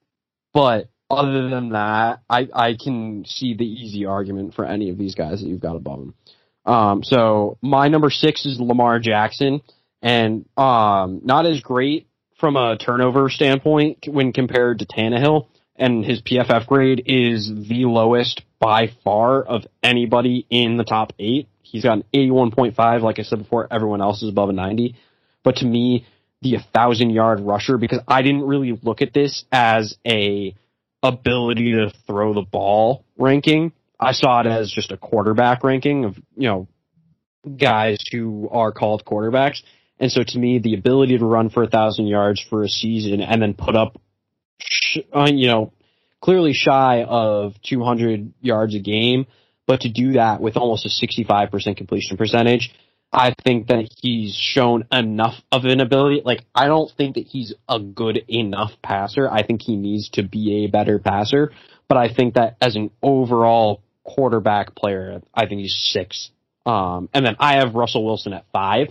[0.53, 5.13] but other than that, I, I can see the easy argument for any of these
[5.13, 6.13] guys that you've got above him.
[6.65, 9.61] Um, so my number six is Lamar Jackson,
[10.01, 12.07] and um, not as great
[12.39, 18.41] from a turnover standpoint when compared to Tannehill, and his PFF grade is the lowest
[18.59, 21.47] by far of anybody in the top eight.
[21.61, 23.01] He's got an 81.5.
[23.01, 24.95] Like I said before, everyone else is above a 90.
[25.43, 26.05] But to me,
[26.41, 30.55] the 1,000 yard rusher, because I didn't really look at this as a
[31.03, 33.71] ability to throw the ball ranking.
[33.99, 36.67] I saw it as just a quarterback ranking of, you know,
[37.57, 39.61] guys who are called quarterbacks.
[40.01, 43.21] And so to me, the ability to run for a thousand yards for a season
[43.21, 44.01] and then put up,
[45.15, 45.71] uh, you know,
[46.21, 49.27] clearly shy of 200 yards a game,
[49.67, 52.73] but to do that with almost a 65% completion percentage,
[53.13, 56.23] I think that he's shown enough of an ability.
[56.25, 59.29] Like, I don't think that he's a good enough passer.
[59.29, 61.51] I think he needs to be a better passer.
[61.87, 66.31] But I think that as an overall quarterback player, I think he's six.
[66.65, 68.87] Um, and then I have Russell Wilson at five.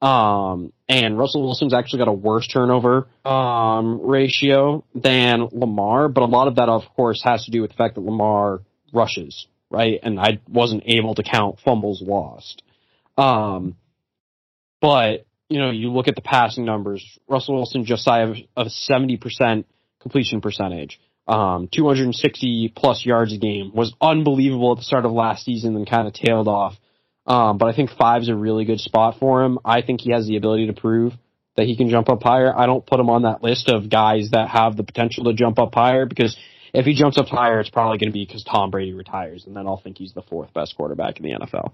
[0.00, 6.26] Um, and Russell Wilson's actually got a worse turnover um, ratio than Lamar, but a
[6.26, 8.60] lot of that, of course, has to do with the fact that Lamar
[8.92, 9.98] rushes, right?
[10.02, 12.62] And I wasn't able to count fumbles lost.
[13.16, 13.76] Um,
[14.80, 17.04] but you know, you look at the passing numbers.
[17.28, 19.66] Russell Wilson just shy of, of seventy percent
[20.00, 21.00] completion percentage.
[21.26, 25.88] Um, 260 plus yards a game was unbelievable at the start of last season and
[25.88, 26.74] kind of tailed off.
[27.28, 29.58] Um, but I think five's a really good spot for him.
[29.62, 31.12] I think he has the ability to prove
[31.56, 32.56] that he can jump up higher.
[32.56, 35.58] I don't put him on that list of guys that have the potential to jump
[35.58, 36.36] up higher because
[36.72, 39.54] if he jumps up higher, it's probably going to be because Tom Brady retires, and
[39.54, 41.72] then I'll think he's the fourth best quarterback in the NFL.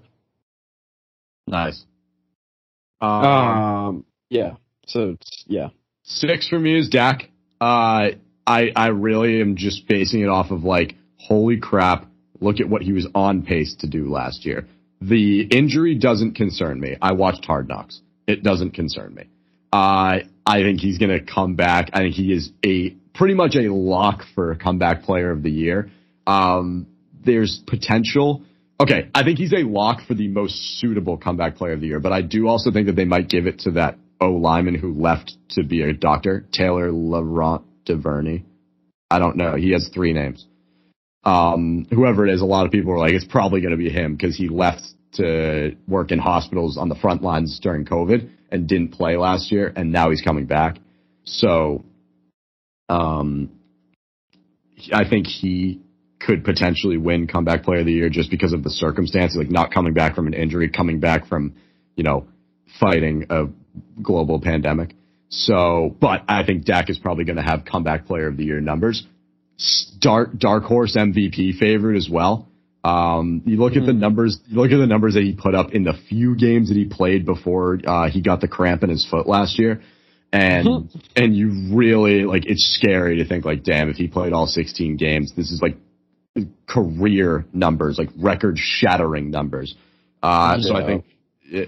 [1.46, 1.84] Nice.
[3.00, 4.54] Um, um yeah.
[4.86, 5.16] So
[5.46, 5.68] yeah.
[6.02, 7.30] Six for me is Dak.
[7.60, 8.10] Uh,
[8.46, 12.06] I I really am just basing it off of like, holy crap!
[12.40, 14.66] Look at what he was on pace to do last year.
[15.08, 16.96] The injury doesn't concern me.
[17.00, 18.00] I watched Hard Knocks.
[18.26, 19.24] It doesn't concern me.
[19.72, 21.90] Uh, I think he's going to come back.
[21.92, 25.90] I think he is a pretty much a lock for comeback player of the year.
[26.26, 26.86] Um,
[27.24, 28.44] there's potential
[28.80, 32.00] Okay, I think he's a lock for the most suitable comeback player of the year,
[32.00, 34.92] but I do also think that they might give it to that O lineman who
[34.94, 38.42] left to be a doctor, Taylor Laurent Duvernay.
[39.10, 39.54] I don't know.
[39.54, 40.44] He has three names.
[41.22, 43.90] Um, whoever it is, a lot of people are like, it's probably going to be
[43.90, 44.82] him because he left
[45.14, 49.72] to work in hospitals on the front lines during COVID and didn't play last year,
[49.74, 50.78] and now he's coming back.
[51.24, 51.84] So,
[52.88, 53.50] um,
[54.92, 55.80] I think he
[56.20, 59.72] could potentially win comeback player of the year just because of the circumstances, like not
[59.72, 61.54] coming back from an injury, coming back from,
[61.96, 62.26] you know,
[62.80, 63.44] fighting a
[64.02, 64.94] global pandemic.
[65.28, 68.60] So, but I think Dak is probably going to have comeback player of the year
[68.60, 69.06] numbers.
[69.98, 72.48] Dark, dark horse MVP favorite as well.
[72.84, 74.00] Um, you look at the mm-hmm.
[74.00, 76.76] numbers, you look at the numbers that he put up in the few games that
[76.76, 79.80] he played before, uh, he got the cramp in his foot last year.
[80.32, 80.98] And, mm-hmm.
[81.16, 84.96] and you really, like, it's scary to think like, damn, if he played all 16
[84.98, 85.78] games, this is like
[86.68, 89.74] career numbers, like record shattering numbers.
[90.22, 91.04] Uh, so I think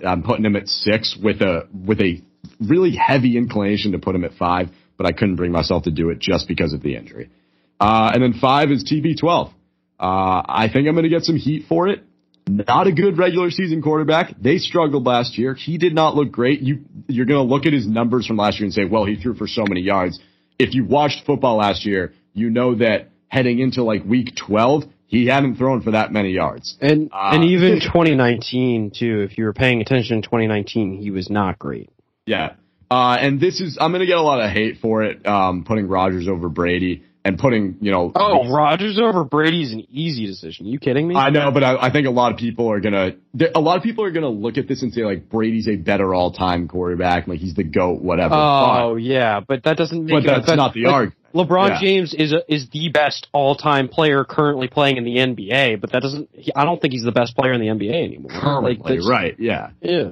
[0.06, 2.22] I'm putting him at six with a with a
[2.60, 6.10] really heavy inclination to put him at five, but I couldn't bring myself to do
[6.10, 7.30] it just because of the injury.
[7.78, 9.52] Uh, and then five is TB12.
[9.98, 12.02] Uh, I think I'm going to get some heat for it.
[12.48, 14.34] Not a good regular season quarterback.
[14.40, 15.54] They struggled last year.
[15.54, 16.60] He did not look great.
[16.60, 19.16] You, you're going to look at his numbers from last year and say, well, he
[19.16, 20.20] threw for so many yards.
[20.58, 25.26] If you watched football last year, you know that heading into like week 12, he
[25.26, 26.76] hadn't thrown for that many yards.
[26.80, 29.26] And uh, and even 2019 too.
[29.28, 31.90] If you were paying attention in 2019, he was not great.
[32.26, 32.54] Yeah.
[32.90, 35.88] Uh, and this is I'm gonna get a lot of hate for it, um, putting
[35.88, 38.12] Rodgers over Brady and putting you know.
[38.14, 40.66] Oh, Rodgers over Brady is an easy decision.
[40.66, 41.16] Are you kidding me?
[41.16, 43.16] I know, but I, I think a lot of people are gonna
[43.54, 46.14] a lot of people are gonna look at this and say like Brady's a better
[46.14, 48.34] all time quarterback, like he's the goat, whatever.
[48.34, 50.06] Oh but, yeah, but that doesn't.
[50.06, 51.20] Make but that's not the like, argument.
[51.34, 51.80] LeBron yeah.
[51.80, 55.92] James is a, is the best all time player currently playing in the NBA, but
[55.92, 56.30] that doesn't.
[56.32, 58.30] He, I don't think he's the best player in the NBA anymore.
[58.40, 59.34] Currently, like, right?
[59.38, 60.10] Yeah, yeah.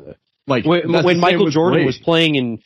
[0.49, 2.59] Like when, when Michael Jordan was playing in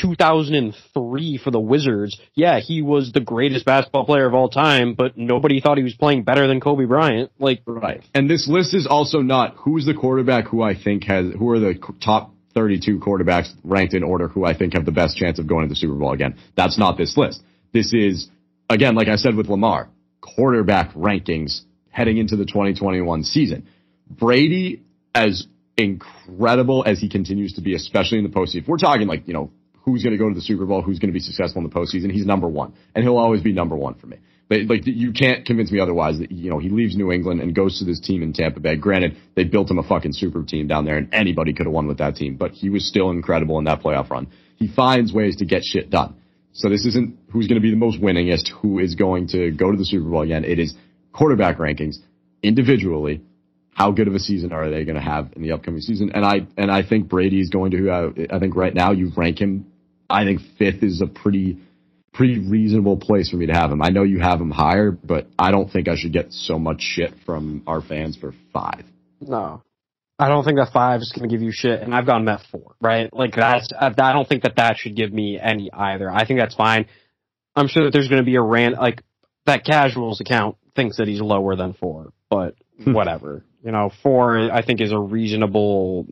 [0.00, 5.16] 2003 for the Wizards, yeah, he was the greatest basketball player of all time, but
[5.16, 7.30] nobody thought he was playing better than Kobe Bryant.
[7.38, 8.02] Like, right.
[8.14, 11.58] And this list is also not who's the quarterback who I think has who are
[11.58, 15.46] the top 32 quarterbacks ranked in order who I think have the best chance of
[15.46, 16.36] going to the Super Bowl again.
[16.56, 17.42] That's not this list.
[17.72, 18.28] This is,
[18.70, 19.90] again, like I said with Lamar,
[20.22, 21.60] quarterback rankings
[21.90, 23.68] heading into the 2021 season.
[24.08, 24.82] Brady,
[25.14, 25.46] as
[25.76, 29.34] incredible as he continues to be, especially in the postseason, if we're talking like, you
[29.34, 29.50] know,
[29.86, 31.74] who's going to go to the Super Bowl, who's going to be successful in the
[31.74, 32.74] postseason, he's number one.
[32.94, 34.18] And he'll always be number one for me.
[34.48, 37.54] But like you can't convince me otherwise that you know he leaves New England and
[37.54, 38.76] goes to this team in Tampa Bay.
[38.76, 41.88] Granted, they built him a fucking super team down there, and anybody could have won
[41.88, 42.36] with that team.
[42.36, 44.28] But he was still incredible in that playoff run.
[44.56, 46.16] He finds ways to get shit done.
[46.52, 49.70] So this isn't who's going to be the most winningest, who is going to go
[49.72, 50.44] to the Super Bowl again.
[50.44, 50.74] It is
[51.12, 51.96] quarterback rankings
[52.42, 53.22] individually.
[53.72, 56.12] How good of a season are they going to have in the upcoming season?
[56.14, 57.90] And I and I think Brady is going to.
[57.90, 59.72] Uh, I think right now you rank him.
[60.08, 61.58] I think fifth is a pretty
[62.12, 63.82] pretty reasonable place for me to have him.
[63.82, 66.80] I know you have him higher, but I don't think I should get so much
[66.80, 68.84] shit from our fans for five.
[69.20, 69.62] No,
[70.18, 72.40] I don't think that five is going to give you shit, and I've gone at
[72.50, 73.12] four, right?
[73.12, 76.10] Like that's, I don't think that that should give me any either.
[76.10, 76.86] I think that's fine.
[77.54, 79.02] I'm sure that there's going to be a rant, like
[79.44, 82.92] that casuals account thinks that he's lower than four, but hmm.
[82.92, 83.44] whatever.
[83.62, 86.06] You know, four I think is a reasonable,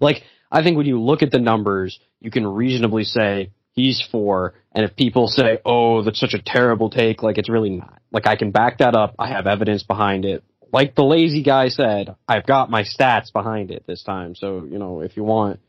[0.00, 4.54] like I think when you look at the numbers, you can reasonably say he's four,
[4.72, 8.00] and if people say, oh, that's such a terrible take, like it's really not.
[8.10, 9.14] Like I can back that up.
[9.18, 10.42] I have evidence behind it
[10.72, 14.34] like the lazy guy said, I've got my stats behind it this time.
[14.34, 15.60] So, you know, if you want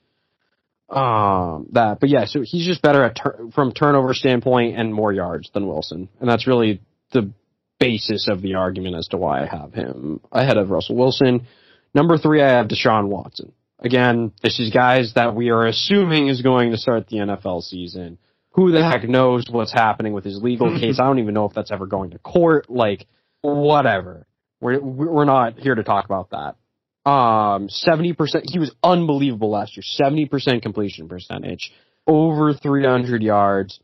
[0.89, 3.19] um that but yeah so he's just better at
[3.53, 6.81] from turnover standpoint and more yards than wilson and that's really
[7.11, 7.31] the
[7.79, 11.45] basis of the argument as to why i have him ahead of russell wilson
[11.93, 16.41] number three i have deshaun watson again this is guys that we are assuming is
[16.41, 18.17] going to start the nfl season
[18.51, 21.53] who the heck knows what's happening with his legal case i don't even know if
[21.53, 23.05] that's ever going to court like
[23.41, 24.25] whatever
[24.61, 27.09] we're we're not here to talk about that.
[27.09, 28.45] Um, seventy percent.
[28.51, 29.83] He was unbelievable last year.
[29.83, 31.71] Seventy percent completion percentage,
[32.05, 33.79] over three hundred yards.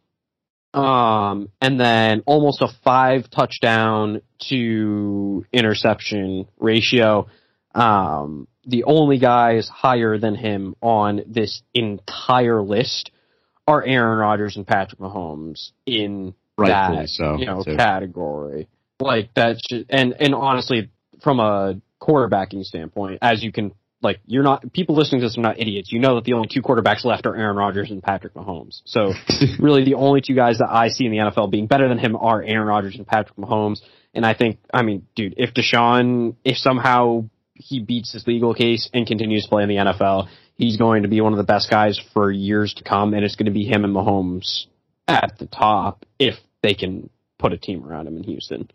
[0.73, 7.27] Um, and then almost a five touchdown to interception ratio.
[7.73, 13.11] Um, the only guys higher than him on this entire list
[13.67, 17.75] are Aaron Rodgers and Patrick Mahomes in Rightfully that so, you know too.
[17.75, 18.67] category.
[18.99, 20.89] Like that's just, and and honestly,
[21.21, 25.41] from a quarterbacking standpoint, as you can like, you're not people listening to this are
[25.41, 25.91] not idiots.
[25.91, 28.81] You know that the only two quarterbacks left are Aaron Rodgers and Patrick Mahomes.
[28.85, 29.13] So
[29.59, 32.15] really, the only two guys that I see in the NFL being better than him
[32.15, 33.81] are Aaron Rodgers and Patrick Mahomes.
[34.13, 37.25] And I think, I mean, dude, if Deshaun, if somehow
[37.55, 41.09] he beats his legal case and continues to play in the NFL, he's going to
[41.09, 43.65] be one of the best guys for years to come, and it's going to be
[43.65, 44.65] him and Mahomes
[45.07, 47.09] at the top if they can
[47.39, 48.69] put a team around him in Houston.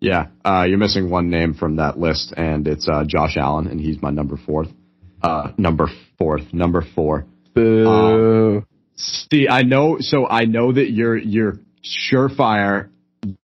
[0.00, 3.80] Yeah, uh, you're missing one name from that list, and it's uh, Josh Allen, and
[3.80, 4.68] he's my number fourth.
[5.20, 7.26] Uh, number fourth, number four.
[7.54, 7.88] Boo.
[7.88, 9.96] Um, see, I know.
[9.98, 12.90] So I know that your your surefire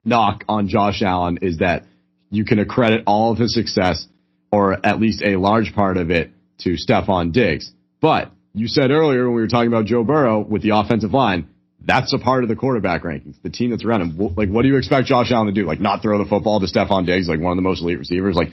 [0.04, 1.84] knock on Josh Allen is that
[2.30, 4.06] you can accredit all of his success,
[4.52, 7.72] or at least a large part of it, to Stefon Diggs.
[8.00, 11.48] But you said earlier when we were talking about Joe Burrow with the offensive line,
[11.84, 13.36] that's a part of the quarterback rankings.
[13.42, 14.34] The team that's around him.
[14.36, 15.66] Like, what do you expect Josh Allen to do?
[15.66, 18.36] Like, not throw the football to Stefon Diggs, like one of the most elite receivers?
[18.36, 18.50] Like,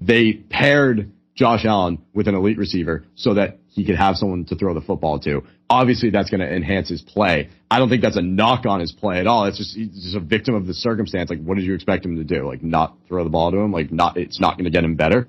[0.00, 4.56] they paired Josh Allen with an elite receiver so that he could have someone to
[4.56, 5.42] throw the football to.
[5.70, 7.48] Obviously, that's going to enhance his play.
[7.70, 9.44] I don't think that's a knock on his play at all.
[9.44, 11.30] It's just he's just a victim of the circumstance.
[11.30, 12.46] Like, what did you expect him to do?
[12.46, 13.72] Like, not throw the ball to him?
[13.72, 15.28] Like, not it's not going to get him better.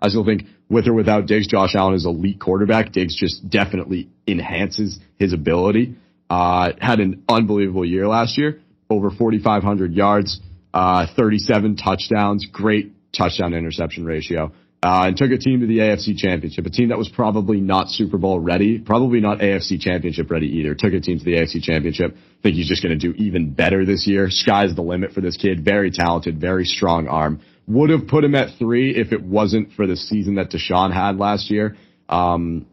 [0.00, 2.92] I still think with or without Diggs, Josh Allen is elite quarterback.
[2.92, 5.96] Diggs just definitely enhances his ability.
[6.28, 10.40] Uh, had an unbelievable year last year, over 4,500 yards,
[10.74, 14.52] uh, 37 touchdowns, great touchdown interception ratio.
[14.82, 17.88] Uh, and took a team to the AFC Championship, a team that was probably not
[17.88, 20.74] Super Bowl ready, probably not AFC Championship ready either.
[20.74, 22.14] Took a team to the AFC Championship.
[22.42, 24.28] Think he's just going to do even better this year.
[24.30, 25.64] Sky's the limit for this kid.
[25.64, 27.40] Very talented, very strong arm.
[27.66, 31.16] Would have put him at three if it wasn't for the season that Deshaun had
[31.16, 31.76] last year.
[32.08, 32.66] Um,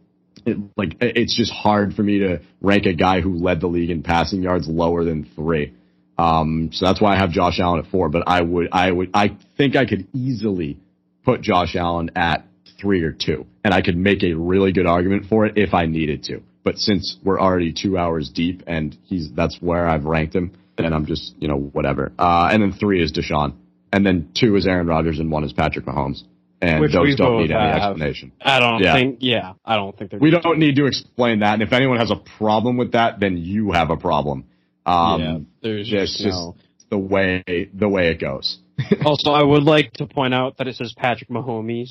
[0.46, 3.90] it, like it's just hard for me to rank a guy who led the league
[3.90, 5.74] in passing yards lower than three.
[6.18, 8.10] Um, so that's why I have Josh Allen at four.
[8.10, 10.78] But I would, I would, I think I could easily
[11.24, 12.46] put Josh Allen at
[12.80, 15.86] three or two, and I could make a really good argument for it if I
[15.86, 16.42] needed to.
[16.64, 20.94] But since we're already two hours deep, and he's that's where I've ranked him, then
[20.94, 22.12] I'm just you know whatever.
[22.18, 23.56] Uh, and then three is Deshaun,
[23.92, 26.24] and then two is Aaron Rodgers, and one is Patrick Mahomes.
[26.62, 28.32] And Which those don't both need any explanation.
[28.42, 28.94] I don't Yeah.
[28.94, 29.18] think.
[29.20, 30.20] Yeah, I don't think they're.
[30.20, 31.56] We don't need to explain that.
[31.56, 34.46] And if anyone has a problem with that, then you have a problem.
[34.86, 36.56] Um, yeah, there's just just no.
[36.90, 37.44] the way
[37.74, 38.60] the way it goes.
[39.06, 41.90] Also, I would like to point out that it says Patrick Mahomes.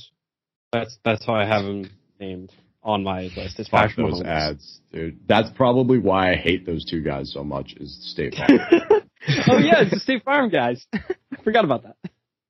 [0.73, 2.51] That's that's how I have him named
[2.83, 3.59] on my list.
[3.59, 4.27] It's Patrick those Mahomes.
[4.27, 5.21] ads, dude.
[5.29, 7.75] That's probably why I hate those two guys so much.
[7.79, 8.51] Is State Farm.
[9.49, 10.87] oh yeah, it's the State Farm guys.
[10.93, 11.01] I
[11.45, 11.97] forgot about that.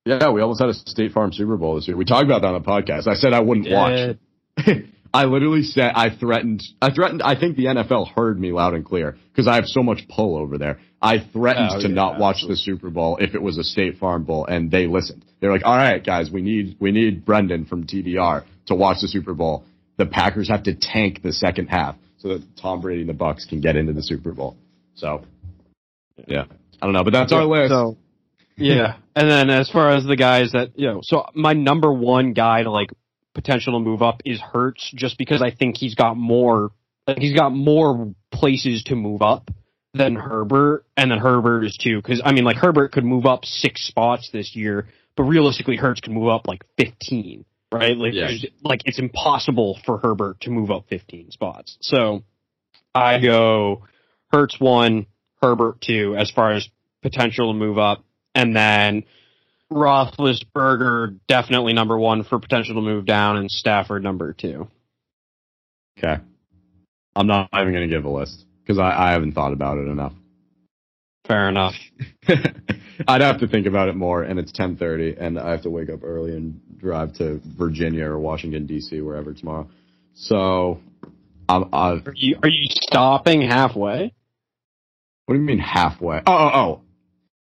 [0.05, 1.97] yeah, we almost had a State Farm Super Bowl this year.
[1.97, 3.07] We talked about that on the podcast.
[3.07, 4.17] I said I wouldn't watch.
[5.13, 6.63] I literally said I threatened.
[6.81, 7.21] I threatened.
[7.21, 10.35] I think the NFL heard me loud and clear because I have so much pull
[10.35, 10.79] over there.
[11.01, 12.55] I threatened Oh, to yeah, not watch absolutely.
[12.55, 15.23] the Super Bowl if it was a State Farm Bowl, and they listened.
[15.39, 19.07] They're like, "All right, guys, we need we need Brendan from TBR to watch the
[19.07, 19.65] Super Bowl.
[19.97, 23.47] The Packers have to tank the second half so that Tom Brady and the Bucs
[23.47, 24.55] can get into the Super Bowl."
[24.95, 25.23] So,
[26.27, 26.45] yeah,
[26.81, 27.69] I don't know, but that's our list.
[27.69, 27.97] So,
[28.57, 28.95] yeah.
[29.15, 32.63] And then as far as the guys that, you know, so my number one guy
[32.63, 32.89] to like
[33.33, 36.71] potential to move up is Hurts just because I think he's got more,
[37.07, 39.49] like he's got more places to move up
[39.93, 40.85] than Herbert.
[40.97, 44.29] And then Herbert is too, cause I mean like Herbert could move up six spots
[44.31, 47.97] this year, but realistically Hurts could move up like 15, right?
[47.97, 48.29] Like, Yeah.
[48.63, 51.77] like it's impossible for Herbert to move up 15 spots.
[51.81, 52.23] So
[52.95, 53.83] I go
[54.31, 55.05] Hurts one,
[55.41, 56.67] Herbert two, as far as
[57.01, 58.03] potential to move up,
[58.33, 59.03] and then
[59.73, 64.67] Roethlisberger definitely number one for potential to move down, and Stafford number two.
[65.97, 66.21] okay,
[67.15, 69.87] I'm not even going to give a list because I, I haven't thought about it
[69.87, 70.13] enough.
[71.27, 71.73] Fair enough.
[73.07, 75.89] I'd have to think about it more, and it's 10:30, and I have to wake
[75.89, 79.01] up early and drive to Virginia or Washington D.C.
[79.01, 79.69] wherever tomorrow.
[80.15, 80.79] So,
[81.47, 81.73] I'm.
[81.73, 84.13] I, what Are you are you stopping halfway?
[85.25, 86.17] What do you mean halfway?
[86.27, 86.81] Oh, oh, oh!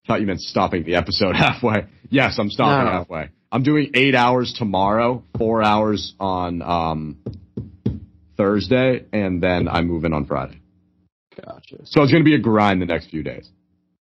[0.09, 1.87] Thought you meant stopping the episode halfway.
[2.09, 2.91] Yes, I'm stopping No.
[2.99, 3.29] halfway.
[3.53, 7.19] I'm doing eight hours tomorrow, four hours on um,
[8.37, 10.61] Thursday, and then I move in on Friday.
[11.37, 11.77] Gotcha.
[11.85, 13.49] So it's going to be a grind the next few days.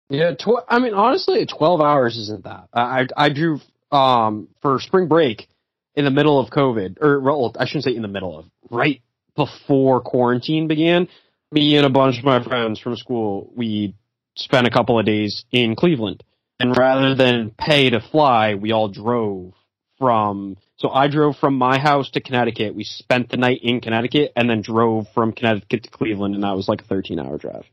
[0.10, 2.70] Yeah, tw- I mean, honestly, twelve hours isn't that.
[2.74, 3.60] I I, I drew
[3.92, 5.48] um for spring break
[5.96, 9.02] in the middle of COVID, or well, I shouldn't say in the middle of, right
[9.36, 11.08] before quarantine began.
[11.52, 13.96] Me and a bunch of my friends from school, we
[14.36, 16.24] spent a couple of days in Cleveland,
[16.60, 19.54] and rather than pay to fly, we all drove
[19.98, 20.58] from.
[20.78, 22.76] So I drove from my house to Connecticut.
[22.76, 26.56] We spent the night in Connecticut, and then drove from Connecticut to Cleveland, and that
[26.56, 27.66] was like a thirteen-hour drive.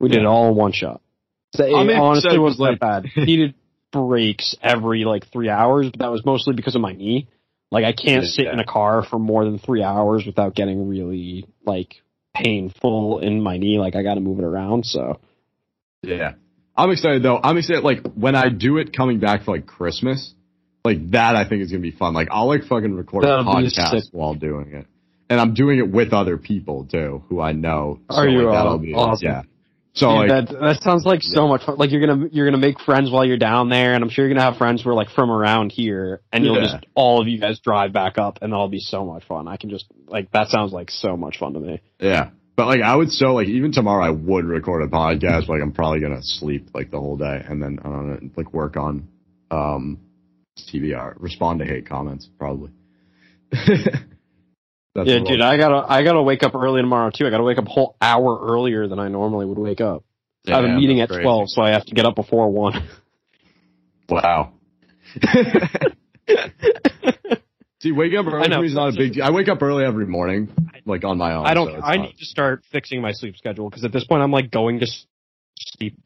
[0.00, 1.00] We did it all in one shot.
[1.54, 3.06] So it honestly wasn't that bad.
[3.16, 3.54] Needed
[3.92, 7.28] breaks every like three hours, but that was mostly because of my knee.
[7.70, 11.46] Like I can't sit in a car for more than three hours without getting really
[11.64, 12.02] like
[12.34, 13.78] painful in my knee.
[13.78, 14.84] Like I got to move it around.
[14.84, 15.20] So
[16.02, 16.32] Yeah.
[16.76, 17.38] I'm excited though.
[17.42, 20.34] I'm excited like when I do it coming back for like Christmas,
[20.84, 22.14] like that I think is gonna be fun.
[22.14, 24.86] Like I'll like fucking record a That'll be podcast while doing it.
[25.28, 28.00] And I'm doing it with other people too, who I know.
[28.10, 29.26] Oh, are you, like, that'll be awesome.
[29.26, 29.42] yeah.
[29.94, 31.76] So Dude, like that that sounds like so much fun.
[31.76, 34.34] Like you're gonna you're gonna make friends while you're down there, and I'm sure you're
[34.34, 36.62] gonna have friends who are like from around here, and you'll Yeah.
[36.72, 39.46] just all of you guys drive back up, and that'll be so much fun.
[39.48, 41.80] I can just like that sounds like so much fun to me.
[42.00, 42.30] yeah.
[42.54, 45.62] But like I would so like even tomorrow I would record a podcast, but like
[45.62, 49.08] I'm probably gonna sleep like the whole day and then I don't like work on
[49.50, 49.98] um
[50.58, 52.70] TBR, respond to hate comments probably.
[54.94, 57.26] Yeah, dude, I'll- gotta I gotta wake up early tomorrow too.
[57.26, 60.04] I gotta wake up a whole hour earlier than I normally would wake up.
[60.46, 61.22] I have a meeting at crazy.
[61.22, 62.86] twelve, so I have to get up before one.
[64.08, 64.52] Wow.
[67.80, 68.56] See, wake up early know.
[68.56, 69.24] for me is not a big deal.
[69.24, 70.50] I wake up early every morning,
[70.84, 71.46] like on my own.
[71.46, 71.68] I don't.
[71.68, 74.30] so I not- need to start fixing my sleep schedule because at this point I'm
[74.32, 74.86] like going to
[75.58, 75.98] sleep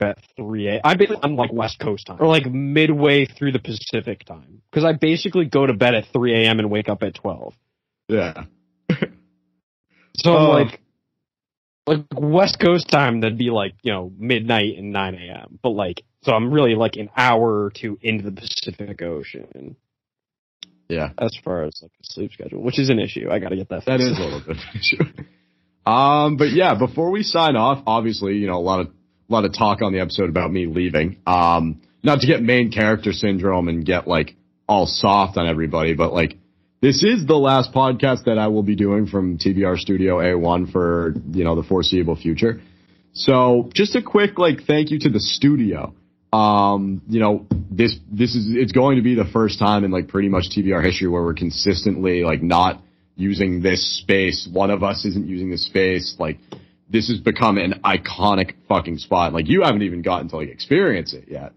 [0.00, 0.80] at 3 a.
[0.84, 5.46] I'm like West Coast time or like midway through the Pacific time because I basically
[5.46, 6.58] go to bed at 3 a.m.
[6.60, 7.54] and wake up at 12.
[8.08, 8.44] Yeah.
[10.16, 10.50] So I'm Oh.
[10.50, 10.80] like,
[11.86, 15.58] like West Coast time, that'd be like you know midnight and 9 a.m.
[15.62, 19.76] But like, so I'm really like an hour or two into the Pacific Ocean
[20.88, 21.10] Yeah.
[21.18, 23.28] as far as like a sleep schedule, which is an issue.
[23.30, 23.84] I got to get that.
[23.84, 24.12] That fixed.
[24.12, 25.22] is a little bit of an issue.
[25.88, 29.46] Um, but yeah, before we sign off, obviously, you know, a lot of a lot
[29.46, 31.16] of talk on the episode about me leaving.
[31.26, 34.36] Um, not to get main character syndrome and get like
[34.68, 36.36] all soft on everybody, but like
[36.82, 41.14] this is the last podcast that I will be doing from TBR Studio A1 for,
[41.32, 42.60] you know, the foreseeable future.
[43.14, 45.94] So just a quick like thank you to the studio.
[46.32, 50.08] Um, you know, this this is it's going to be the first time in like
[50.08, 52.82] pretty much TBR history where we're consistently like not
[53.16, 54.48] using this space.
[54.50, 56.16] One of us isn't using this space.
[56.18, 56.38] Like
[56.90, 59.32] this has become an iconic fucking spot.
[59.32, 61.52] Like you haven't even gotten to like experience it yet.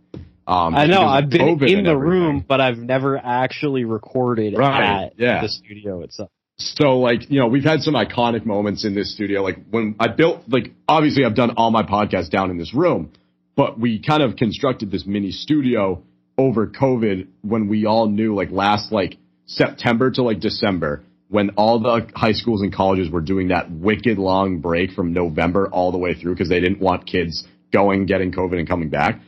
[0.48, 1.98] Um, I know I've been COVID in the everything.
[2.00, 5.41] room, but I've never actually recorded Right, at yeah.
[5.41, 6.30] the studio itself.
[6.58, 9.41] So like, you know, we've had some iconic moments in this studio.
[9.43, 13.11] Like when I built, like obviously I've done all my podcasts down in this room,
[13.56, 16.04] but we kind of constructed this mini studio
[16.38, 21.80] over COVID when we all knew like last like September to like December when all
[21.80, 25.98] the high schools and colleges were doing that wicked long break from November all the
[25.98, 29.22] way through because they didn't want kids going, getting COVID and coming back.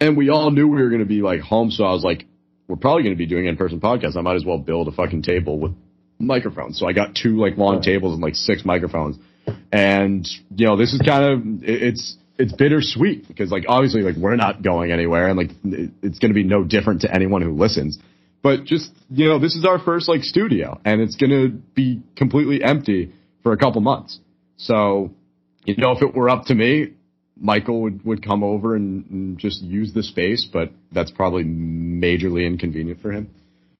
[0.00, 1.70] And we all knew we were going to be like home.
[1.70, 2.24] So I was like,
[2.68, 4.16] we're probably going to be doing in-person podcasts.
[4.16, 5.74] I might as well build a fucking table with
[6.18, 6.78] microphones.
[6.78, 9.16] So I got two like long tables and like six microphones.
[9.70, 14.36] And you know, this is kind of it's it's bittersweet because like obviously like we're
[14.36, 15.50] not going anywhere and like
[16.02, 17.98] it's going to be no different to anyone who listens.
[18.42, 22.02] But just you know, this is our first like studio and it's going to be
[22.16, 24.18] completely empty for a couple months.
[24.56, 25.10] So
[25.64, 26.94] you know, if it were up to me,
[27.38, 32.46] Michael would, would come over and, and just use the space, but that's probably majorly
[32.46, 33.30] inconvenient for him.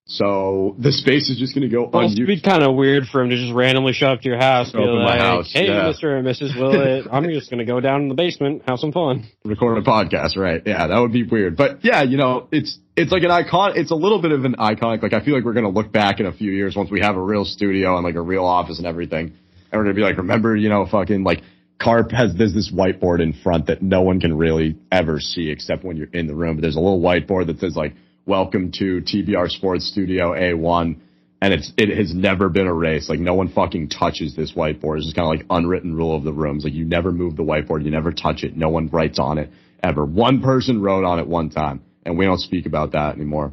[0.08, 3.22] So the space is just going to go Well, it'd be kind of weird for
[3.22, 5.52] him to just randomly show up to your house, be up at my like, house,
[5.52, 5.92] "Hey, yeah.
[5.92, 6.16] Mr.
[6.16, 6.56] and Mrs.
[6.60, 10.36] Willett, I'm just gonna go down in the basement, have some fun." record a podcast,
[10.36, 10.62] right?
[10.64, 11.56] Yeah, that would be weird.
[11.56, 13.72] But yeah, you know, it's it's like an icon.
[13.74, 15.02] It's a little bit of an iconic.
[15.02, 17.16] Like I feel like we're gonna look back in a few years once we have
[17.16, 19.32] a real studio and like a real office and everything,
[19.72, 21.42] and we're gonna be like, remember, you know, fucking like
[21.80, 25.82] Carp has there's this whiteboard in front that no one can really ever see except
[25.82, 26.54] when you're in the room.
[26.54, 27.94] But there's a little whiteboard that says like,
[28.26, 30.96] "Welcome to TBR Sports Studio A1."
[31.40, 33.08] And it's it has never been erased.
[33.08, 34.96] Like no one fucking touches this whiteboard.
[34.96, 36.64] It's just kind of like unwritten rule of the rooms.
[36.64, 38.56] Like you never move the whiteboard, you never touch it.
[38.56, 40.04] No one writes on it ever.
[40.04, 43.52] One person wrote on it one time, and we don't speak about that anymore.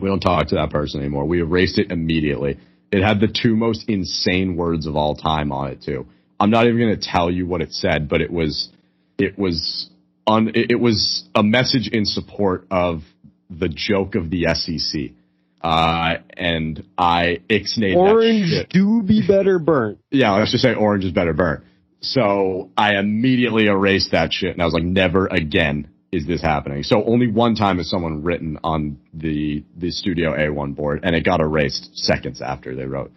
[0.00, 1.26] We don't talk to that person anymore.
[1.26, 2.58] We erased it immediately.
[2.90, 6.06] It had the two most insane words of all time on it too.
[6.40, 8.70] I'm not even going to tell you what it said, but it was
[9.18, 9.90] it was
[10.26, 13.02] on it was a message in support of
[13.50, 15.12] the joke of the SEC.
[15.60, 19.98] Uh, and I ixnayed Orange do be better burnt.
[20.10, 21.64] Yeah, let's just say orange is better burnt.
[22.00, 26.84] So I immediately erased that shit and I was like, never again is this happening.
[26.84, 31.24] So only one time has someone written on the, the Studio A1 board and it
[31.24, 33.10] got erased seconds after they wrote.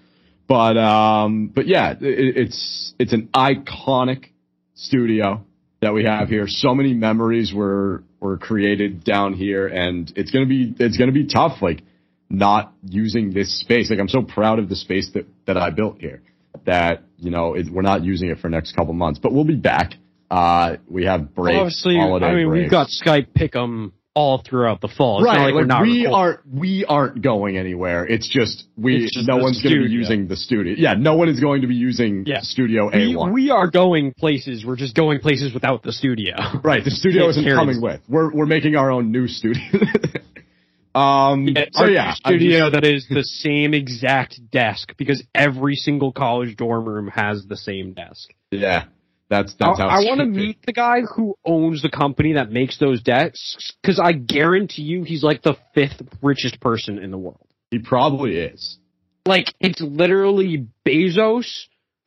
[0.48, 4.26] But, um, but yeah, it, it's, it's an iconic
[4.74, 5.46] studio
[5.82, 6.48] that we have here.
[6.48, 11.10] So many memories were, were created down here and it's going to be, it's going
[11.10, 11.62] to be tough.
[11.62, 11.84] Like,
[12.32, 13.90] not using this space.
[13.90, 16.22] Like I'm so proud of the space that, that I built here
[16.66, 19.44] that, you know, it, we're not using it for the next couple months, but we'll
[19.44, 19.94] be back.
[20.30, 22.64] Uh, we have breaks, Obviously, holiday I mean, breaks.
[22.64, 25.20] we've got Skype Pick'em all throughout the fall.
[25.20, 25.46] It's not right.
[25.46, 26.14] like, we're like not we recording.
[26.14, 28.06] aren't, we aren't going anywhere.
[28.06, 30.76] It's just, we, It's just no one's going to be using the studio.
[30.78, 30.96] Yeah.
[30.96, 32.42] No one is going to be using Yeah.
[32.42, 33.34] Studio We, A1.
[33.34, 34.66] we are going places.
[34.66, 36.36] We're just going places without the studio.
[36.64, 36.84] right.
[36.84, 38.02] The studio isn't carries- coming with.
[38.10, 39.64] We're, we're making our own new studio.
[40.96, 46.12] um, It's so yeah, studio just- that is the same exact desk because every single
[46.12, 48.34] college dorm room has the same desk.
[48.52, 48.86] yeah,
[49.32, 52.52] that's, that's I, how I want to meet the guy who owns the company that
[52.52, 57.18] makes those desks because I guarantee you he's like the fifth richest person in the
[57.18, 57.48] world.
[57.70, 58.78] He probably is.
[59.26, 61.48] Like it's literally Bezos,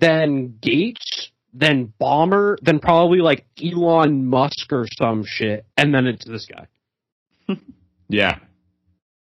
[0.01, 6.27] then Gates, then Ballmer, then probably like Elon Musk or some shit, and then it's
[6.27, 6.69] this guy.
[8.07, 8.39] Yeah,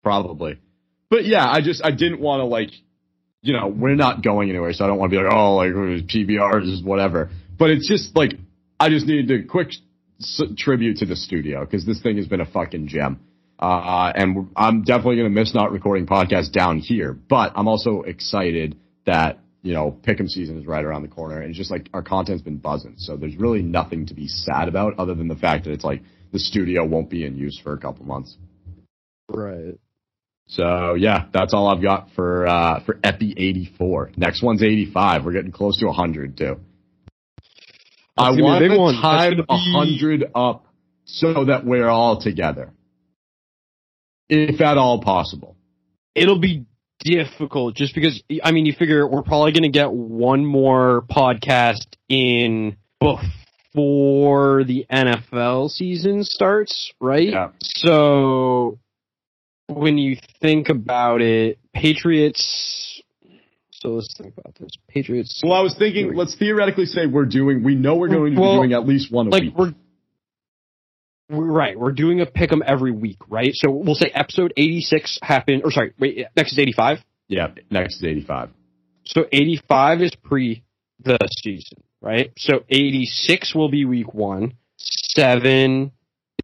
[0.04, 0.60] probably.
[1.08, 2.68] But yeah, I just I didn't want to like,
[3.40, 5.70] you know, we're not going anywhere, so I don't want to be like, oh, like
[5.70, 7.30] PBRs is whatever.
[7.58, 8.32] But it's just like
[8.78, 9.68] I just needed a quick
[10.20, 13.20] s- tribute to the studio because this thing has been a fucking gem.
[13.58, 18.78] Uh, and I'm definitely gonna miss not recording podcasts down here, but I'm also excited
[19.06, 22.02] that you know, pick'em season is right around the corner, and it's just like our
[22.02, 22.94] content's been buzzing.
[22.98, 26.02] So there's really nothing to be sad about, other than the fact that it's like
[26.32, 28.36] the studio won't be in use for a couple months.
[29.28, 29.74] Right.
[30.46, 34.12] So yeah, that's all I've got for uh, for Epi 84.
[34.16, 35.24] Next one's 85.
[35.24, 36.60] We're getting close to 100 too.
[38.16, 38.94] I a want to one.
[38.94, 40.66] Time be- 100 up
[41.04, 42.72] so that we're all together,
[44.28, 45.56] if at all possible.
[46.14, 46.64] It'll be
[47.00, 51.86] difficult just because I mean you figure we're probably going to get one more podcast
[52.08, 57.28] in before the NFL season starts, right?
[57.28, 57.50] Yeah.
[57.60, 58.78] So
[59.68, 62.95] when you think about it, Patriots.
[63.80, 64.70] So let's think about this.
[64.88, 65.40] Patriots.
[65.44, 67.62] Well, I was thinking, let's theoretically say we're doing.
[67.62, 69.54] We know we're going to Well, be doing at least one a like week.
[69.56, 69.74] we're,
[71.28, 71.78] we're right.
[71.78, 73.50] We're doing a pick'em every week, right?
[73.54, 76.98] So we'll say episode eighty six happened, or sorry, wait, next is eighty five.
[77.28, 78.50] Yeah, next is 85.
[79.04, 80.62] So 85 is pre
[81.02, 82.30] the season, right?
[82.36, 84.54] So 86 will be week one.
[84.76, 85.90] Seven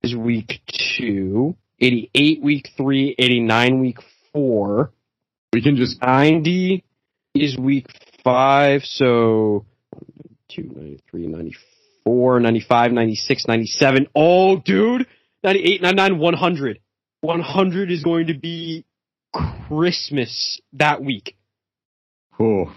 [0.02, 0.60] is week
[0.98, 1.54] two.
[1.80, 3.14] 88 week three.
[3.16, 3.98] 89 week
[4.32, 4.90] four.
[5.52, 6.82] We can just 90
[7.34, 7.86] is week
[8.24, 8.82] five.
[8.84, 9.64] So
[10.56, 14.06] 92, 93, 94, 95, 96, 97.
[14.14, 15.06] Oh, dude.
[15.44, 16.78] 98, 99, 100.
[17.20, 18.84] 100 is going to be
[19.68, 21.36] Christmas that week.
[22.38, 22.74] oh,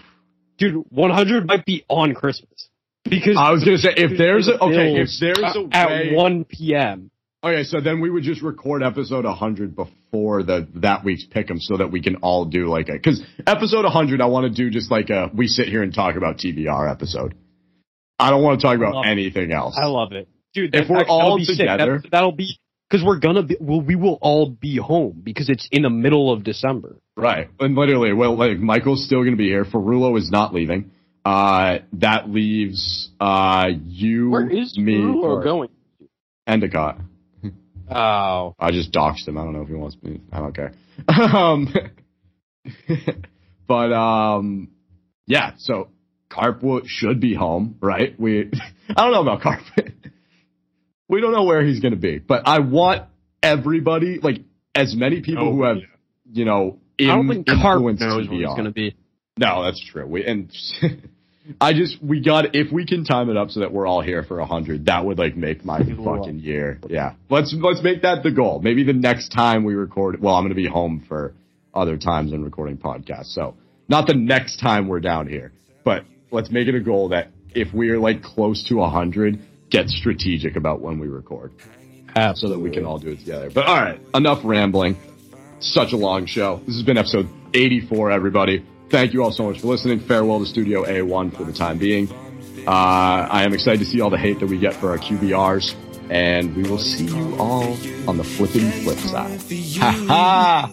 [0.58, 2.68] Dude, 100 might be on Christmas.
[3.04, 6.44] Because I was gonna say if there's a okay, if there's a at way, 1
[6.44, 7.10] p.m.
[7.44, 9.92] okay, so then we would just record episode 100 before
[10.42, 14.20] the that week's pick'em so that we can all do like a because episode 100
[14.20, 17.34] I want to do just like a we sit here and talk about TBR episode.
[18.18, 19.08] I don't want to talk about it.
[19.08, 19.76] anything else.
[19.80, 20.28] I love it.
[20.54, 21.58] Dude, If we're that'll all sick.
[21.58, 25.48] together- That, that'll be because we're gonna be well, we will all be home because
[25.50, 26.96] it's in the middle of December.
[27.16, 27.48] Right.
[27.60, 29.64] And literally, well, like Michael's still to be here.
[29.64, 30.92] Ferrulo is not leaving.
[31.24, 35.70] Uh, that leaves uh you, Where is me, or going?
[36.46, 36.98] Endicott.
[37.90, 39.38] Oh, I just doxed him.
[39.38, 40.20] I don't know if he wants me.
[40.32, 40.72] I don't care.
[41.08, 41.72] um,
[43.68, 44.68] but um,
[45.26, 45.52] yeah.
[45.58, 45.88] So
[46.30, 48.18] Carpwood should be home, right?
[48.18, 48.50] We
[48.88, 49.60] I don't know about Carp.
[51.08, 53.04] we don't know where he's going to be, but I want
[53.42, 54.40] everybody, like
[54.74, 55.82] as many people Oh, who have, yeah.
[56.32, 58.96] you know, I don't think Carp knows influenced where he's gonna be.
[59.38, 60.06] No, that's true.
[60.06, 60.50] We and
[61.60, 64.22] I just we got if we can time it up so that we're all here
[64.22, 66.80] for a hundred, that would like make my fucking year.
[66.88, 68.60] Yeah, let's let's make that the goal.
[68.60, 71.34] Maybe the next time we record, well, I'm gonna be home for
[71.74, 73.54] other times and recording podcasts, so
[73.88, 75.52] not the next time we're down here,
[75.84, 79.38] but let's make it a goal that if we're like close to a hundred,
[79.70, 81.52] get strategic about when we record
[82.34, 83.50] so that we can all do it together.
[83.54, 84.96] But all right, enough rambling.
[85.60, 86.60] Such a long show.
[86.66, 88.64] This has been episode 84, everybody.
[88.88, 90.00] Thank you all so much for listening.
[90.00, 92.08] Farewell to Studio A1 for the time being.
[92.66, 95.74] Uh, I am excited to see all the hate that we get for our QBRs,
[96.10, 97.76] and we will see you all
[98.08, 99.40] on the flipping flip side.
[99.78, 100.72] Ha ha!